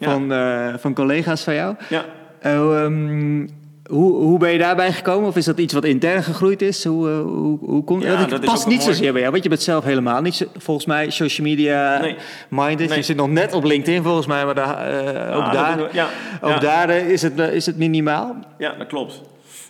van, 0.00 0.32
eh, 0.32 0.74
van 0.78 0.94
collega's 0.94 1.42
van 1.44 1.54
jou. 1.54 1.74
ja. 1.88 2.04
Eh, 2.40 2.82
ehm, 2.84 3.46
hoe, 3.90 4.12
hoe 4.12 4.38
ben 4.38 4.52
je 4.52 4.58
daarbij 4.58 4.92
gekomen? 4.92 5.28
Of 5.28 5.36
is 5.36 5.44
dat 5.44 5.58
iets 5.58 5.72
wat 5.74 5.84
intern 5.84 6.22
gegroeid 6.22 6.62
is? 6.62 6.84
Hoe, 6.84 7.08
hoe, 7.08 7.58
hoe 7.60 7.84
komt 7.84 8.02
Ja, 8.02 8.24
dat 8.24 8.42
is 8.42 8.48
past 8.50 8.66
niet 8.66 8.78
mooi. 8.78 8.90
zozeer 8.94 9.10
bij 9.12 9.20
jou, 9.20 9.32
want 9.32 9.42
je 9.42 9.48
bent 9.48 9.62
zelf 9.62 9.84
helemaal 9.84 10.20
niet, 10.22 10.46
volgens 10.56 10.86
mij, 10.86 11.10
social 11.10 11.46
media 11.46 11.98
Nee. 12.00 12.16
minded. 12.48 12.88
Nee. 12.88 12.98
Je 12.98 13.04
zit 13.04 13.16
nog 13.16 13.28
net 13.28 13.52
op 13.52 13.64
LinkedIn 13.64 14.02
volgens 14.02 14.26
mij, 14.26 14.44
maar 14.44 14.54
daar, 14.54 14.88
eh, 14.88 15.36
ook 15.36 15.42
Ah, 15.42 15.44
dat 15.44 15.52
daar, 15.52 15.76
doen 15.76 15.86
we- 15.86 15.94
ja. 15.94 16.06
ook 16.40 16.50
Ja. 16.50 16.58
daar 16.58 16.90
is, 16.90 17.22
het, 17.22 17.38
is 17.38 17.66
het 17.66 17.76
minimaal. 17.76 18.36
Ja, 18.58 18.74
dat 18.78 18.86
klopt. 18.86 19.20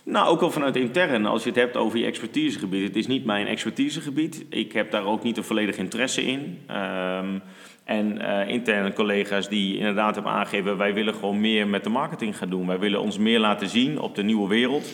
Nou, 0.09 0.27
ook 0.27 0.39
wel 0.39 0.51
vanuit 0.51 0.75
intern. 0.75 1.25
Als 1.25 1.43
je 1.43 1.49
het 1.49 1.57
hebt 1.57 1.77
over 1.77 1.99
je 1.99 2.05
expertisegebied. 2.05 2.87
Het 2.87 2.95
is 2.95 3.07
niet 3.07 3.25
mijn 3.25 3.47
expertisegebied. 3.47 4.45
Ik 4.49 4.71
heb 4.71 4.91
daar 4.91 5.05
ook 5.05 5.23
niet 5.23 5.37
een 5.37 5.43
volledig 5.43 5.77
interesse 5.77 6.25
in. 6.25 6.59
Ehm, 6.67 7.39
en 7.83 8.21
eh, 8.21 8.49
interne 8.53 8.93
collega's 8.93 9.49
die 9.49 9.77
inderdaad 9.77 10.15
hebben 10.15 10.31
aangegeven... 10.31 10.77
wij 10.77 10.93
willen 10.93 11.13
gewoon 11.13 11.39
meer 11.39 11.67
met 11.67 11.83
de 11.83 11.89
marketing 11.89 12.37
gaan 12.37 12.49
doen. 12.49 12.67
Wij 12.67 12.79
willen 12.79 13.01
ons 13.01 13.17
meer 13.17 13.39
laten 13.39 13.69
zien 13.69 13.99
op 13.99 14.15
de 14.15 14.23
nieuwe 14.23 14.47
wereld. 14.47 14.93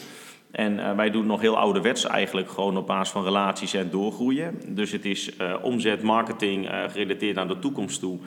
En 0.51 0.79
eh, 0.79 0.95
wij 0.95 1.09
doen 1.09 1.25
nog 1.25 1.41
heel 1.41 1.57
ouderwets 1.57 2.05
eigenlijk. 2.05 2.49
Gewoon 2.49 2.77
op 2.77 2.87
basis 2.87 3.13
van 3.13 3.23
relaties 3.23 3.73
en 3.73 3.89
doorgroeien. 3.89 4.61
Dus 4.67 4.91
het 4.91 5.05
is 5.05 5.35
eh, 5.35 5.55
omzet, 5.61 6.01
marketing 6.01 6.69
gerelateerd 6.87 7.35
naar 7.35 7.47
de 7.47 7.59
toekomst 7.59 7.99
toe. 7.99 8.19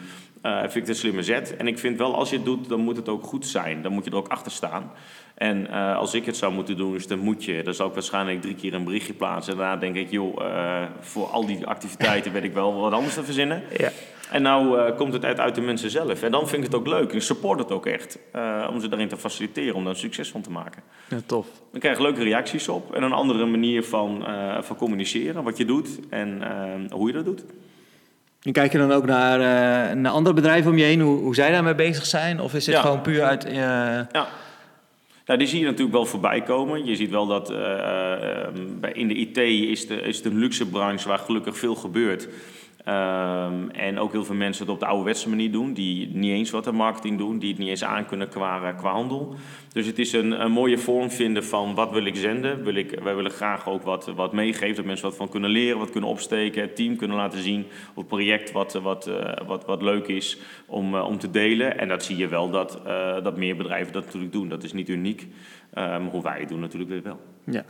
Eh, 0.42 0.58
vind 0.60 0.74
ik 0.74 0.80
het 0.80 0.88
een 0.88 0.94
slimme 0.94 1.22
zet. 1.22 1.56
En 1.56 1.66
ik 1.66 1.78
vind 1.78 1.98
wel, 1.98 2.14
als 2.14 2.30
je 2.30 2.36
het 2.36 2.44
doet, 2.44 2.68
dan 2.68 2.80
moet 2.80 2.96
het 2.96 3.08
ook 3.08 3.24
goed 3.24 3.46
zijn. 3.46 3.82
Dan 3.82 3.92
moet 3.92 4.04
je 4.04 4.10
er 4.10 4.16
ook 4.16 4.28
achter 4.28 4.52
staan. 4.52 4.90
En 5.34 5.70
eh, 5.70 5.96
als 5.96 6.14
ik 6.14 6.26
het 6.26 6.36
zou 6.36 6.52
moeten 6.52 6.76
doen, 6.76 6.94
is 6.94 7.06
dan 7.06 7.18
moet 7.18 7.44
je. 7.44 7.62
Dan 7.62 7.74
zou 7.74 7.88
ik 7.88 7.94
waarschijnlijk 7.94 8.40
drie 8.40 8.54
keer 8.54 8.74
een 8.74 8.84
berichtje 8.84 9.12
plaatsen. 9.12 9.52
En 9.52 9.58
daarna 9.58 9.76
denk 9.76 9.96
ik, 9.96 10.10
joh, 10.10 10.44
eh, 10.44 10.82
voor 11.00 11.26
al 11.26 11.46
die 11.46 11.66
activiteiten 11.66 12.32
weet 12.32 12.44
ik 12.44 12.52
wel 12.52 12.74
wat 12.74 12.92
anders 12.92 13.14
te 13.14 13.24
verzinnen. 13.24 13.62
Ja. 13.76 13.90
En 14.30 14.42
nou 14.42 14.92
komt 14.92 15.12
het 15.12 15.24
uit, 15.24 15.40
uit 15.40 15.54
de 15.54 15.60
mensen 15.60 15.90
zelf. 15.90 16.22
En 16.22 16.30
dan 16.30 16.48
vind 16.48 16.64
ik 16.64 16.70
het 16.72 16.80
ook 16.80 16.86
leuk. 16.86 17.12
Ik 17.12 17.22
support 17.22 17.58
het 17.58 17.72
ook 17.72 17.86
echt. 17.86 18.18
om 18.70 18.80
ze 18.80 18.88
daarin 18.88 19.08
te 19.08 19.16
faciliteren, 19.16 19.74
om 19.74 19.84
daar 19.84 19.92
een 19.92 19.98
succes 19.98 20.30
van 20.30 20.40
te 20.40 20.50
maken. 20.50 20.82
Ja, 21.08 21.16
tof. 21.26 21.46
Dan 21.70 21.80
krijg 21.80 21.96
je 21.96 22.02
leuke 22.02 22.22
reacties 22.22 22.68
op. 22.68 22.94
En 22.94 23.02
een 23.02 23.12
andere 23.12 23.46
manier 23.46 23.84
van, 23.84 24.24
van 24.60 24.76
communiceren. 24.76 25.42
Wat 25.42 25.56
je 25.56 25.64
doet 25.64 25.88
en 26.10 26.42
hoe 26.90 27.06
je 27.06 27.12
dat 27.12 27.24
doet. 27.24 27.44
En 28.42 28.52
kijk 28.52 28.72
je 28.72 28.78
dan 28.78 28.92
ook 28.92 29.06
naar, 29.06 29.40
eh, 29.40 29.96
naar 29.96 30.12
andere 30.12 30.34
bedrijven 30.34 30.70
om 30.70 30.76
je 30.78 30.84
heen, 30.84 31.00
hoe, 31.00 31.18
hoe 31.20 31.34
zij 31.34 31.50
daarmee 31.50 31.74
bezig 31.74 32.06
zijn? 32.06 32.40
Of 32.40 32.54
is 32.54 32.66
het 32.66 32.74
Ja. 32.74 32.80
gewoon 32.80 33.00
puur 33.00 33.22
uit... 33.22 33.44
eh, 33.44 33.52
Ja. 33.54 34.28
Nou, 35.26 35.38
die 35.38 35.48
zie 35.48 35.58
je 35.60 35.64
natuurlijk 35.64 35.92
wel 35.92 36.06
voorbij 36.06 36.42
komen. 36.42 36.84
Je 36.84 36.96
ziet 36.96 37.10
wel 37.10 37.26
dat 37.26 37.50
eh, 37.50 38.12
eh, 38.12 38.48
bij- 38.80 38.92
in 38.92 39.08
de 39.08 39.14
IT 39.14 39.36
is, 39.70 39.86
de, 39.86 40.00
is 40.00 40.16
het 40.16 40.26
een 40.26 40.38
luxe 40.38 40.66
branche 40.66 41.08
waar 41.08 41.18
gelukkig 41.18 41.58
veel 41.58 41.74
gebeurt. 41.74 42.28
Ehm, 42.86 43.68
en 43.68 43.98
ook 43.98 44.12
heel 44.12 44.24
veel 44.24 44.34
mensen 44.34 44.64
het 44.64 44.74
op 44.74 44.80
de 44.80 44.86
ouderwetse 44.86 45.28
manier 45.28 45.52
doen, 45.52 45.72
die 45.72 46.08
niet 46.12 46.30
eens 46.30 46.50
wat 46.50 46.66
aan 46.66 46.74
marketing 46.74 47.18
doen, 47.18 47.38
die 47.38 47.48
het 47.48 47.58
niet 47.58 47.68
eens 47.68 47.84
aan 47.84 48.06
kunnen 48.06 48.28
qua, 48.28 48.72
qua 48.72 48.92
handel. 48.92 49.34
Dus 49.72 49.86
het 49.86 49.98
is 49.98 50.12
een, 50.12 50.42
een 50.44 50.52
mooie 50.52 50.78
vorm 50.78 51.10
vinden 51.10 51.44
van 51.44 51.74
wat 51.74 51.90
wil 51.90 52.04
ik 52.04 52.16
zenden. 52.16 52.64
Wil 52.64 52.74
ik, 52.74 52.98
wij 53.02 53.14
willen 53.14 53.30
graag 53.30 53.68
ook 53.68 53.82
wat, 53.82 54.06
wat 54.06 54.32
meegeven, 54.32 54.76
dat 54.76 54.84
mensen 54.84 55.06
wat 55.08 55.16
van 55.16 55.28
kunnen 55.28 55.50
leren, 55.50 55.78
wat 55.78 55.90
kunnen 55.90 56.10
opsteken, 56.10 56.62
het 56.62 56.76
team 56.76 56.96
kunnen 56.96 57.16
laten 57.16 57.42
zien, 57.42 57.64
of 57.90 57.96
het 57.96 58.06
project 58.06 58.52
wat, 58.52 58.72
wat, 58.72 59.06
eh, 59.06 59.46
wat, 59.46 59.64
wat 59.64 59.82
leuk 59.82 60.06
is 60.06 60.38
om, 60.66 60.94
eh, 60.94 61.06
om 61.06 61.18
te 61.18 61.30
delen. 61.30 61.78
En 61.78 61.88
dat 61.88 62.04
zie 62.04 62.16
je 62.16 62.28
wel 62.28 62.50
dat, 62.50 62.82
eh, 62.86 63.22
dat 63.22 63.36
meer 63.36 63.56
bedrijven 63.56 63.92
dat 63.92 64.04
natuurlijk 64.04 64.32
doen. 64.32 64.48
Dat 64.48 64.62
is 64.62 64.72
niet 64.72 64.88
uniek, 64.88 65.26
Eh, 65.70 65.84
maar 65.84 66.10
hoe 66.10 66.22
wij 66.22 66.40
het 66.40 66.48
doen 66.48 66.60
natuurlijk 66.60 66.90
weer 66.90 67.02
wel. 67.02 67.20
ja. 67.44 67.64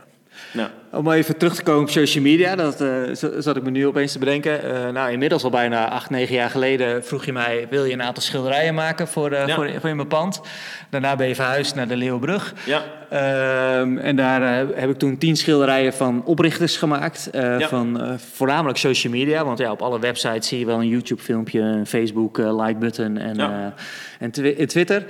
Nou, 0.53 0.69
Om 0.91 1.11
even 1.11 1.37
terug 1.37 1.55
te 1.55 1.63
komen 1.63 1.81
op 1.81 1.89
social 1.89 2.23
media, 2.23 2.55
dat 2.55 2.81
eh, 2.81 2.89
zat 3.37 3.55
ik 3.55 3.63
me 3.63 3.69
nu 3.69 3.87
opeens 3.87 4.11
te 4.11 4.19
bedenken. 4.19 4.63
Eh, 4.63 4.89
nou, 4.91 5.11
inmiddels 5.11 5.43
al 5.43 5.49
bijna 5.49 5.89
acht, 5.89 6.09
negen 6.09 6.35
jaar 6.35 6.49
geleden 6.49 7.05
vroeg 7.05 7.25
je 7.25 7.33
mij... 7.33 7.67
wil 7.69 7.85
je 7.85 7.93
een 7.93 8.01
aantal 8.01 8.23
schilderijen 8.23 8.73
maken 8.73 9.07
voor, 9.07 9.31
Ja. 9.33 9.47
voor, 9.55 9.69
voor 9.79 9.89
in 9.89 9.95
mijn 9.95 10.07
pand? 10.07 10.41
Daarna 10.89 11.15
ben 11.15 11.27
je 11.27 11.35
verhuisd 11.35 11.75
naar 11.75 11.87
de 11.87 11.95
Leeuwbrug. 11.95 12.53
ja, 12.65 12.81
Ehm, 13.09 13.97
en 13.97 14.15
daar 14.15 14.41
heb 14.75 14.89
ik 14.89 14.97
toen 14.97 15.17
tien 15.17 15.35
schilderijen 15.37 15.93
van 15.93 16.25
oprichters 16.25 16.77
gemaakt. 16.77 17.29
Ja. 17.31 17.59
Van 17.67 18.17
voornamelijk 18.33 18.77
social 18.77 19.13
media. 19.13 19.45
Want 19.45 19.57
ja, 19.59 19.71
op 19.71 19.81
alle 19.81 19.99
websites 19.99 20.47
zie 20.47 20.59
je 20.59 20.65
wel 20.65 20.79
een 20.79 20.87
YouTube-filmpje, 20.87 21.59
een 21.61 21.85
Facebook 21.87 22.39
eh, 22.39 22.65
like-button 22.65 23.17
en, 23.17 23.35
Ja. 23.35 23.73
en 24.19 24.31
twi- 24.31 24.55
en 24.57 24.67
Twitter. 24.67 25.03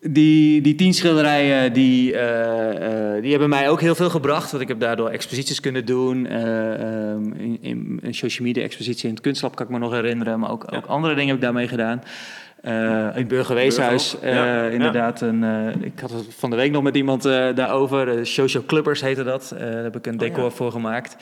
Die, 0.00 0.60
die 0.60 0.74
tien 0.74 0.94
schilderijen 0.94 1.72
die, 1.72 2.14
eh, 2.14 3.14
eh, 3.16 3.22
die 3.22 3.30
hebben 3.30 3.48
mij 3.48 3.68
ook 3.68 3.80
heel 3.80 3.94
veel 3.94 4.10
gebracht. 4.10 4.50
Want 4.50 4.62
ik 4.62 4.68
heb 4.68 4.80
daardoor 4.80 5.08
exposities 5.08 5.60
kunnen 5.60 5.84
doen. 5.86 6.26
eh, 6.26 6.74
ehm, 6.74 7.32
in, 7.32 7.58
in 7.60 7.98
een 8.02 8.14
social 8.14 8.46
media 8.46 8.62
expositie 8.62 9.08
in 9.08 9.14
het 9.14 9.22
kunstlab 9.22 9.54
kan 9.54 9.66
ik 9.66 9.72
me 9.72 9.78
nog 9.78 9.92
herinneren. 9.92 10.38
Maar 10.40 10.50
ook, 10.50 10.64
Ja. 10.70 10.76
ook 10.76 10.86
andere 10.86 11.14
dingen 11.14 11.28
heb 11.28 11.36
ik 11.36 11.42
daarmee 11.42 11.68
gedaan. 11.68 12.02
In 12.62 12.72
het 12.72 13.28
Burgerweeshuis, 13.28 14.16
ja. 14.22 14.64
inderdaad. 14.66 15.20
Een, 15.20 15.44
ik 15.84 16.00
had 16.00 16.10
het 16.10 16.26
van 16.38 16.50
de 16.50 16.56
week 16.56 16.70
nog 16.72 16.82
met 16.82 16.96
iemand 16.96 17.22
daarover. 17.54 18.26
Social 18.26 18.62
Clubbers 18.66 19.00
heette 19.00 19.22
dat. 19.24 19.54
Daar 19.58 19.82
heb 19.82 19.96
ik 19.96 20.06
een 20.06 20.12
Oh, 20.12 20.18
decor 20.18 20.52
voor 20.52 20.70
gemaakt. 20.72 21.16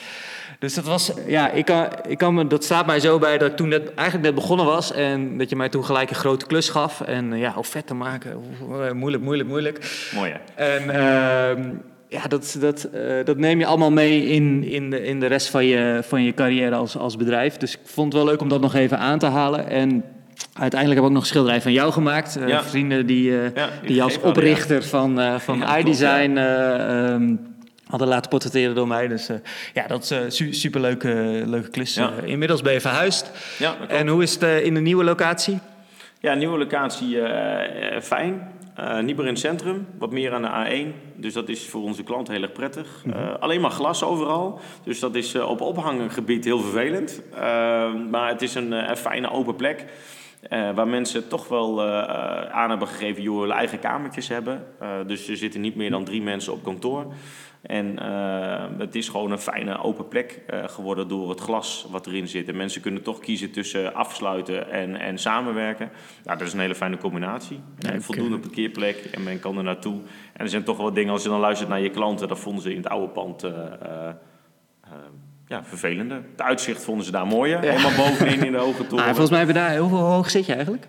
Dus 0.58 0.74
dat 0.74 0.84
was, 0.84 1.12
ja, 1.26 1.50
ik 1.50 1.64
kan, 1.64 1.86
ik 2.08 2.18
kan 2.18 2.34
me, 2.34 2.46
dat 2.46 2.64
staat 2.64 2.86
mij 2.86 3.00
zo 3.00 3.18
bij 3.18 3.38
dat 3.38 3.50
ik 3.50 3.56
toen 3.56 3.68
net, 3.68 3.94
eigenlijk 3.94 4.26
net 4.26 4.34
begonnen 4.34 4.66
was. 4.66 4.92
En 4.92 5.38
dat 5.38 5.50
je 5.50 5.56
mij 5.56 5.68
toen 5.68 5.84
gelijk 5.84 6.10
een 6.10 6.16
grote 6.16 6.46
klus 6.46 6.68
gaf. 6.68 7.00
En 7.00 7.32
eh, 7.32 7.40
ja, 7.40 7.52
hoe 7.54 7.64
vet 7.64 7.86
te 7.86 7.94
maken. 7.94 8.32
Hoe- 8.32 8.92
Moeilijk, 8.94 9.22
moeilijk, 9.22 9.48
moeilijk. 9.48 10.08
mooi 10.14 10.32
hè. 10.54 10.64
En 10.64 10.90
ehm, 10.90 11.68
ja, 12.08 12.22
dat, 12.28 12.56
dat, 12.60 12.84
eh, 12.84 13.00
dat 13.24 13.36
neem 13.36 13.58
je 13.58 13.66
allemaal 13.66 13.90
mee 13.92 14.24
in, 14.26 14.64
in, 14.64 14.90
de, 14.90 15.02
in 15.04 15.20
de 15.20 15.26
rest 15.26 15.48
van 15.50 15.64
je, 15.64 16.00
van 16.02 16.22
je 16.22 16.34
carrière 16.34 16.74
als, 16.74 16.96
als 16.96 17.16
bedrijf. 17.16 17.56
Dus 17.56 17.72
ik 17.74 17.80
vond 17.84 18.12
het 18.12 18.22
wel 18.22 18.30
leuk 18.32 18.40
om 18.40 18.48
dat 18.48 18.60
nog 18.60 18.74
even 18.74 18.98
aan 18.98 19.18
te 19.18 19.26
halen. 19.26 19.68
En 19.68 20.04
uiteindelijk 20.52 20.88
heb 20.88 20.98
ik 20.98 21.04
ook 21.04 21.10
nog 21.10 21.20
een 21.22 21.28
schilderij 21.28 21.60
van 21.62 21.72
jou 21.72 21.92
gemaakt. 21.92 22.36
Eh, 22.36 22.48
Ja. 22.48 22.62
Vrienden 22.64 23.06
die, 23.06 23.38
eh, 23.40 23.54
Ja, 23.54 23.68
die 23.86 24.02
als 24.02 24.14
ja. 24.14 24.20
oprichter 24.22 24.82
van, 24.84 25.20
eh 25.20 25.34
van 25.38 25.64
iDesign 25.78 26.36
eh, 26.36 27.10
ehm, 27.12 27.34
hadden 27.86 28.08
laten 28.08 28.30
portretteren 28.30 28.74
door 28.74 28.88
mij. 28.88 29.08
Dus 29.08 29.28
eh, 29.28 29.36
ja, 29.74 29.86
dat 29.86 30.02
is 30.02 30.10
een 30.10 30.32
su 30.32 30.52
superleuke 30.52 31.42
leuke 31.46 31.68
klus. 31.70 31.94
Ja. 31.94 32.12
Eh, 32.22 32.28
inmiddels 32.28 32.62
ben 32.62 32.72
je 32.72 32.80
verhuisd. 32.80 33.30
Ja. 33.58 33.76
En 33.88 34.08
hoe 34.08 34.22
is 34.22 34.32
het 34.34 34.42
eh, 34.42 34.64
in 34.64 34.74
de 34.74 34.80
nieuwe 34.80 35.04
locatie? 35.04 35.58
Ja, 36.20 36.34
nieuwe 36.34 36.58
locatie 36.58 37.20
eh, 37.20 37.96
eh, 37.96 38.02
fijn. 38.02 38.54
Eh, 38.74 38.98
niet 39.00 39.16
meer 39.16 39.26
in 39.26 39.32
het 39.32 39.40
centrum, 39.42 39.86
wat 39.98 40.10
meer 40.12 40.32
aan 40.32 40.42
de 40.42 40.84
A1. 40.92 41.14
Dus 41.20 41.32
dat 41.32 41.48
is 41.48 41.68
voor 41.68 41.82
onze 41.82 42.02
klant 42.02 42.28
heel 42.28 42.42
erg 42.42 42.52
prettig. 42.52 43.02
Mhm. 43.04 43.16
Eh, 43.18 43.34
alleen 43.40 43.60
maar 43.60 43.70
glas 43.70 44.02
overal. 44.04 44.60
Dus 44.84 45.00
dat 45.00 45.14
is 45.14 45.34
eh, 45.34 45.48
op 45.48 45.60
ophanggebied 45.60 46.44
heel 46.44 46.60
vervelend. 46.60 47.22
Eh, 47.34 47.40
maar 48.10 48.28
het 48.28 48.42
is 48.42 48.54
een, 48.54 48.72
eh, 48.72 48.96
fijne 48.96 49.30
open 49.30 49.56
plek. 49.56 49.84
eh, 50.48 50.70
waar 50.74 50.88
mensen 50.88 51.28
toch 51.28 51.48
wel 51.48 51.82
eh, 51.82 51.86
eh, 51.98 52.50
aan 52.50 52.70
hebben 52.70 52.88
gegeven, 52.88 53.22
joh, 53.22 53.52
eigen 53.54 53.78
kamertjes 53.78 54.28
hebben. 54.28 54.64
Eh, 54.80 54.88
dus 55.06 55.28
er 55.28 55.36
zitten 55.36 55.60
niet 55.60 55.76
meer 55.76 55.90
dan 55.90 56.04
drie 56.04 56.22
mensen 56.22 56.52
op 56.52 56.64
kantoor. 56.64 57.06
En 57.66 57.98
eh, 57.98 58.78
het 58.78 58.94
is 58.94 59.08
gewoon 59.08 59.30
een 59.30 59.38
fijne 59.38 59.82
open 59.82 60.08
plek 60.08 60.42
eh, 60.46 60.68
geworden 60.68 61.08
door 61.08 61.30
het 61.30 61.40
glas 61.40 61.86
wat 61.90 62.06
erin 62.06 62.28
zit. 62.28 62.48
En 62.48 62.56
mensen 62.56 62.80
kunnen 62.80 63.02
toch 63.02 63.18
kiezen 63.18 63.50
tussen 63.50 63.94
afsluiten 63.94 64.70
en, 64.70 64.96
en 64.96 65.18
samenwerken. 65.18 65.90
Nou, 66.24 66.38
dat 66.38 66.46
is 66.46 66.52
een 66.52 66.60
hele 66.60 66.74
fijne 66.74 66.96
combinatie. 66.96 67.60
Ja, 67.78 68.00
voldoende 68.00 68.38
parkeerplek 68.38 68.96
en 68.96 69.22
men 69.22 69.40
kan 69.40 69.56
er 69.56 69.64
naartoe. 69.64 70.00
En 70.32 70.44
er 70.44 70.48
zijn 70.48 70.64
toch 70.64 70.76
wel 70.76 70.92
dingen, 70.92 71.12
als 71.12 71.22
je 71.22 71.28
dan 71.28 71.40
luistert 71.40 71.68
naar 71.68 71.80
je 71.80 71.90
klanten, 71.90 72.28
dat 72.28 72.38
vonden 72.38 72.62
ze 72.62 72.70
in 72.70 72.76
het 72.76 72.88
oude 72.88 73.08
pand 73.08 73.44
eh, 73.44 73.50
eh, 73.50 74.08
eh, 74.08 74.90
ja, 75.46 75.64
vervelender. 75.64 76.16
Het 76.30 76.42
uitzicht 76.42 76.84
vonden 76.84 77.04
ze 77.04 77.10
daar 77.10 77.26
mooier. 77.26 77.60
Helemaal 77.60 77.96
bovenin 77.96 78.44
in 78.44 78.52
de 78.52 78.58
hoge 78.58 78.86
toren. 78.86 79.04
Ah, 79.04 79.10
volgens 79.10 79.30
mij 79.30 79.38
hebben 79.38 79.56
we 79.56 79.60
daar... 79.62 79.76
Hoeveel 79.76 79.98
hoog 79.98 80.30
zit 80.30 80.46
je 80.46 80.54
eigenlijk? 80.54 80.88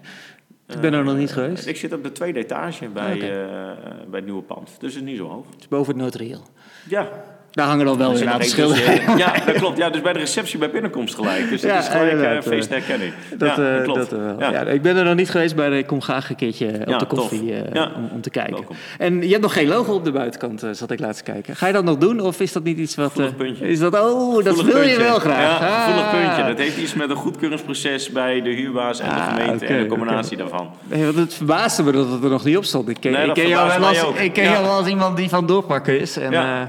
Ik 0.67 0.79
ben 0.79 0.93
er 0.93 1.03
nog 1.03 1.15
niet 1.17 1.31
geweest. 1.33 1.65
Ik 1.65 1.77
zit 1.77 1.93
op 1.93 2.03
de 2.03 2.11
tweede 2.11 2.39
etage 2.39 2.87
bij, 2.87 3.11
Ah, 3.11 3.41
eh, 3.41 3.77
bij 4.09 4.19
het 4.19 4.25
nieuwe 4.25 4.41
pand. 4.41 4.65
Dus 4.79 4.93
het 4.93 5.03
is 5.03 5.09
niet 5.09 5.17
zo 5.17 5.27
hoog. 5.27 5.45
Het 5.51 5.59
is 5.59 5.67
boven 5.67 5.93
het 5.93 6.03
notarieel. 6.03 6.41
Ja, 6.89 7.09
Daar 7.51 7.67
hangen 7.67 7.85
dan 7.85 7.97
wel 7.97 8.11
weer 8.13 8.21
een 8.21 8.29
aantal 8.29 8.49
schilderijen. 8.49 9.17
Ja, 9.17 9.33
dat 9.45 9.55
klopt. 9.55 9.77
Ja, 9.77 9.89
dus 9.89 10.01
bij 10.01 10.13
de 10.13 10.19
receptie 10.19 10.59
bij 10.59 10.69
binnenkomst 10.71 11.15
gelijk. 11.15 11.49
Dus 11.49 11.61
dat 11.61 11.71
Ja, 11.71 11.77
is 11.79 11.87
gelijk 11.87 12.13
uh, 12.13 12.35
eh, 12.37 12.43
feest 12.43 12.69
en 12.69 12.73
herkenning. 12.77 13.13
Dat, 13.37 13.55
ja, 13.55 13.75
eh, 13.77 13.83
klopt. 13.83 13.99
dat 14.09 14.19
wel. 14.19 14.35
Ja. 14.39 14.51
Ja. 14.51 14.61
ik 14.61 14.81
ben 14.81 14.95
er 14.97 15.03
nog 15.03 15.15
niet 15.15 15.29
geweest, 15.29 15.55
maar 15.55 15.71
ik 15.71 15.87
kom 15.87 16.01
graag 16.01 16.29
een 16.29 16.35
keertje 16.35 16.67
op 16.81 16.87
Ja, 16.89 16.97
de 16.97 17.05
koffie 17.05 17.53
eh, 17.53 17.73
Ja. 17.73 17.91
om, 17.95 18.09
om 18.13 18.21
te 18.21 18.29
kijken. 18.29 18.53
Welkom. 18.53 18.75
En 18.97 19.21
je 19.21 19.27
hebt 19.29 19.41
nog 19.41 19.53
geen 19.53 19.67
logo 19.67 19.93
op 19.93 20.03
de 20.05 20.11
buitenkant, 20.11 20.63
eh, 20.63 20.69
zat 20.71 20.91
ik 20.91 20.99
laatst 20.99 21.25
te 21.25 21.31
kijken. 21.31 21.55
Ga 21.55 21.67
je 21.67 21.73
dat 21.73 21.83
nog 21.83 21.97
doen 21.97 22.19
of 22.19 22.39
is 22.39 22.51
dat 22.51 22.63
niet 22.63 22.77
iets 22.77 22.95
wat... 22.95 23.19
Eh. 23.19 23.25
Is 23.69 23.79
dat, 23.79 23.93
oh, 23.99 24.43
dat 24.43 24.61
wil 24.61 24.81
je 24.81 24.97
wel 24.97 25.19
graag. 25.19 25.59
Ja, 25.59 25.81
gevoelig 25.81 26.05
Ah. 26.05 26.11
puntje. 26.11 26.43
Dat 26.47 26.57
heeft 26.57 26.77
iets 26.77 26.93
met 26.93 27.09
een 27.09 27.15
goedkeuringsproces 27.15 28.11
bij 28.11 28.41
de 28.41 28.49
huurbaas 28.49 28.99
en 28.99 29.09
de 29.09 29.15
Ah, 29.15 29.27
gemeente 29.27 29.65
en 29.65 29.79
de 29.83 29.85
combinatie 29.89 30.37
daarvan. 30.37 30.69
Nee, 30.83 31.03
want 31.03 31.15
het 31.15 31.33
verbaasde 31.33 31.83
me 31.83 31.91
dat 31.91 32.09
het 32.11 32.23
er 32.23 32.29
nog 32.29 32.43
niet 32.45 32.57
op 32.57 32.63
stond. 32.65 32.89
Ik 32.89 32.97
ken, 32.99 33.11
Nee, 33.11 33.21
ik 33.21 33.27
dat 33.27 33.35
ken 33.37 33.47
jou 33.47 33.79
wel 33.79 33.87
als, 33.87 34.03
ook. 34.03 34.15
ik 34.17 34.33
ken 34.33 34.43
Ja. 34.43 34.51
jou 34.51 34.63
wel 34.63 34.73
als 34.77 34.87
iemand 34.87 35.17
die 35.17 35.29
van 35.29 35.45
doorpakken 35.45 35.99
is. 35.99 36.17
En, 36.17 36.33
eh, 36.33 36.61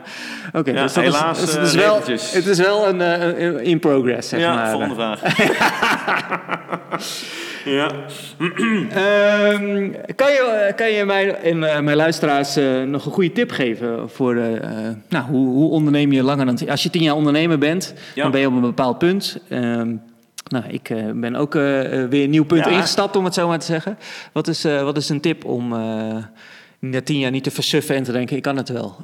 Oké, 0.71 0.83
dus 0.83 0.93
dat 0.93 1.05
helaas, 1.05 1.43
is, 1.43 1.49
het, 1.53 1.57
eh, 1.57 1.63
is 1.63 1.75
wel, 1.75 2.01
het 2.33 2.47
is 2.47 2.59
wel 2.59 2.89
een 2.89 3.01
eh, 3.01 3.67
in 3.67 3.79
progress, 3.79 4.29
zeg 4.29 4.41
ja, 4.41 4.55
maar. 4.55 4.71
volgende 4.71 4.95
vraag. 4.95 5.21
ja. 7.65 7.91
Ehm, 8.91 9.93
kan, 10.17 10.31
je, 10.33 10.73
kan 10.77 10.91
je 10.91 11.05
mij 11.05 11.35
en 11.35 11.65
eh, 11.65 11.81
mijn 11.81 11.97
luisteraars 11.97 12.57
nog 12.87 13.07
een 13.07 13.13
goede 13.13 13.33
tip 13.33 13.51
geven 13.51 14.11
voor 14.11 14.35
nou, 15.09 15.25
hoe, 15.25 15.49
hoe 15.49 15.71
onderneem 15.71 16.13
je 16.13 16.23
langer 16.23 16.47
dan... 16.47 16.69
Als 16.69 16.83
je 16.83 16.91
tien 16.91 17.03
jaar 17.03 17.15
ondernemer 17.15 17.59
bent, 17.59 17.95
Ja. 18.15 18.23
dan 18.23 18.31
ben 18.31 18.41
je 18.41 18.47
op 18.47 18.53
een 18.53 18.61
bepaald 18.61 18.99
punt. 18.99 19.39
Ehm, 19.49 19.95
nou, 20.49 20.65
ik 20.69 20.91
ben 21.15 21.37
ook 21.37 21.53
weer 21.53 22.23
een 22.23 22.31
nieuw 22.31 22.45
punt 22.45 22.65
Ja. 22.65 22.71
ingestapt, 22.71 23.17
om 23.17 23.25
het 23.25 23.35
zo 23.35 23.49
maar 23.49 23.59
te 23.59 23.67
zeggen. 23.67 23.99
Wat 24.33 24.49
is, 24.49 24.63
wat 24.63 24.97
is 24.97 25.09
een 25.09 25.21
tip 25.21 25.45
om 25.45 25.69
na 26.79 27.03
tien 27.05 27.19
jaar 27.19 27.31
niet 27.31 27.45
te 27.45 27.51
versuffen 27.51 27.95
en 27.97 28.03
te 28.03 28.13
denken, 28.13 28.37
ik 28.37 28.43
kan 28.43 28.57
het 28.57 28.69
wel? 28.69 28.97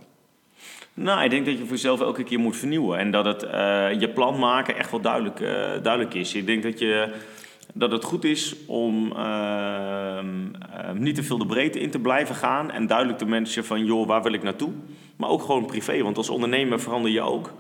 Nou, 0.94 1.24
ik 1.24 1.30
denk 1.30 1.46
dat 1.46 1.54
je 1.54 1.60
voor 1.60 1.70
jezelf 1.70 2.00
elke 2.00 2.24
keer 2.24 2.38
moet 2.38 2.56
vernieuwen. 2.56 2.98
En 2.98 3.10
dat 3.10 3.24
het 3.24 3.42
eh, 3.42 4.00
je 4.00 4.08
plan 4.08 4.38
maken 4.38 4.76
echt 4.76 4.90
wel 4.90 5.00
duidelijk, 5.00 5.40
eh, 5.40 5.48
duidelijk 5.82 6.14
is. 6.14 6.34
Ik 6.34 6.46
denk 6.46 6.62
dat, 6.62 6.78
je, 6.78 7.14
dat 7.72 7.90
het 7.90 8.04
goed 8.04 8.24
is 8.24 8.56
om 8.66 9.12
ehm, 9.12 10.28
ehm, 10.72 10.98
niet 10.98 11.14
te 11.14 11.22
veel 11.22 11.38
de 11.38 11.46
breedte 11.46 11.80
in 11.80 11.90
te 11.90 11.98
blijven 11.98 12.34
gaan. 12.34 12.70
En 12.70 12.86
duidelijk 12.86 13.18
te 13.18 13.26
mensen 13.26 13.64
van, 13.64 13.84
joh, 13.84 14.06
waar 14.06 14.22
wil 14.22 14.32
ik 14.32 14.42
naartoe? 14.42 14.72
Maar 15.16 15.28
ook 15.28 15.42
gewoon 15.42 15.66
privé, 15.66 16.02
want 16.02 16.16
als 16.16 16.28
ondernemer 16.28 16.80
verander 16.80 17.10
je 17.10 17.20
ook. 17.20 17.52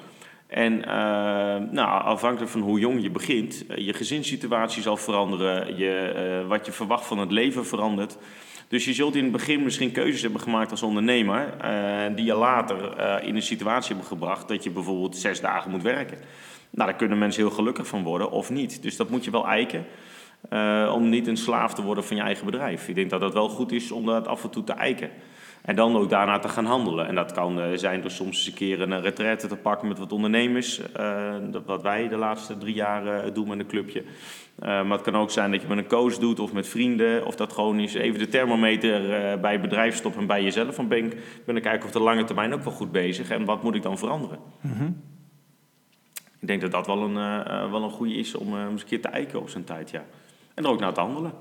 En 0.46 0.84
eh, 0.84 1.70
nou, 1.70 2.02
afhankelijk 2.02 2.50
van 2.50 2.60
hoe 2.60 2.78
jong 2.78 3.02
je 3.02 3.10
begint, 3.10 3.64
eh, 3.66 3.86
je 3.86 3.92
gezinssituatie 3.92 4.82
zal 4.82 4.96
veranderen. 4.96 5.76
Je, 5.76 6.44
wat 6.48 6.66
je 6.66 6.72
verwacht 6.72 7.06
van 7.06 7.18
het 7.18 7.30
leven 7.30 7.66
verandert. 7.66 8.16
Dus 8.74 8.84
je 8.84 8.92
zult 8.92 9.14
in 9.14 9.22
het 9.22 9.32
begin 9.32 9.62
misschien 9.62 9.92
keuzes 9.92 10.22
hebben 10.22 10.40
gemaakt 10.40 10.70
als 10.70 10.82
ondernemer, 10.82 11.56
eh, 11.60 12.16
die 12.16 12.24
je 12.24 12.34
later 12.34 12.96
eh, 12.96 13.28
in 13.28 13.36
een 13.36 13.42
situatie 13.42 13.88
hebben 13.88 14.06
gebracht 14.06 14.48
dat 14.48 14.64
je 14.64 14.70
bijvoorbeeld 14.70 15.16
zes 15.16 15.40
dagen 15.40 15.70
moet 15.70 15.82
werken. 15.82 16.18
Nou, 16.70 16.88
daar 16.88 16.98
kunnen 16.98 17.18
mensen 17.18 17.42
heel 17.42 17.50
gelukkig 17.50 17.86
van 17.86 18.02
worden 18.02 18.30
of 18.30 18.50
niet. 18.50 18.82
Dus 18.82 18.96
dat 18.96 19.10
moet 19.10 19.24
je 19.24 19.30
wel 19.30 19.46
eiken. 19.46 19.86
eh, 20.48 20.92
om 20.94 21.08
niet 21.08 21.26
een 21.26 21.36
slaaf 21.36 21.74
te 21.74 21.82
worden 21.82 22.04
van 22.04 22.16
je 22.16 22.22
eigen 22.22 22.44
bedrijf. 22.44 22.88
Ik 22.88 22.94
denk 22.94 23.10
dat 23.10 23.20
het 23.20 23.32
wel 23.32 23.48
goed 23.48 23.72
is 23.72 23.90
om 23.90 24.06
dat 24.06 24.26
af 24.26 24.44
en 24.44 24.50
toe 24.50 24.64
te 24.64 24.72
eiken. 24.72 25.10
En 25.64 25.76
dan 25.76 25.96
ook 25.96 26.10
daarna 26.10 26.38
te 26.38 26.48
gaan 26.48 26.64
handelen. 26.64 27.06
En 27.06 27.14
dat 27.14 27.32
kan 27.32 27.60
eh, 27.60 27.66
zijn 27.74 28.00
door 28.00 28.10
soms 28.10 28.36
eens 28.36 28.46
een 28.46 28.54
keer 28.54 28.80
een 28.80 29.00
retraite 29.00 29.46
te 29.46 29.56
pakken 29.56 29.88
met 29.88 29.98
wat 29.98 30.12
ondernemers. 30.12 30.92
eh, 30.92 31.34
dat, 31.50 31.62
wat 31.66 31.82
wij 31.82 32.08
de 32.08 32.16
laatste 32.16 32.58
drie 32.58 32.74
jaar 32.74 33.06
eh, 33.06 33.34
doen 33.34 33.48
met 33.48 33.58
een 33.58 33.66
clubje. 33.66 34.00
Eh, 34.58 34.68
maar 34.68 34.90
het 34.90 35.02
kan 35.02 35.16
ook 35.16 35.30
zijn 35.30 35.50
dat 35.50 35.62
je 35.62 35.68
met 35.68 35.78
een 35.78 35.86
coach 35.86 36.18
doet 36.18 36.40
of 36.40 36.52
met 36.52 36.68
vrienden. 36.68 37.26
Of 37.26 37.34
dat 37.36 37.52
gewoon 37.52 37.78
eens 37.78 37.94
even 37.94 38.18
de 38.18 38.28
thermometer 38.28 39.12
eh, 39.12 39.40
bij 39.40 39.52
het 39.52 39.60
bedrijf 39.60 39.96
stopt 39.96 40.16
en 40.16 40.26
bij 40.26 40.42
jezelf. 40.42 40.74
Van 40.74 40.88
ben 40.88 41.04
ik 41.04 41.16
ben 41.46 41.56
ik 41.56 41.62
kijken 41.62 41.86
of 41.86 41.92
de 41.92 42.00
lange 42.00 42.24
termijn 42.24 42.54
ook 42.54 42.62
wel 42.64 42.72
goed 42.72 42.92
bezig. 42.92 43.30
En 43.30 43.44
wat 43.44 43.62
moet 43.62 43.74
ik 43.74 43.82
dan 43.82 43.98
veranderen? 43.98 44.38
Ik 46.40 46.50
denk 46.50 46.60
dat 46.60 46.70
dat 46.70 46.86
wel 46.86 47.02
een, 47.02 47.16
eh, 47.16 47.62
eh, 47.62 47.70
wel 47.70 47.82
een 47.82 47.90
goede 47.90 48.14
is 48.14 48.34
om 48.34 48.54
eh, 48.54 48.64
eens 48.70 48.82
een 48.82 48.88
keer 48.88 49.00
te 49.00 49.08
eiken 49.08 49.40
op 49.40 49.48
zijn 49.48 49.64
tijd, 49.64 49.90
ja. 49.90 50.04
En 50.54 50.64
er 50.64 50.70
ook 50.70 50.80
naar 50.80 50.92
te 50.92 51.00
handelen. 51.00 51.32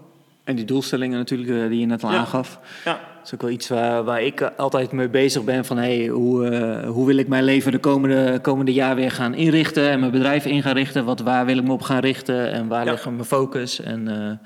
En 0.43 0.55
die 0.55 0.65
doelstellingen 0.65 1.17
natuurlijk, 1.17 1.49
eh, 1.63 1.69
die 1.69 1.79
je 1.79 1.85
net 1.85 2.03
al 2.03 2.11
Ja. 2.11 2.17
aangaf. 2.17 2.59
Ja, 2.85 2.91
Dat 2.91 3.25
is 3.31 3.33
ook 3.33 3.41
wel 3.41 3.49
iets 3.51 3.67
waar, 3.67 4.03
waar 4.03 4.21
ik 4.21 4.41
eh, 4.41 4.47
altijd 4.57 4.91
mee 4.91 5.09
bezig 5.09 5.43
ben 5.43 5.65
van 5.65 5.77
hey, 5.77 6.07
hoe, 6.07 6.47
eh, 6.47 6.89
hoe 6.89 7.05
wil 7.05 7.17
ik 7.17 7.27
mijn 7.27 7.43
leven 7.43 7.71
de 7.71 7.77
komende, 7.77 8.39
komende 8.41 8.73
jaar 8.73 8.95
weer 8.95 9.11
gaan 9.11 9.33
inrichten 9.33 9.89
en 9.89 9.99
mijn 9.99 10.11
bedrijf 10.11 10.45
in 10.45 10.61
gaan 10.61 10.73
richten. 10.73 11.05
Wat, 11.05 11.19
waar 11.19 11.45
wil 11.45 11.57
ik 11.57 11.63
me 11.63 11.71
op 11.73 11.81
gaan 11.81 11.99
richten 11.99 12.51
en 12.51 12.67
waar 12.67 12.85
Ja. 12.85 12.91
ligt 12.91 13.05
mijn 13.05 13.23
focus. 13.25 13.79
En 13.81 14.39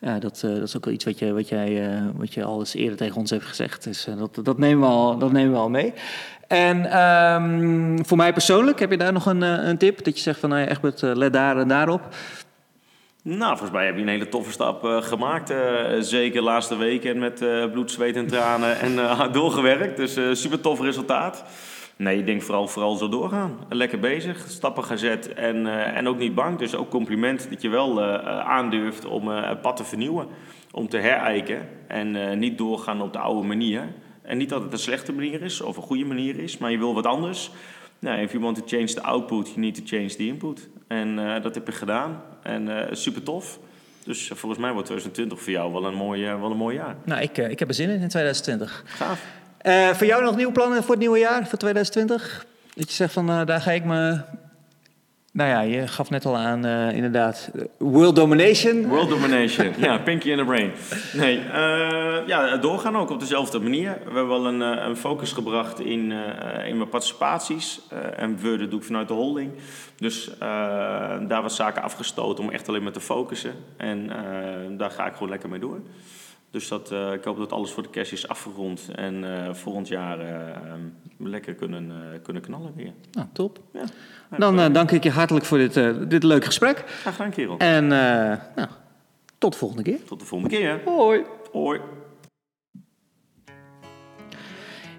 ja, 0.00 0.18
dat, 0.18 0.38
dat 0.42 0.62
is 0.62 0.76
ook 0.76 0.84
wel 0.84 0.94
iets 0.94 1.04
wat 1.04 1.18
je, 1.18 1.32
wat 1.32 1.48
jij, 1.48 2.00
wat 2.16 2.34
je 2.34 2.44
al 2.44 2.58
eens 2.58 2.74
eerder 2.74 2.96
tegen 2.96 3.16
ons 3.16 3.30
hebt 3.30 3.44
gezegd. 3.44 3.84
Dus 3.84 4.06
dat, 4.18 4.38
dat, 4.44 4.58
nemen 4.58 4.88
we 4.88 4.94
al, 4.94 5.18
dat 5.18 5.32
nemen 5.32 5.52
we 5.52 5.58
al 5.58 5.70
mee. 5.70 5.92
En 6.48 6.90
ehm, 6.90 8.04
voor 8.04 8.16
mij 8.16 8.32
persoonlijk, 8.32 8.78
heb 8.78 8.90
je 8.90 8.96
daar 8.96 9.12
nog 9.12 9.26
een, 9.26 9.42
een 9.42 9.76
tip? 9.78 10.04
Dat 10.04 10.16
je 10.16 10.22
zegt 10.22 10.40
van 10.40 10.48
nou 10.48 10.60
ja, 10.62 10.68
eh, 10.68 11.14
let 11.16 11.32
daar 11.32 11.58
en 11.58 11.68
daarop. 11.68 12.08
Nou, 13.28 13.50
volgens 13.50 13.70
mij 13.70 13.86
heb 13.86 13.94
je 13.94 14.02
een 14.02 14.08
hele 14.08 14.28
toffe 14.28 14.52
stap 14.52 14.84
eh, 14.84 15.02
gemaakt. 15.02 15.50
eh, 15.50 16.00
zeker 16.00 16.40
de 16.40 16.46
laatste 16.46 16.76
weken 16.76 17.10
en 17.10 17.18
met 17.18 17.42
eh, 17.42 17.70
bloed, 17.70 17.90
zweet 17.90 18.16
en 18.16 18.26
tranen 18.26 18.80
en 18.80 18.98
hard 18.98 19.34
doorgewerkt. 19.34 19.96
Dus 19.96 20.40
super 20.40 20.60
tof 20.60 20.80
resultaat. 20.80 21.44
Nee, 21.96 22.18
ik 22.18 22.26
denk 22.26 22.42
vooral, 22.42 22.68
vooral 22.68 22.94
zo 22.94 23.08
doorgaan. 23.08 23.58
Lekker 23.68 23.98
bezig, 23.98 24.44
stappen 24.48 24.84
gezet 24.84 25.34
en, 25.34 25.66
en 25.94 26.08
ook 26.08 26.18
niet 26.18 26.34
bang. 26.34 26.58
Dus 26.58 26.74
ook 26.74 26.90
compliment 26.90 27.50
dat 27.50 27.62
je 27.62 27.68
wel 27.68 28.02
aandurft 28.42 29.04
om 29.04 29.28
het 29.28 29.60
pad 29.60 29.76
te 29.76 29.84
vernieuwen. 29.84 30.26
Om 30.70 30.88
te 30.88 30.98
herijken 30.98 31.68
en 31.88 32.38
niet 32.38 32.58
doorgaan 32.58 33.02
op 33.02 33.12
de 33.12 33.18
oude 33.18 33.46
manier. 33.46 33.82
En 34.22 34.38
niet 34.38 34.48
dat 34.48 34.62
het 34.62 34.72
een 34.72 34.78
slechte 34.78 35.12
manier 35.12 35.42
is 35.42 35.60
of 35.60 35.76
een 35.76 35.82
goede 35.82 36.04
manier 36.04 36.38
is, 36.38 36.58
maar 36.58 36.70
je 36.70 36.78
wil 36.78 36.94
wat 36.94 37.06
anders. 37.06 37.50
Nou, 37.98 38.20
if 38.20 38.32
you 38.32 38.42
want 38.42 38.56
to 38.56 38.62
change 38.66 38.86
the 38.86 39.02
output, 39.02 39.46
you 39.48 39.60
need 39.60 39.74
to 39.74 39.82
change 39.84 40.08
the 40.08 40.26
input. 40.26 40.68
En 40.86 41.40
dat 41.42 41.54
heb 41.54 41.66
je 41.66 41.72
gedaan. 41.72 42.22
En 42.46 42.88
eh, 42.88 42.94
super 42.94 43.22
tof. 43.22 43.58
Dus 44.04 44.30
eh, 44.30 44.36
volgens 44.36 44.60
mij 44.60 44.72
wordt 44.72 44.86
2020 44.86 45.40
voor 45.44 45.52
jou 45.52 45.72
wel 45.72 45.84
een 45.84 45.94
mooi, 45.94 46.26
eh, 46.26 46.40
wel 46.40 46.50
een 46.50 46.56
mooi 46.56 46.76
jaar. 46.76 46.96
Nou, 47.04 47.22
ik, 47.22 47.38
ik 47.38 47.58
heb 47.58 47.68
er 47.68 47.74
zin 47.74 47.88
in 47.88 48.00
in 48.00 48.08
2020. 48.08 48.84
Gaaf. 48.86 49.24
Voor 49.96 50.06
jou 50.06 50.22
nog 50.22 50.36
nieuwe 50.36 50.52
plannen 50.52 50.82
voor 50.82 50.90
het 50.90 50.98
nieuwe 50.98 51.18
jaar, 51.18 51.46
voor 51.46 51.58
2020? 51.58 52.46
Dat 52.74 52.88
je 52.88 52.94
zegt 52.94 53.12
van, 53.12 53.26
daar 53.26 53.60
ga 53.60 53.70
ik 53.70 53.84
me... 53.84 54.20
Nou 55.36 55.48
ja, 55.50 55.60
je 55.60 55.88
gaf 55.88 56.10
net 56.10 56.24
al 56.24 56.36
aan, 56.36 56.64
eh, 56.64 56.92
inderdaad, 56.92 57.50
eh, 57.54 57.62
world 57.78 58.16
domination. 58.16 58.86
World 58.86 59.08
domination. 59.08 59.72
ja, 59.76 59.98
pinky 59.98 60.30
in 60.30 60.36
the 60.38 60.44
brain. 60.44 60.72
Nee, 61.12 61.38
eh, 61.38 62.26
ja, 62.26 62.56
doorgaan 62.56 62.96
ook 62.96 63.10
op 63.10 63.20
dezelfde 63.20 63.58
manier. 63.58 63.98
We 64.04 64.04
hebben 64.04 64.28
wel 64.28 64.46
een, 64.46 64.60
een 64.60 64.96
focus 64.96 65.32
gebracht 65.32 65.80
in, 65.80 66.12
in 66.66 66.76
mijn 66.76 66.88
participaties. 66.88 67.80
en 68.16 68.38
we 68.38 68.56
dat 68.56 68.70
doe 68.70 68.80
ik 68.80 68.86
vanuit 68.86 69.08
de 69.08 69.14
holding. 69.14 69.52
Dus 69.96 70.30
daar 71.28 71.42
wat 71.42 71.52
zaken 71.52 71.82
afgestoten 71.82 72.44
om 72.44 72.50
echt 72.50 72.68
alleen 72.68 72.82
maar 72.82 72.92
te 72.92 73.00
focussen. 73.00 73.52
En 73.76 74.10
daar 74.76 74.90
ga 74.90 75.06
ik 75.06 75.12
gewoon 75.12 75.28
lekker 75.28 75.48
mee 75.48 75.60
door. 75.60 75.80
Dus 76.50 76.68
dat, 76.68 76.92
ik 77.12 77.24
hoop 77.24 77.36
dat 77.36 77.52
alles 77.52 77.70
voor 77.70 77.82
de 77.82 77.90
cash 77.90 78.12
is 78.12 78.28
afgerond. 78.28 78.88
En 78.94 79.24
volgend 79.56 79.88
jaar 79.88 80.18
lekker 81.18 81.54
kunnen, 81.54 81.92
kunnen 82.22 82.42
knallen 82.42 82.72
weer. 82.76 82.92
Nou, 83.12 83.26
top. 83.32 83.58
Ja, 83.72 83.84
Dan 84.38 84.60
eh, 84.60 84.72
dank 84.72 84.90
ik 84.90 85.02
je 85.02 85.10
hartelijk 85.10 85.44
voor 85.44 85.58
dit, 85.58 85.76
eh, 85.76 85.90
dit 86.08 86.22
leuke 86.22 86.46
gesprek. 86.46 86.84
Graag 87.00 87.16
gedaan, 87.16 87.30
kerel. 87.30 87.58
En 87.58 87.84
eh, 87.84 88.38
nou, 88.56 88.68
tot 89.38 89.52
de 89.52 89.58
volgende 89.58 89.82
keer. 89.82 90.04
Tot 90.04 90.20
de 90.20 90.26
volgende 90.26 90.56
keer. 90.56 90.80
Hoi. 90.84 91.24
Hoi. 91.52 91.80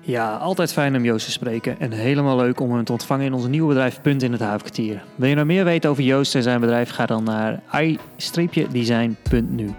Ja, 0.02 0.36
altijd 0.36 0.74
fijn 0.74 0.96
om 0.96 1.04
Joost 1.04 1.26
te 1.26 1.32
spreken 1.32 1.80
en 1.80 1.92
helemaal 1.92 2.38
leuk 2.38 2.60
om 2.60 2.74
hem 2.74 2.84
te 2.84 2.92
ontvangen 2.92 3.26
in 3.26 3.34
ons 3.34 3.48
nieuwe 3.48 3.68
bedrijf 3.68 4.02
Punt 4.02 4.24
in 4.24 4.32
het 4.32 4.42
Havenkwartier. 4.42 5.04
Wil 5.16 5.30
je 5.30 5.36
nou 5.36 5.48
meer 5.48 5.64
weten 5.64 5.90
over 5.90 6.04
Joost 6.04 6.36
en 6.36 6.44
zijn 6.44 6.60
bedrijf, 6.60 6.90
ga 6.90 7.06
dan 7.06 7.24
naar 7.24 7.62
i-design.nu. 7.82 9.76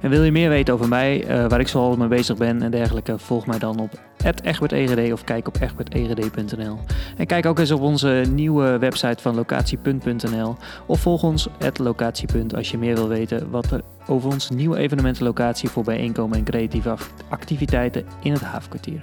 En 0.00 0.10
wil 0.10 0.22
je 0.22 0.32
meer 0.32 0.48
weten 0.48 0.74
over 0.74 0.88
mij, 0.88 1.24
eh, 1.26 1.46
waar 1.46 1.60
ik 1.60 1.68
zoal 1.68 1.96
mee 1.96 2.08
bezig 2.08 2.36
ben 2.36 2.62
en 2.62 2.70
dergelijke, 2.70 3.18
volg 3.18 3.46
mij 3.46 3.58
dan 3.58 3.78
op 3.78 3.90
@egbertegd 4.24 5.12
of 5.12 5.24
kijk 5.24 5.48
op 5.48 5.56
egbertegd.nl. 5.60 6.78
En 7.16 7.26
kijk 7.26 7.46
ook 7.46 7.58
eens 7.58 7.70
op 7.70 7.80
onze 7.80 8.24
nieuwe 8.30 8.78
website 8.78 9.22
van 9.22 9.34
locatie.nl 9.34 10.56
of 10.86 11.00
volg 11.00 11.22
ons 11.22 11.48
@locatiepunt 11.80 12.54
als 12.54 12.70
je 12.70 12.78
meer 12.78 12.94
wil 12.94 13.08
weten 13.08 13.50
wat 13.50 13.70
er 13.70 13.80
over 14.06 14.30
onze 14.30 14.54
nieuwe 14.54 14.78
evenementenlocatie 14.78 15.68
voor 15.68 15.84
bijeenkomen 15.84 16.38
en 16.38 16.44
creatieve 16.44 16.94
activiteiten 17.28 18.04
in 18.22 18.32
het 18.32 18.42
Havenkwartier. 18.42 19.00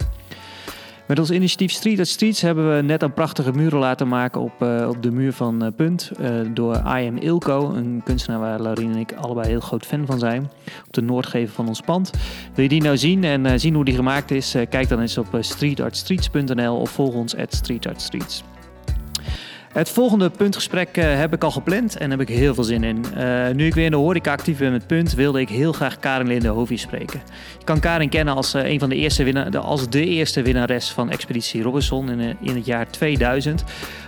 Met 1.09 1.19
ons 1.19 1.31
initiatief 1.31 1.71
Street 1.71 1.99
at 1.99 2.07
Streets 2.07 2.41
hebben 2.41 2.75
we 2.75 2.81
net 2.81 3.01
een 3.01 3.13
prachtige 3.13 3.51
muren 3.51 3.79
laten 3.79 4.07
maken 4.07 4.41
op, 4.41 4.61
eh, 4.61 4.87
op 4.89 5.03
de 5.03 5.11
muur 5.11 5.33
van 5.33 5.63
eh, 5.63 5.71
Punt. 5.75 6.11
eh, 6.19 6.31
door 6.53 6.77
Am 6.77 7.17
Ilko, 7.17 7.71
een 7.73 8.01
kunstenaar 8.03 8.39
waar 8.39 8.61
Laurien 8.61 8.91
en 8.91 8.97
ik 8.97 9.13
allebei 9.13 9.47
heel 9.47 9.59
groot 9.59 9.85
fan 9.85 10.05
van 10.05 10.19
zijn. 10.19 10.49
Op 10.87 10.93
de 10.93 11.01
noordgevel 11.01 11.53
van 11.53 11.67
ons 11.67 11.81
pand. 11.81 12.11
Wil 12.53 12.63
je 12.63 12.69
die 12.69 12.81
nou 12.81 12.97
zien 12.97 13.23
en 13.23 13.59
zien 13.59 13.73
hoe 13.73 13.85
die 13.85 13.95
gemaakt 13.95 14.31
is? 14.31 14.55
Kijk 14.69 14.89
dan 14.89 14.99
eens 14.99 15.17
op 15.17 15.37
streetartstreets.nl 15.39 16.77
of 16.77 16.89
volg 16.89 17.13
ons 17.13 17.35
at 17.35 17.53
streetartstreets. 17.53 18.43
Het 19.73 19.89
volgende 19.89 20.29
puntgesprek 20.29 20.97
uh, 20.97 21.15
heb 21.15 21.33
ik 21.33 21.43
al 21.43 21.51
gepland 21.51 21.97
en 21.97 22.11
heb 22.11 22.21
ik 22.21 22.27
heel 22.27 22.53
veel 22.53 22.63
zin 22.63 22.83
in. 22.83 23.05
Uh, 23.17 23.49
nu 23.49 23.65
ik 23.65 23.73
weer 23.73 23.85
in 23.85 23.91
de 23.91 23.97
horeca 23.97 24.31
actief 24.31 24.57
ben 24.57 24.71
met 24.71 24.87
Punt, 24.87 25.13
wilde 25.13 25.39
ik 25.39 25.49
heel 25.49 25.71
graag 25.71 25.99
Karin 25.99 26.27
Linde 26.27 26.47
Hovie 26.47 26.77
spreken. 26.77 27.21
Je 27.57 27.63
kan 27.63 27.79
Karin 27.79 28.09
kennen 28.09 28.35
als, 28.35 28.55
uh, 28.55 28.69
een 28.69 28.79
van 28.79 28.89
de 28.89 28.95
eerste 28.95 29.23
winnaar, 29.23 29.57
als 29.57 29.89
de 29.89 30.05
eerste 30.05 30.41
winnares 30.41 30.89
van 30.89 31.09
Expeditie 31.09 31.61
Robinson 31.61 32.09
in, 32.09 32.37
in 32.41 32.55
het 32.55 32.65
jaar 32.65 32.89
2000. 32.89 33.63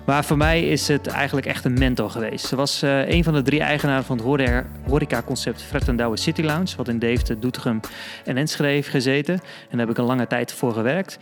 Maar 0.06 0.26
voor 0.26 0.38
mij 0.38 0.68
is 0.68 0.88
het 0.88 1.08
eigenlijk 1.08 1.48
echt 1.48 1.66
een 1.66 1.80
mentor 1.80 2.10
geweest. 2.10 2.46
Ze 2.46 2.56
was 2.56 2.82
een 2.82 3.24
van 3.24 3.34
de 3.34 3.42
drie 3.42 3.62
eigenaren 3.62 4.04
van 4.04 4.18
het 4.18 4.66
horeca-concept 4.88 5.62
Fred 5.62 5.98
Douwe 5.98 6.18
City 6.18 6.42
Lounge, 6.42 6.76
wat 6.78 6.88
in 6.88 7.00
Deventer, 7.00 7.40
Doetinchem 7.40 7.80
en 8.26 8.38
Enschede 8.38 8.70
heeft 8.70 8.88
gezeten. 8.88 9.34
En 9.34 9.42
daar 9.70 9.80
heb 9.80 9.90
ik 9.90 9.98
een 9.98 10.06
lange 10.06 10.28
tijd 10.28 10.54
voor 10.54 10.74
gewerkt. 10.74 11.20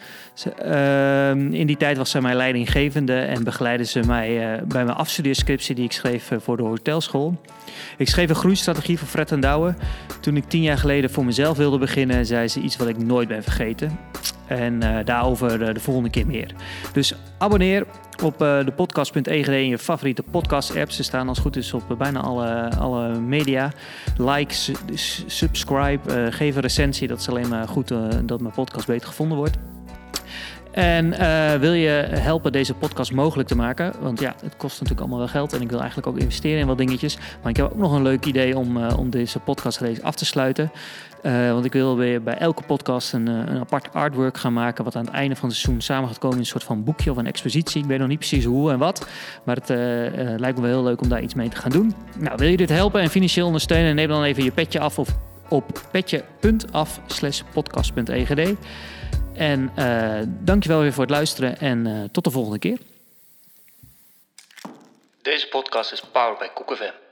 Ehm, 0.58 1.54
in 1.54 1.68
die 1.68 1.78
tijd 1.78 1.98
was 1.98 2.10
zij 2.10 2.22
mijn 2.22 2.36
leidinggevende 2.36 3.20
en 3.20 3.44
begeleidde 3.44 3.86
ze 3.86 4.00
mij 4.00 4.56
uh, 4.56 4.62
bij 4.68 4.86
mijn 4.86 4.98
afstudeerscriptie 4.98 5.76
die 5.76 5.84
ik 5.84 5.92
schreef 5.92 6.32
uh, 6.32 6.40
voor 6.40 6.58
de 6.58 6.64
hotelschool. 6.64 7.42
Ik 7.98 8.10
schreef 8.10 8.30
een 8.30 8.36
groeistrategie 8.36 9.00
voor 9.00 9.08
Fred 9.08 9.32
en 9.32 9.40
Douwe. 9.40 9.76
Toen 10.20 10.38
ik 10.38 10.44
tien 10.48 10.62
jaar 10.62 10.78
geleden 10.78 11.10
voor 11.10 11.26
mezelf 11.26 11.58
wilde 11.58 11.78
beginnen, 11.78 12.26
zei 12.26 12.48
ze 12.48 12.60
iets 12.60 12.78
wat 12.78 12.88
ik 12.88 12.98
nooit 12.98 13.28
ben 13.28 13.44
vergeten. 13.44 14.00
En 14.48 14.80
daarover 15.06 15.74
de 15.74 15.80
volgende 15.80 16.10
keer 16.10 16.28
meer. 16.28 16.54
Dus 16.94 17.16
abonneer 17.38 17.86
op 18.24 18.38
de 18.38 18.74
podcast.egd 18.76 19.48
in 19.48 19.68
je 19.68 19.78
favoriete 19.78 20.24
podcast-apps. 20.24 20.96
Ze 20.96 21.04
staan 21.04 21.30
als 21.30 21.40
goed 21.40 21.56
is 21.56 21.74
op 21.74 21.96
bijna 21.98 22.20
alle, 22.20 22.70
alle 22.80 23.20
media. 23.20 23.72
Like, 24.18 24.54
subscribe, 25.26 26.32
geef 26.32 26.56
een 26.56 26.62
recensie. 26.62 27.08
Dat 27.08 27.20
is 27.20 27.30
alleen 27.30 27.50
maar 27.50 27.68
goed 27.68 27.88
dat 28.24 28.42
mijn 28.42 28.54
podcast 28.54 28.88
beter 28.88 29.08
gevonden 29.08 29.38
wordt. 29.38 29.58
En 30.72 31.06
uh, 31.06 31.54
wil 31.54 31.74
je 31.74 31.90
helpen 32.10 32.52
deze 32.52 32.74
podcast 32.74 33.12
mogelijk 33.12 33.48
te 33.48 33.56
maken? 33.56 33.94
Want 34.02 34.20
ja, 34.20 34.36
het 34.44 34.58
kost 34.58 34.74
natuurlijk 34.74 35.00
allemaal 35.00 35.18
wel 35.18 35.28
geld. 35.28 35.54
En 35.54 35.62
ik 35.62 35.70
wil 35.70 35.80
eigenlijk 35.80 36.08
ook 36.08 36.18
investeren 36.18 36.60
in 36.60 36.68
wat 36.68 36.78
dingetjes. 36.78 37.18
Maar 37.42 37.50
ik 37.50 37.58
heb 37.58 37.66
ook 37.66 37.78
nog 37.78 37.92
een 37.92 38.02
leuk 38.02 38.26
idee 38.26 38.58
om, 38.58 38.78
uh, 38.78 38.98
om 38.98 39.10
deze 39.10 39.40
podcast 39.40 40.02
af 40.02 40.16
te 40.16 40.26
sluiten. 40.26 40.72
Uh, 41.24 41.52
want 41.52 41.66
ik 41.66 41.74
wil 41.74 41.98
weer 41.98 42.24
bij 42.24 42.38
elke 42.38 42.64
podcast 42.64 43.14
een, 43.14 43.28
een, 43.28 43.60
apart 43.60 43.94
artwork 43.94 44.38
gaan 44.38 44.54
maken. 44.54 44.84
Wat 44.84 44.96
aan 44.96 45.06
het 45.06 45.14
einde 45.14 45.36
van 45.36 45.50
het 45.50 45.58
seizoen 45.58 45.82
samen 45.82 46.10
gaat 46.10 46.18
komen 46.18 46.36
in 46.36 46.42
een 46.42 46.50
soort 46.50 46.64
van 46.64 46.84
boekje 46.84 47.12
of 47.12 47.18
een 47.18 47.28
expositie. 47.28 47.82
Ik 47.82 47.88
weet 47.88 48.00
nog 48.00 48.08
niet 48.08 48.18
precies 48.18 48.46
hoe 48.46 48.72
en 48.72 48.78
wat. 48.78 49.08
Maar 49.44 49.56
het 49.56 49.70
lijkt 50.40 50.56
me 50.56 50.62
wel 50.62 50.72
heel 50.72 50.84
leuk 50.84 51.02
om 51.02 51.10
daar 51.10 51.22
iets 51.22 51.34
mee 51.34 51.50
te 51.50 51.56
gaan 51.56 51.72
doen. 51.72 51.96
Nou, 52.18 52.36
wil 52.38 52.50
je 52.50 52.58
dit 52.58 52.70
helpen 52.70 53.02
en 53.02 53.10
financieel 53.10 53.46
ondersteunen? 53.46 53.96
Neem 53.96 54.08
dan 54.08 54.24
even 54.24 54.44
je 54.44 54.52
petje 54.52 54.80
af 54.80 55.00
of 55.00 55.10
op 55.50 55.82
petje.af 55.92 57.00
slash 57.08 57.42
podcast.egd. 57.54 58.58
En 59.34 59.72
dankjewel 60.42 60.80
weer 60.80 60.94
voor 60.94 61.04
het 61.04 61.14
luisteren 61.14 61.60
en 61.60 62.10
tot 62.12 62.24
de 62.24 62.32
volgende 62.32 62.60
keer. 62.60 62.78
Deze 65.22 65.48
podcast 65.48 65.92
is 65.92 66.02
powered 66.12 66.40
bij 66.40 66.50
KoekFM. 66.54 67.09